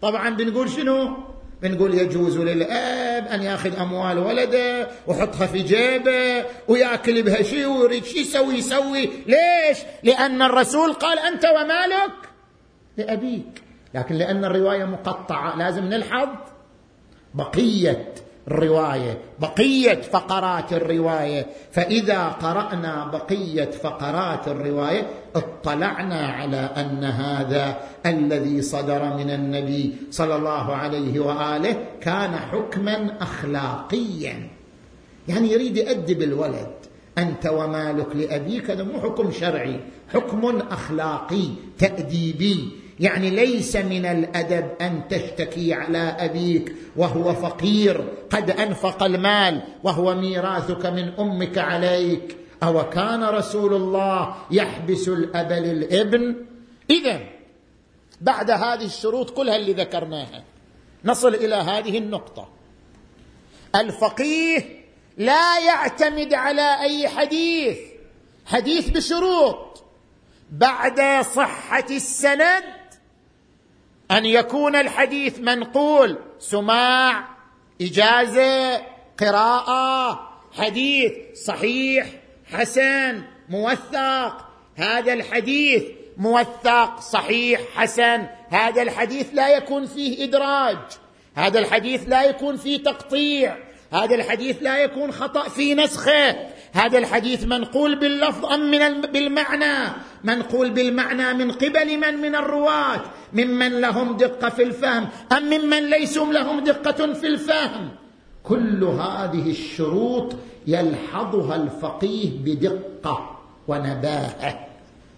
طبعا 0.01 0.29
بنقول 0.29 0.69
شنو؟ 0.69 1.17
بنقول 1.61 1.93
يجوز 1.93 2.37
للأب 2.37 3.27
أن 3.27 3.43
يأخذ 3.43 3.79
أموال 3.79 4.19
ولده 4.19 4.87
ويحطها 5.07 5.47
في 5.47 5.61
جيبه 5.61 6.45
ويأكل 6.67 7.23
بها 7.23 7.43
شيء 7.43 7.65
ويريد 7.67 8.05
شيء 8.05 8.21
يسوي 8.21 8.55
يسوي. 8.55 9.09
ليش؟ 9.27 9.77
لأن 10.03 10.41
الرسول 10.41 10.93
قال 10.93 11.19
أنت 11.19 11.45
ومالك 11.45 12.29
لأبيك. 12.97 13.63
لكن 13.93 14.15
لأن 14.15 14.45
الرواية 14.45 14.85
مقطعة 14.85 15.57
لازم 15.57 15.85
نلحظ 15.85 16.29
بقية 17.33 18.13
الرواية 18.47 19.17
بقية 19.39 20.01
فقرات 20.01 20.73
الرواية. 20.73 21.45
فإذا 21.71 22.27
قرأنا 22.27 23.05
بقية 23.05 23.71
فقرات 23.71 24.47
الرواية 24.47 25.07
اطلعنا 25.35 26.27
على 26.27 26.57
أن 26.57 27.03
هذا 27.03 27.77
الذي 28.05 28.61
صدر 28.61 29.13
من 29.17 29.29
النبي 29.29 29.95
صلى 30.11 30.35
الله 30.35 30.75
عليه 30.75 31.19
وآله 31.19 31.75
كان 32.01 32.35
حكما 32.35 33.17
أخلاقيا. 33.21 34.49
يعني 35.27 35.51
يريد 35.51 35.77
يؤدب 35.77 36.21
الولد. 36.21 36.71
أنت 37.17 37.47
ومالك 37.47 38.15
لأبيك 38.15 38.71
هذا 38.71 38.83
مو 38.83 39.01
حكم 39.01 39.31
شرعي 39.31 39.79
حكم 40.13 40.61
أخلاقي 40.71 41.47
تأديبي. 41.77 42.78
يعني 42.99 43.29
ليس 43.29 43.75
من 43.75 44.05
الأدب 44.05 44.69
أن 44.81 45.07
تشتكي 45.09 45.73
على 45.73 45.97
أبيك 45.97 46.75
وهو 46.95 47.33
فقير. 47.33 48.13
قد 48.29 48.49
أنفق 48.49 49.03
المال 49.03 49.61
وهو 49.83 50.15
ميراثك 50.15 50.85
من 50.85 51.13
أمك 51.19 51.57
عليك. 51.57 52.37
أو 52.63 52.89
كان 52.89 53.23
رسول 53.23 53.73
الله 53.73 54.35
يحبس 54.51 55.07
الأب 55.07 55.51
للابن؟ 55.51 56.35
إذا 56.89 57.19
بعد 58.21 58.51
هذه 58.51 58.85
الشروط 58.85 59.29
كلها 59.29 59.55
اللي 59.55 59.73
ذكرناها 59.73 60.43
نصل 61.05 61.35
إلى 61.35 61.55
هذه 61.55 61.97
النقطة. 61.97 62.49
الفقيه 63.75 64.79
لا 65.17 65.59
يعتمد 65.59 66.33
على 66.33 66.81
أي 66.81 67.07
حديث 67.07 67.77
حديث 68.45 68.89
بشروط. 68.89 69.83
بعد 70.51 71.25
صحة 71.25 71.85
السند 71.91 72.63
أن 74.11 74.25
يكون 74.25 74.75
الحديث 74.75 75.39
منقول. 75.39 76.17
سماع 76.39 77.23
إجازة 77.81 78.77
قراءة 79.19 80.29
حديث 80.57 81.13
صحيح 81.33 82.07
حسن 82.53 83.21
موثق. 83.49 84.45
هذا 84.75 85.13
الحديث 85.13 85.83
موثق 86.17 86.99
صحيح 86.99 87.61
حسن. 87.75 88.27
هذا 88.49 88.81
الحديث 88.81 89.27
لا 89.33 89.49
يكون 89.49 89.85
فيه 89.85 90.23
إدراج. 90.23 90.77
هذا 91.35 91.59
الحديث 91.59 92.09
لا 92.09 92.23
يكون 92.23 92.57
فيه 92.57 92.83
تقطيع. 92.83 93.57
هذا 93.91 94.15
الحديث 94.15 94.57
لا 94.61 94.77
يكون 94.77 95.11
خطأ 95.11 95.49
في 95.49 95.75
نسخه. 95.75 96.35
هذا 96.73 96.97
الحديث 96.97 97.43
منقول 97.43 97.99
باللفظ 97.99 98.45
أم 98.45 98.71
من 98.71 99.01
بالمعنى. 99.01 99.93
منقول 100.23 100.69
بالمعنى 100.69 101.33
من 101.33 101.51
قبل 101.51 101.97
من 101.97 102.21
من 102.21 102.35
الرواة. 102.35 103.01
ممن 103.33 103.81
لهم 103.81 104.17
دقة 104.17 104.49
في 104.49 104.63
الفهم. 104.63 105.07
أم 105.37 105.43
ممن 105.43 105.89
ليسوا 105.89 106.33
لهم 106.33 106.59
دقة 106.59 107.13
في 107.13 107.27
الفهم. 107.27 107.89
كل 108.43 108.83
هذه 108.83 109.49
الشروط 109.49 110.35
يلحظها 110.67 111.55
الفقيه 111.55 112.29
بدقة 112.45 113.39
ونباهة. 113.67 114.67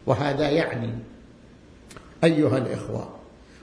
وهذا 0.05 0.49
يعني 0.49 0.89
أيها 2.23 2.57
الإخوة 2.57 3.09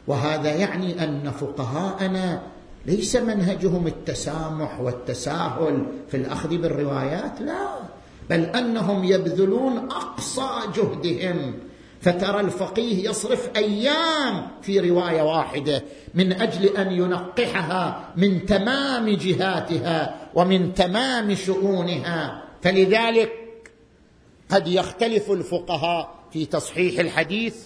وهذا 0.07 0.55
يعني 0.55 1.05
أن 1.05 1.31
فقهاءنا 1.31 2.43
ليس 2.89 3.17
منهجهم 3.17 3.87
التسامح 3.87 4.81
والتساهل 4.81 5.87
في 6.09 6.17
الأخذ 6.17 6.49
بالروايات؟ 6.49 7.41
لا. 7.41 7.79
بل 8.31 8.41
أنهم 8.41 9.05
يبذلون 9.05 9.79
أقصى 9.79 10.49
جهدهم. 10.77 11.55
فترى 12.01 12.41
الفقيه 12.41 13.09
يصرف 13.11 13.51
أيام 13.57 14.47
في 14.63 14.81
رواية 14.91 15.23
واحدة 15.23 15.85
من 16.15 16.33
أجل 16.33 16.77
أن 16.77 16.93
ينقحها 16.93 18.09
من 18.17 18.47
تمام 18.47 19.09
جهاتها 19.09 20.17
ومن 20.35 20.75
تمام 20.75 21.35
شؤونها. 21.35 22.43
فلذلك 22.63 23.33
قد 24.51 24.69
يختلف 24.69 25.31
الفقهاء 25.31 26.15
في 26.33 26.47
تصحيح 26.47 27.01
الحديث 27.01 27.57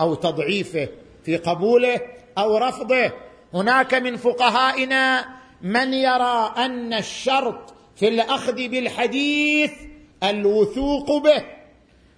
أو 0.00 0.14
تضعيفه 0.14 0.88
في 1.24 1.36
قبوله 1.36 2.00
أو 2.38 2.56
رفضه. 2.56 3.12
هناك 3.54 3.94
من 3.94 4.16
فقهائنا 4.16 5.24
من 5.62 5.94
يرى 5.94 6.54
أن 6.56 6.94
الشرط 6.94 7.74
في 7.96 8.08
الأخذ 8.08 8.68
بالحديث 8.68 9.72
الوثوق 10.22 11.22
به. 11.22 11.44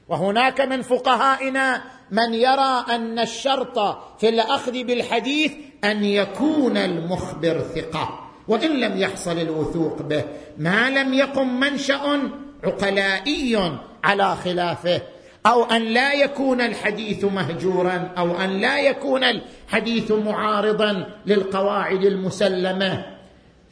وهناك 0.09 0.61
من 0.61 0.83
فقهائنا 0.83 1.83
من 2.11 2.35
يرى 2.35 2.85
أن 2.91 3.19
الشرط 3.19 3.79
في 4.19 4.29
الأخذ 4.29 4.85
بالحديث 4.85 5.53
أن 5.85 6.05
يكون 6.05 6.77
المخبر 6.77 7.61
ثقة 7.61 8.31
وإن 8.49 8.71
لم 8.81 8.99
يحصل 8.99 9.39
الوثوق 9.39 10.03
به. 10.03 10.25
ما 10.59 10.91
لم 10.91 11.15
يقم 11.15 11.61
منشأ 11.61 12.31
عقلائي 12.65 13.79
على 14.05 14.37
خلافه. 14.37 15.03
أو 15.47 15.65
أن 15.65 15.83
لا 15.83 16.13
يكون 16.13 16.61
الحديث 16.61 17.25
مهجورا 17.25 18.13
أو 18.19 18.37
أن 18.37 18.51
لا 18.51 18.81
يكون 18.81 19.25
الحديث 19.25 20.11
معارضا 20.13 21.07
للقواعد 21.27 22.05
المسلمة 22.05 23.05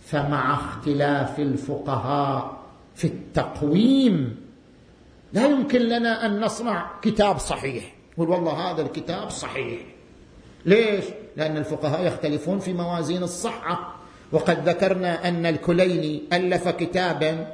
فمع 0.06 0.54
اختلاف 0.54 1.40
الفقهاء 1.40 2.62
في 2.94 3.04
التقويم 3.04 4.36
لا 5.32 5.46
يمكن 5.46 5.80
لنا 5.80 6.26
أن 6.26 6.40
نصنع 6.40 6.90
كتاب 7.02 7.38
صحيح. 7.38 7.94
نقول 8.12 8.30
والله 8.30 8.52
هذا 8.52 8.82
الكتاب 8.82 9.30
صحيح. 9.30 9.80
ليش؟ 10.64 11.04
لأن 11.36 11.56
الفقهاء 11.56 12.06
يختلفون 12.06 12.58
في 12.58 12.72
موازين 12.72 13.22
الصحة. 13.22 13.94
وقد 14.32 14.68
ذكرنا 14.68 15.28
أن 15.28 15.46
الكليني 15.46 16.22
ألف 16.32 16.68
كتابا 16.68 17.46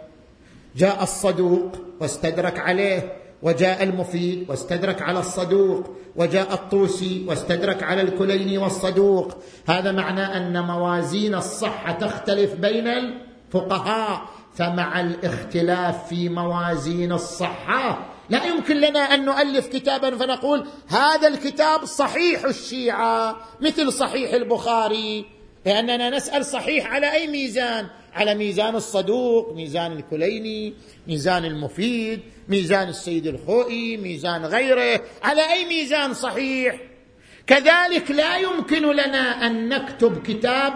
جاء 0.77 1.03
الصدوق 1.03 1.73
واستدرك 2.01 2.59
عليه. 2.59 3.18
وجاء 3.43 3.83
المفيد 3.83 4.51
واستدرك 4.51 5.03
على 5.03 5.19
الصدوق 5.19 5.91
وجاء 6.17 6.55
الطوسي 6.55 7.25
واستدرك 7.29 7.83
على 7.83 8.03
الكليني 8.03 8.59
والصدوق. 8.59 9.33
هذا 9.67 9.93
معنى 9.93 10.37
أن 10.37 10.63
موازين 10.63 11.35
الصحة 11.35 11.93
تختلف 11.93 12.55
بين 12.55 12.89
الفقهاء 12.89 14.23
فمع 14.55 15.01
الاختلاف 15.01 16.09
في 16.09 16.29
موازين 16.29 17.13
الصحة 17.13 18.15
لا 18.31 18.45
يمكن 18.45 18.77
لنا 18.77 19.01
أن 19.01 19.25
نؤلف 19.25 19.67
كتابا 19.67 20.17
فنقول 20.17 20.67
هذا 20.89 21.29
الكتاب 21.29 21.85
صحيح 21.85 22.45
الشيعة 22.45 23.37
مثل 23.61 23.93
صحيح 23.93 24.33
البخاري. 24.33 25.38
لأننا 25.67 26.11
نسأل 26.11 26.45
صحيح 26.45 26.93
على 26.93 27.13
أي 27.13 27.27
ميزان؟ 27.27 27.87
على 28.15 28.35
ميزان 28.35 28.77
الصدوق 28.77 29.53
ميزان 29.55 29.93
الكليني 29.93 30.75
ميزان 31.07 31.45
المفيد 31.45 32.21
ميزان 32.49 32.89
السيد 32.89 33.27
الخوئي 33.27 33.97
ميزان 33.97 34.45
غيره. 34.45 35.01
على 35.23 35.53
أي 35.53 35.65
ميزان 35.65 36.15
صحيح؟ 36.15 36.81
كذلك 37.47 38.11
لا 38.11 38.37
يمكن 38.37 38.83
لنا 38.83 39.47
أن 39.47 39.69
نكتب 39.69 40.23
كتاب 40.23 40.73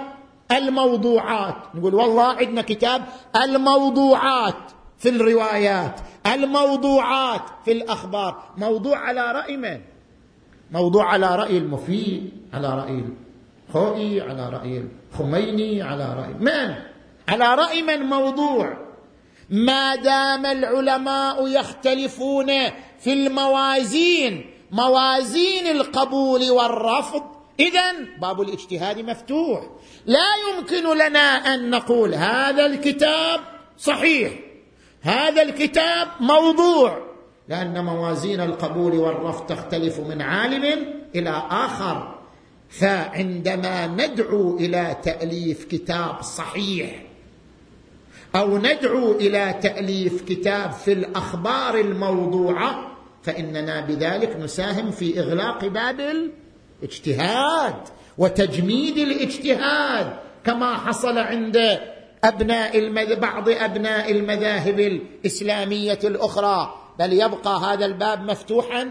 الموضوعات. 0.53 1.57
نقول 1.75 1.95
والله 1.95 2.25
عندنا 2.25 2.63
كتاب 2.63 3.05
الموضوعات 3.45 4.73
في 4.99 5.09
الروايات 5.09 6.01
الموضوعات 6.27 7.43
في 7.65 7.73
الأخبار. 7.73 8.43
موضوع 8.57 8.99
على 8.99 9.33
رأي 9.33 9.57
من؟ 9.57 9.81
موضوع 10.71 11.05
على 11.05 11.37
رأي 11.37 11.59
المفيد 11.59 12.31
على 12.53 12.69
رأي 12.69 13.05
الخوئي 13.77 14.21
على 14.21 14.49
رأي 14.49 14.85
الخميني 15.13 15.83
على 15.83 16.15
رأي 16.15 16.35
من؟ 16.41 16.75
على 17.29 17.55
رأي 17.55 17.83
من 17.83 18.03
موضوع. 18.03 18.77
ما 19.51 19.97
دام 19.97 20.47
العلماء 20.47 21.49
يختلفون 21.49 22.47
في 22.99 23.13
الموازين 23.13 24.51
موازين 24.71 25.67
القبول 25.67 26.51
والرفض 26.51 27.23
اذا 27.61 27.93
باب 28.21 28.41
الاجتهاد 28.41 28.99
مفتوح. 28.99 29.61
لا 30.07 30.29
يمكن 30.49 30.97
لنا 30.97 31.55
أن 31.55 31.71
نقول 31.71 32.15
هذا 32.15 32.67
الكتاب 32.67 33.41
صحيح 33.79 34.33
هذا 35.01 35.43
الكتاب 35.43 36.09
موضوع 36.21 37.13
لأن 37.49 37.85
موازين 37.85 38.41
القبول 38.41 38.93
والرفض 38.95 39.47
تختلف 39.47 40.01
من 40.01 40.23
عالم 40.23 40.65
إلى 41.15 41.43
آخر. 41.51 42.22
فعندما 42.73 43.87
ندعو 43.87 44.57
إلى 44.57 44.97
تأليف 45.03 45.65
كتاب 45.65 46.23
صحيح 46.23 47.03
أو 48.37 48.59
ندعو 48.59 49.13
إلى 49.13 49.55
تأليف 49.63 50.23
كتاب 50.23 50.73
في 50.73 50.93
الأخبار 50.93 51.81
الموضوعة 51.81 52.97
فإننا 53.23 53.81
بذلك 53.81 54.37
نساهم 54.37 54.91
في 54.91 55.21
إغلاق 55.21 55.65
باب 55.65 56.27
الاجتهاد 56.83 57.75
وتجميد 58.19 58.99
الاجتهاد 58.99 60.17
كما 60.45 60.75
حصل 60.75 61.19
عند 61.19 61.81
أبناء 62.25 62.79
المذ... 62.79 63.17
بعض 63.17 63.49
أبناء 63.49 64.13
المذاهب 64.13 64.81
الإسلامية 64.81 65.99
الأخرى. 66.05 66.75
بل 66.99 67.13
يبقى 67.13 67.61
هذا 67.61 67.87
الباب 67.87 68.31
مفتوحا 68.31 68.91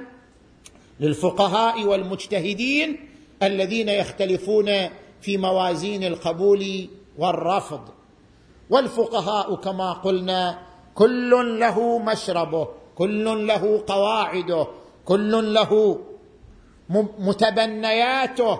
للفقهاء 0.99 1.83
والمجتهدين 1.83 3.10
الذين 3.43 3.89
يختلفون 3.89 4.89
في 5.21 5.37
موازين 5.37 6.03
القبول 6.03 6.89
والرفض. 7.17 7.81
والفقهاء 8.69 9.55
كما 9.55 9.93
قلنا 9.93 10.59
كل 10.95 11.59
له 11.59 11.99
مشربه 11.99 12.67
كل 12.95 13.47
له 13.47 13.83
قواعده 13.87 14.67
كل 15.05 15.53
له 15.53 15.99
متبنياته. 17.19 18.59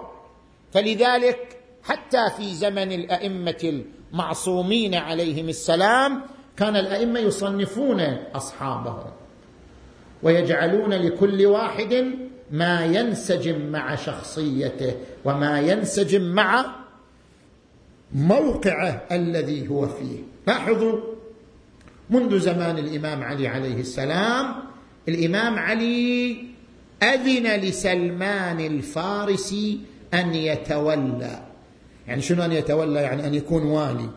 فلذلك 0.71 1.57
حتى 1.83 2.29
في 2.37 2.53
زمن 2.53 2.91
الأئمة 2.91 3.83
المعصومين 4.13 4.95
عليهم 4.95 5.49
السلام 5.49 6.21
كان 6.57 6.75
الأئمة 6.75 7.19
يصنفون 7.19 8.01
أصحابهم 8.35 9.11
ويجعلون 10.23 10.93
لكل 10.93 11.45
واحد 11.45 12.13
ما 12.51 12.85
ينسجم 12.85 13.71
مع 13.71 13.95
شخصيته 13.95 14.95
وما 15.25 15.59
ينسجم 15.59 16.21
مع 16.21 16.65
موقعه 18.15 19.03
الذي 19.11 19.67
هو 19.67 19.87
فيه. 19.87 20.17
لاحظوا 20.47 20.99
منذ 22.09 22.39
زمان 22.39 22.77
الإمام 22.77 23.23
علي 23.23 23.47
عليه 23.47 23.79
السلام 23.79 24.55
الإمام 25.07 25.59
علي 25.59 26.37
أذن 27.03 27.47
لسلمان 27.47 28.59
الفارسي 28.59 29.79
أن 30.13 30.35
يتولى. 30.35 31.43
يعني 32.07 32.21
شنو 32.21 32.43
أن 32.43 32.51
يتولى؟ 32.51 32.99
يعني 33.01 33.27
أن 33.27 33.33
يكون 33.33 33.63
والي. 33.63 34.09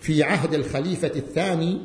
في 0.00 0.22
عهد 0.22 0.54
الخليفة 0.54 1.12
الثاني 1.16 1.80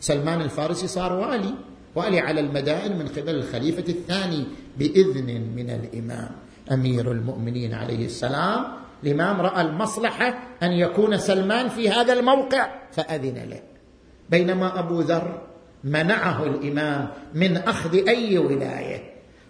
سلمان 0.00 0.40
الفارسي 0.40 0.86
صار 0.86 1.12
والي. 1.12 1.54
والي 1.94 2.20
على 2.20 2.40
المدائن 2.40 2.98
من 2.98 3.08
قبل 3.08 3.34
الخليفة 3.34 3.84
الثاني 3.88 4.44
بإذن 4.78 5.52
من 5.56 5.70
الإمام. 5.70 6.30
أمير 6.72 7.12
المؤمنين 7.12 7.74
عليه 7.74 8.04
السلام 8.04 8.64
الإمام 9.04 9.40
رأى 9.40 9.60
المصلحة 9.60 10.38
أن 10.62 10.72
يكون 10.72 11.18
سلمان 11.18 11.68
في 11.68 11.90
هذا 11.90 12.12
الموقع 12.12 12.68
فأذن 12.92 13.50
له. 13.50 13.60
بينما 14.30 14.78
أبو 14.78 15.00
ذر 15.00 15.40
منعه 15.84 16.44
الإمام 16.44 17.08
من 17.34 17.56
أخذ 17.56 18.08
أي 18.08 18.38
ولاية 18.38 19.02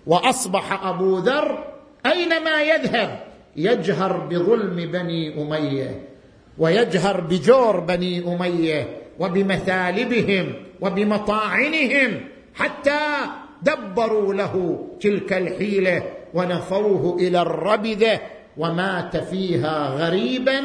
وأصبح 0.07 0.87
أبو 0.87 1.19
ذر 1.19 1.65
أينما 2.07 2.63
يذهب 2.63 3.21
يجهر 3.57 4.27
بظلم 4.27 4.77
بني 4.77 5.43
أمية 5.43 6.09
ويجهر 6.59 7.21
بجور 7.21 7.81
بني 7.81 8.35
أمية 8.35 8.97
وبمثالبهم 9.19 10.55
وبمطاعنهم 10.81 12.21
حتى 12.55 13.01
دبروا 13.63 14.35
له 14.35 14.87
تلك 15.01 15.33
الحيلة 15.33 16.03
ونفوه 16.35 17.17
إلى 17.21 17.43
الربذة 17.43 18.21
ومات 18.57 19.17
فيها 19.17 19.89
غريبا 19.89 20.61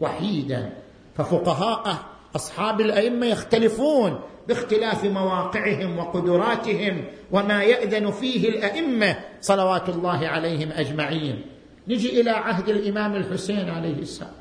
وحيدا. 0.00 0.72
ففقهاء 1.16 1.96
أصحاب 2.36 2.80
الأئمة 2.80 3.26
يختلفون 3.26 4.20
باختلاف 4.48 5.04
مواقعهم 5.04 5.98
وقدراتهم 5.98 7.04
وما 7.32 7.62
يأذن 7.62 8.10
فيه 8.10 8.48
الأئمة 8.48 9.16
صلوات 9.40 9.88
الله 9.88 10.28
عليهم 10.28 10.72
أجمعين. 10.72 11.42
نجي 11.88 12.20
إلى 12.20 12.30
عهد 12.30 12.68
الإمام 12.68 13.14
الحسين 13.14 13.68
عليه 13.68 13.98
السلام. 13.98 14.32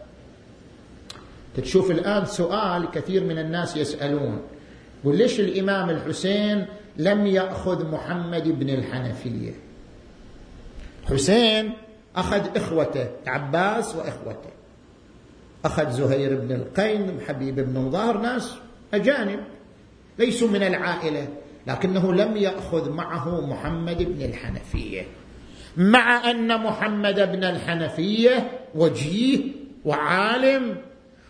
تشوف 1.55 1.91
الآن 1.91 2.25
سؤال 2.25 2.91
كثير 2.91 3.23
من 3.23 3.39
الناس 3.39 3.77
يسألون. 3.77 4.41
يقول 5.03 5.17
ليش 5.17 5.39
الإمام 5.39 5.89
الحسين 5.89 6.65
لم 6.97 7.27
يأخذ 7.27 7.91
محمد 7.91 8.59
بن 8.59 8.69
الحنفية. 8.69 9.51
حسين 11.09 11.73
أخذ 12.15 12.57
إخوته 12.57 13.07
عباس 13.27 13.95
وإخوته. 13.95 14.49
أخذ 15.65 15.89
زهير 15.91 16.35
بن 16.35 16.51
القين 16.51 17.19
حبيب 17.27 17.55
بن 17.55 17.79
مظاهر 17.79 18.17
ناس 18.17 18.55
أجانب 18.93 19.39
ليسوا 20.19 20.47
من 20.47 20.63
العائلة 20.63 21.27
لكنه 21.67 22.13
لم 22.13 22.37
يأخذ 22.37 22.91
معه 22.91 23.41
محمد 23.47 23.97
بن 24.03 24.25
الحنفية. 24.25 25.03
مع 25.77 26.31
أن 26.31 26.63
محمد 26.63 27.31
بن 27.31 27.43
الحنفية 27.43 28.51
وجيه 28.75 29.39
وعالم 29.85 30.77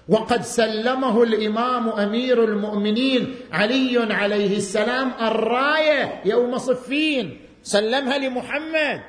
وقد 0.09 0.41
سلمه 0.41 1.23
الإمام 1.23 1.89
أمير 1.89 2.43
المؤمنين 2.43 3.35
علي 3.51 4.13
عليه 4.13 4.57
السلام 4.57 5.11
الراية 5.21 6.21
يوم 6.25 6.57
صفين. 6.57 7.39
سلمها 7.63 8.17
لمحمد. 8.17 9.01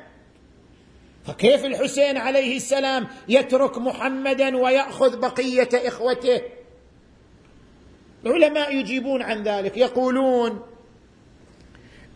فكيف 1.25 1.65
الحسين 1.65 2.17
عليه 2.17 2.57
السلام 2.57 3.07
يترك 3.29 3.79
محمدا 3.79 4.57
ويأخذ 4.57 5.21
بقية 5.21 5.69
إخوته؟ 5.75 6.41
العلماء 8.27 8.77
يجيبون 8.77 9.23
عن 9.23 9.43
ذلك 9.43 9.77
يقولون 9.77 10.61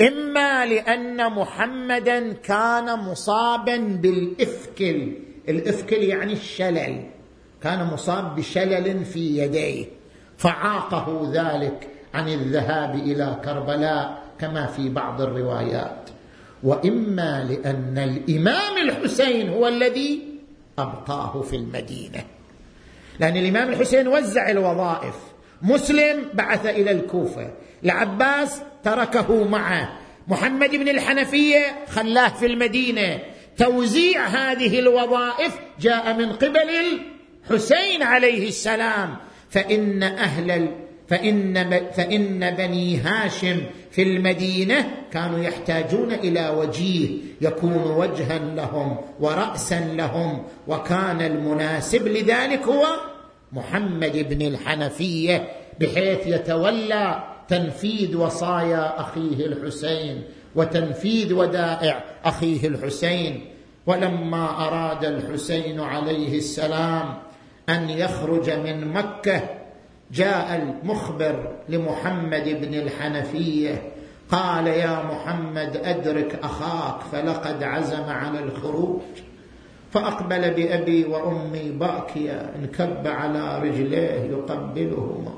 إما 0.00 0.66
لأن 0.66 1.32
محمدا 1.32 2.32
كان 2.32 2.98
مصابا 2.98 3.76
بالإفكل. 3.76 5.12
الإفكل 5.48 5.96
يعني 6.02 6.32
الشلل. 6.32 7.19
كان 7.62 7.84
مصاب 7.84 8.36
بشلل 8.36 9.04
في 9.04 9.38
يديه 9.38 9.86
فعاقه 10.38 11.30
ذلك 11.34 11.88
عن 12.14 12.28
الذهاب 12.28 12.94
إلى 12.94 13.40
كربلاء 13.44 14.22
كما 14.38 14.66
في 14.66 14.88
بعض 14.88 15.20
الروايات. 15.20 16.10
وإما 16.62 17.44
لأن 17.44 17.98
الإمام 17.98 18.88
الحسين 18.88 19.48
هو 19.48 19.68
الذي 19.68 20.22
أبقاه 20.78 21.42
في 21.42 21.56
المدينة. 21.56 22.24
لأن 23.20 23.36
الإمام 23.36 23.68
الحسين 23.68 24.08
وزع 24.08 24.50
الوظائف. 24.50 25.14
مسلم 25.62 26.24
بعث 26.34 26.66
إلى 26.66 26.90
الكوفة. 26.90 27.50
العباس 27.84 28.62
تركه 28.84 29.44
معه 29.44 29.92
محمد 30.28 30.70
بن 30.70 30.88
الحنفية 30.88 31.84
خلاه 31.88 32.28
في 32.28 32.46
المدينة. 32.46 33.18
توزيع 33.56 34.26
هذه 34.26 34.78
الوظائف 34.78 35.58
جاء 35.80 36.14
من 36.14 36.32
قبل 36.32 36.70
الحسين 37.50 38.02
عليه 38.02 38.48
السلام 38.48 39.16
فإن 39.50 40.02
أهل 40.02 40.68
فإن, 41.08 41.70
فإن 41.92 42.50
بني 42.50 42.96
هاشم 42.96 43.60
في 43.90 44.02
المدينة 44.02 44.90
كانوا 45.12 45.38
يحتاجون 45.38 46.12
إلى 46.12 46.48
وجيه 46.48 47.08
يكون 47.40 47.82
وجها 47.96 48.38
لهم 48.38 48.96
ورأسا 49.20 49.80
لهم 49.80 50.42
وكان 50.68 51.20
المناسب 51.20 52.08
لذلك 52.08 52.62
هو 52.62 52.86
محمد 53.52 54.26
بن 54.28 54.46
الحنفية 54.46 55.48
بحيث 55.80 56.26
يتولى 56.26 57.22
تنفيذ 57.48 58.16
وصايا 58.16 59.00
أخيه 59.00 59.46
الحسين 59.46 60.22
وتنفيذ 60.54 61.32
ودائع 61.32 62.04
أخيه 62.24 62.68
الحسين. 62.68 63.44
ولما 63.86 64.66
أراد 64.66 65.04
الحسين 65.04 65.80
عليه 65.80 66.38
السلام 66.38 67.14
أن 67.68 67.90
يخرج 67.90 68.50
من 68.50 68.92
مكة. 68.92 69.42
جاء 70.12 70.56
المخبر 70.56 71.48
لمحمد 71.68 72.44
بن 72.44 72.74
الحنفية. 72.74 73.82
قال 74.30 74.66
يا 74.66 75.02
محمد 75.02 75.80
أدرك 75.84 76.38
أخاك 76.42 77.00
فلقد 77.12 77.62
عزم 77.62 78.04
على 78.04 78.38
الخروج. 78.38 79.00
فأقبل 79.92 80.50
بأبي 80.54 81.04
وأمي 81.04 81.70
باكيا 81.70 82.54
انكب 82.56 83.06
على 83.06 83.58
رجليه 83.58 84.20
يقبلهما. 84.30 85.32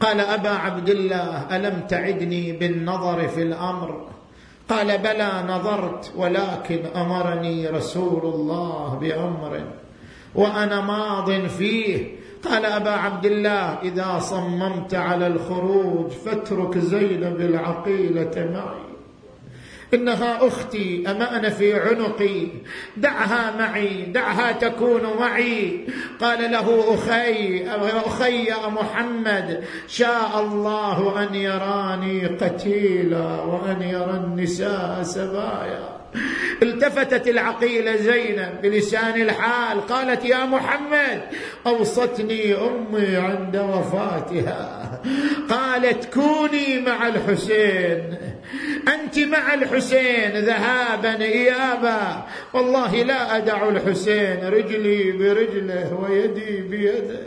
قال 0.00 0.20
أبا 0.20 0.50
عبد 0.50 0.90
الله 0.90 1.56
ألم 1.56 1.80
تعدني 1.88 2.52
بالنظر 2.52 3.28
في 3.28 3.42
الأمر؟ 3.42 4.08
قال 4.68 4.98
بلى 4.98 5.44
نظرت 5.48 6.12
ولكن 6.16 6.86
أمرني 6.96 7.66
رسول 7.66 8.34
الله 8.34 8.98
بأمر. 9.00 9.60
وأنا 10.34 10.80
ماض 10.80 11.46
فيه. 11.46 12.22
قال 12.44 12.64
أبا 12.64 12.90
عبد 12.90 13.26
الله 13.26 13.78
إذا 13.82 14.18
صممت 14.18 14.94
على 14.94 15.26
الخروج 15.26 16.10
فاترك 16.10 16.78
زينب 16.78 17.40
العقيلة 17.40 18.50
معي. 18.54 18.92
إنها 19.94 20.46
أختي 20.46 21.10
أمان 21.10 21.50
في 21.50 21.80
عنقي. 21.80 22.46
دعها 22.96 23.56
معي 23.58 24.04
دعها 24.04 24.52
تكون 24.52 25.00
معي. 25.20 25.86
قال 26.20 26.52
له 26.52 26.94
أخي 28.06 28.44
يا 28.44 28.68
محمد 28.68 29.64
شاء 29.88 30.40
الله 30.40 31.22
أن 31.22 31.34
يراني 31.34 32.26
قتيلا 32.26 33.40
وأن 33.42 33.82
يرى 33.82 34.20
النساء 34.24 35.02
سبايا. 35.02 36.01
التفتت 36.62 37.28
العقيلة 37.28 37.96
زينب 37.96 38.62
بلسان 38.62 39.22
الحال 39.22 39.80
قالت 39.86 40.24
يا 40.24 40.44
محمد 40.44 41.20
أوصتني 41.66 42.54
أمي 42.54 43.16
عند 43.16 43.56
وفاتها. 43.56 45.00
قالت 45.50 46.14
كوني 46.14 46.80
مع 46.86 47.08
الحسين. 47.08 48.16
أنت 48.88 49.18
مع 49.18 49.54
الحسين 49.54 50.30
ذهابا 50.30 51.22
ايابا. 51.22 52.26
والله 52.52 53.02
لا 53.02 53.36
أدع 53.36 53.68
الحسين 53.68 54.44
رجلي 54.44 55.12
برجله 55.12 55.94
ويدي 56.02 56.60
بيده. 56.60 57.20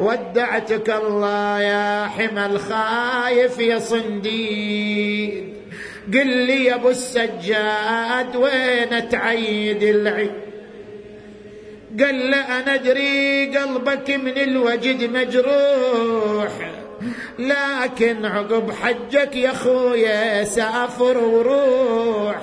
ودعتك 0.00 0.90
الله 0.90 1.60
يا 1.60 2.06
حمى 2.06 2.46
الخايف 2.46 3.58
يا 3.58 3.78
صنديد. 3.78 5.61
قل 6.14 6.26
لي 6.26 6.64
يا 6.64 6.74
أبو 6.74 6.88
السجاد 6.88 8.36
وين 8.36 9.08
تعيد 9.08 9.82
العيد 9.82 10.32
قال 12.00 12.30
له 12.30 12.60
أنا 12.60 12.74
أدري 12.74 13.56
قلبك 13.56 14.10
من 14.10 14.38
الوجد 14.38 15.10
مجروح 15.10 16.72
لكن 17.38 18.24
عقب 18.24 18.70
حجك 18.70 19.36
يا 19.36 19.52
خويا 19.52 20.44
سأفر 20.44 21.18
وروح. 21.18 22.36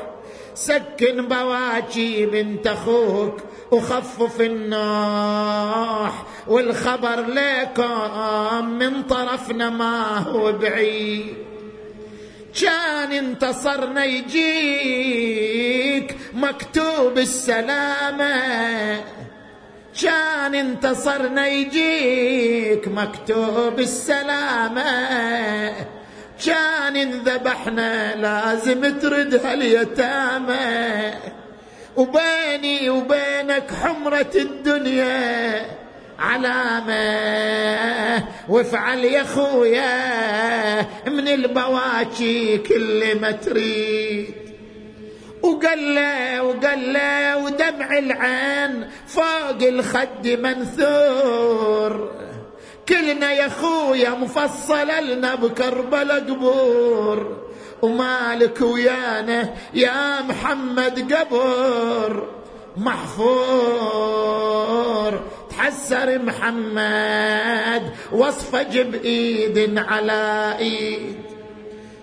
سكن 0.54 1.28
بواجي 1.28 2.26
بنت 2.26 2.68
أخوك 2.68 3.38
وخفف 3.72 4.42
النوح 4.42 6.26
والخبر 6.48 7.26
لكم 7.28 8.70
من 8.70 9.04
طرفنا 9.04 9.70
ما 9.70 10.18
هو 10.18 10.52
بعيد. 10.52 11.49
كان 12.62 13.12
انتصرنا 13.12 14.06
يجيك 14.06 15.50
مكتوب 16.34 17.18
السلامة. 17.18 18.36
كان 20.02 20.56
انتصرنا 20.56 21.48
يجيك 21.48 22.88
مكتوب 22.88 23.80
السلامة. 23.80 24.84
كان 26.46 26.96
انذبحنا 26.96 28.16
لازم 28.16 29.00
ترد 29.00 29.46
هاليتامى. 29.46 31.14
وبيني 31.98 32.90
وبينك 32.90 33.72
حمرة 33.84 34.32
الدنيا. 34.36 35.66
علامة 36.20 37.00
وافعل 38.50 39.06
يا 39.06 39.24
خويا 39.24 40.82
من 41.08 41.28
البواكي 41.28 42.58
كل 42.58 43.20
ما 43.22 43.32
تريد. 43.32 44.34
وقال 45.42 45.96
له 45.96 46.44
وقال 46.44 46.94
له 46.94 47.38
ودمع 47.38 47.98
العين 47.98 48.90
فوق 49.08 49.62
الخد 49.62 50.28
منثور. 50.28 52.12
كلنا 52.90 53.32
يا 53.32 53.50
خويا 53.50 54.10
مفصل 54.10 54.88
لنا 55.02 55.36
بكربلا 55.36 56.16
قبور. 56.16 57.50
ومالك 57.82 58.62
ويانا 58.62 59.50
يا 59.74 60.22
محمد 60.22 61.14
قبر 61.14 62.28
محفور. 62.78 64.00
تحسر 65.60 66.20
محمد 66.20 67.84
وصفه 68.12 68.82
بايد 68.82 69.78
على 69.78 70.56
إيد. 70.60 71.16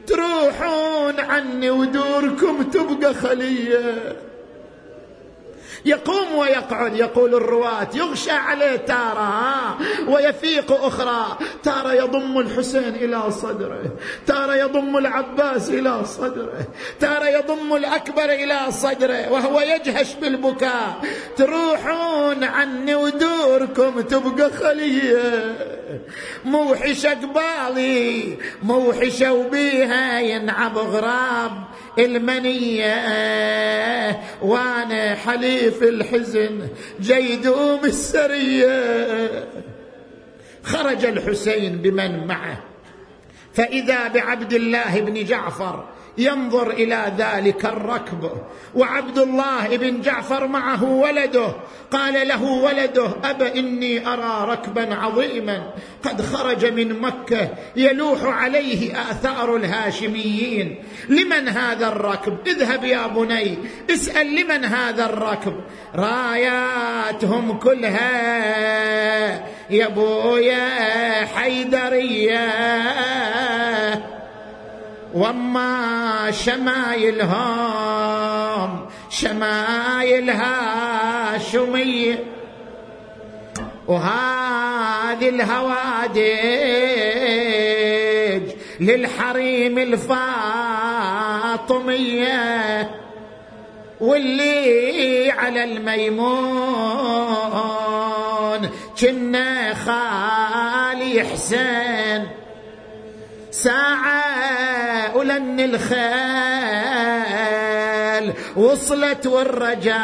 تروحون 0.06 1.20
عني 1.20 1.70
ودوركم 1.70 2.62
تبقى 2.62 3.14
خلية. 3.14 4.16
يقوم 5.86 6.34
ويقعد. 6.34 6.96
يقول 6.96 7.34
الرواة 7.34 7.88
يغشى 7.94 8.30
عليه 8.30 8.76
تارة 8.76 9.78
ويفيق 10.08 10.72
أخرى. 10.72 11.38
تارة 11.62 11.92
يضم 11.92 12.38
الحسين 12.38 12.94
إلى 12.94 13.30
صدره. 13.30 13.82
تارة 14.26 14.54
يضم 14.54 14.96
العباس 14.96 15.70
إلى 15.70 16.04
صدره. 16.04 16.66
تارة 17.00 17.28
يضم 17.28 17.76
الأكبر 17.76 18.24
إلى 18.24 18.58
صدره 18.70 19.32
وهو 19.32 19.60
يجهش 19.60 20.14
بالبكاء. 20.14 21.00
تروحون 21.36 22.44
عني 22.44 22.94
ودوركم 22.94 24.00
تبقى 24.00 24.50
خلية. 24.50 25.56
موحشة 26.44 27.10
قبالي 27.10 28.36
موحشة 28.62 29.32
وبيها 29.32 30.20
ينعب 30.20 30.78
غراب. 30.78 31.52
المنية 31.98 32.96
وأنا 34.42 35.14
حليف 35.14 35.82
الحزن 35.82 36.68
جيدوم 37.00 37.84
السرية 37.84 39.44
خرج 40.62 41.04
الحسين 41.04 41.76
بمن 41.76 42.26
معه 42.26 42.62
فإذا 43.54 44.08
بعبد 44.08 44.52
الله 44.52 45.00
بن 45.00 45.24
جعفر 45.24 45.88
ينظر 46.18 46.70
إلى 46.70 47.12
ذلك 47.18 47.64
الركب. 47.64 48.30
وعبد 48.74 49.18
الله 49.18 49.76
بن 49.76 50.00
جعفر 50.00 50.46
معه 50.46 50.84
ولده. 50.84 51.52
قال 51.90 52.28
له 52.28 52.42
ولده 52.42 53.08
أب 53.24 53.42
إني 53.42 54.08
أرى 54.08 54.50
ركبا 54.50 54.94
عظيما 54.94 55.70
قد 56.02 56.22
خرج 56.22 56.66
من 56.66 57.00
مكة 57.00 57.48
يلوح 57.76 58.24
عليه 58.24 59.00
آثار 59.10 59.56
الهاشميين. 59.56 60.82
لمن 61.08 61.48
هذا 61.48 61.88
الركب؟ 61.88 62.38
اذهب 62.46 62.84
يا 62.84 63.06
بني 63.06 63.58
اسأل 63.90 64.40
لمن 64.40 64.64
هذا 64.64 65.04
الركب. 65.04 65.54
راياتهم 65.94 67.58
كلها 67.58 68.06
يا 69.70 69.88
بويا 69.88 71.24
حيدرية. 71.24 72.46
وما 75.16 76.30
شمايلهم 76.30 77.36
شمايلها 79.10 80.58
شمية 81.38 82.24
وهذه 83.88 85.28
الهوادج 85.28 86.26
للحريم 88.80 89.78
الفاطمية 89.78 91.70
واللي 94.00 95.30
على 95.30 95.64
الميمون 95.64 96.26
كنا 99.00 99.74
خالي 99.74 101.24
حسين 101.24 102.35
ساعة 103.62 105.16
ولن 105.16 105.60
الخيل 105.60 105.96
وصلت 108.56 109.26
والرجاجيل. 109.26 109.96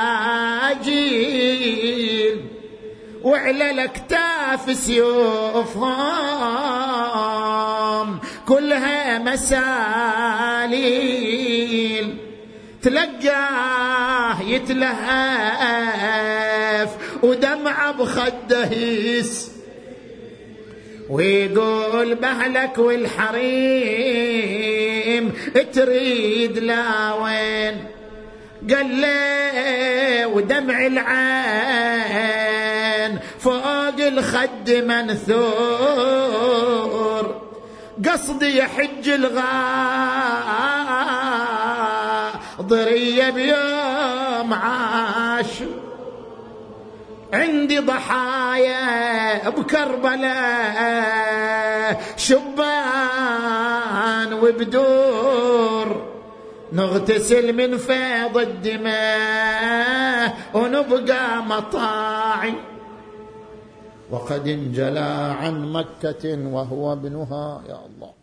وعلى 3.23 3.71
الأكتاف 3.71 4.77
سيوفهم 4.77 5.79
كلها 8.49 9.19
مساليل. 9.19 9.73
تلقاه 12.83 14.43
يتلهف 14.43 15.63
ودمعه 17.23 17.93
بخده 17.93 18.73
يس 18.73 19.53
ويقول 21.13 22.15
بهلك 22.15 22.79
والحريم 22.79 24.23
تريد 25.73 26.59
لا 26.59 27.15
وين؟ 27.15 27.85
قال 28.71 29.01
له 29.01 30.27
ودمع 30.27 30.87
العين 30.87 32.03
فوق 33.39 34.01
الخد 34.01 34.71
منثور 34.71 35.83
قصدي 38.09 38.59
يحج 38.59 39.09
الغاضرية 39.09 39.51
بيوم 43.31 44.55
عاشور. 44.55 45.82
عندي 47.33 47.79
ضحايا 47.79 49.49
بكربلاء 49.49 51.03
شبان 52.17 53.63
وبدور. 54.33 56.13
نغتسل 56.73 57.53
من 57.53 57.77
فيض 57.77 58.39
الدماء 58.39 60.37
ونبقى 60.55 61.43
مطاعي 61.43 62.55
وقد 64.11 64.49
انجلى 64.49 65.37
عن 65.41 65.73
مكة 65.73 66.39
وهو 66.53 66.93
ابنها 66.93 67.63
يا 67.69 67.79
الله. 67.87 68.22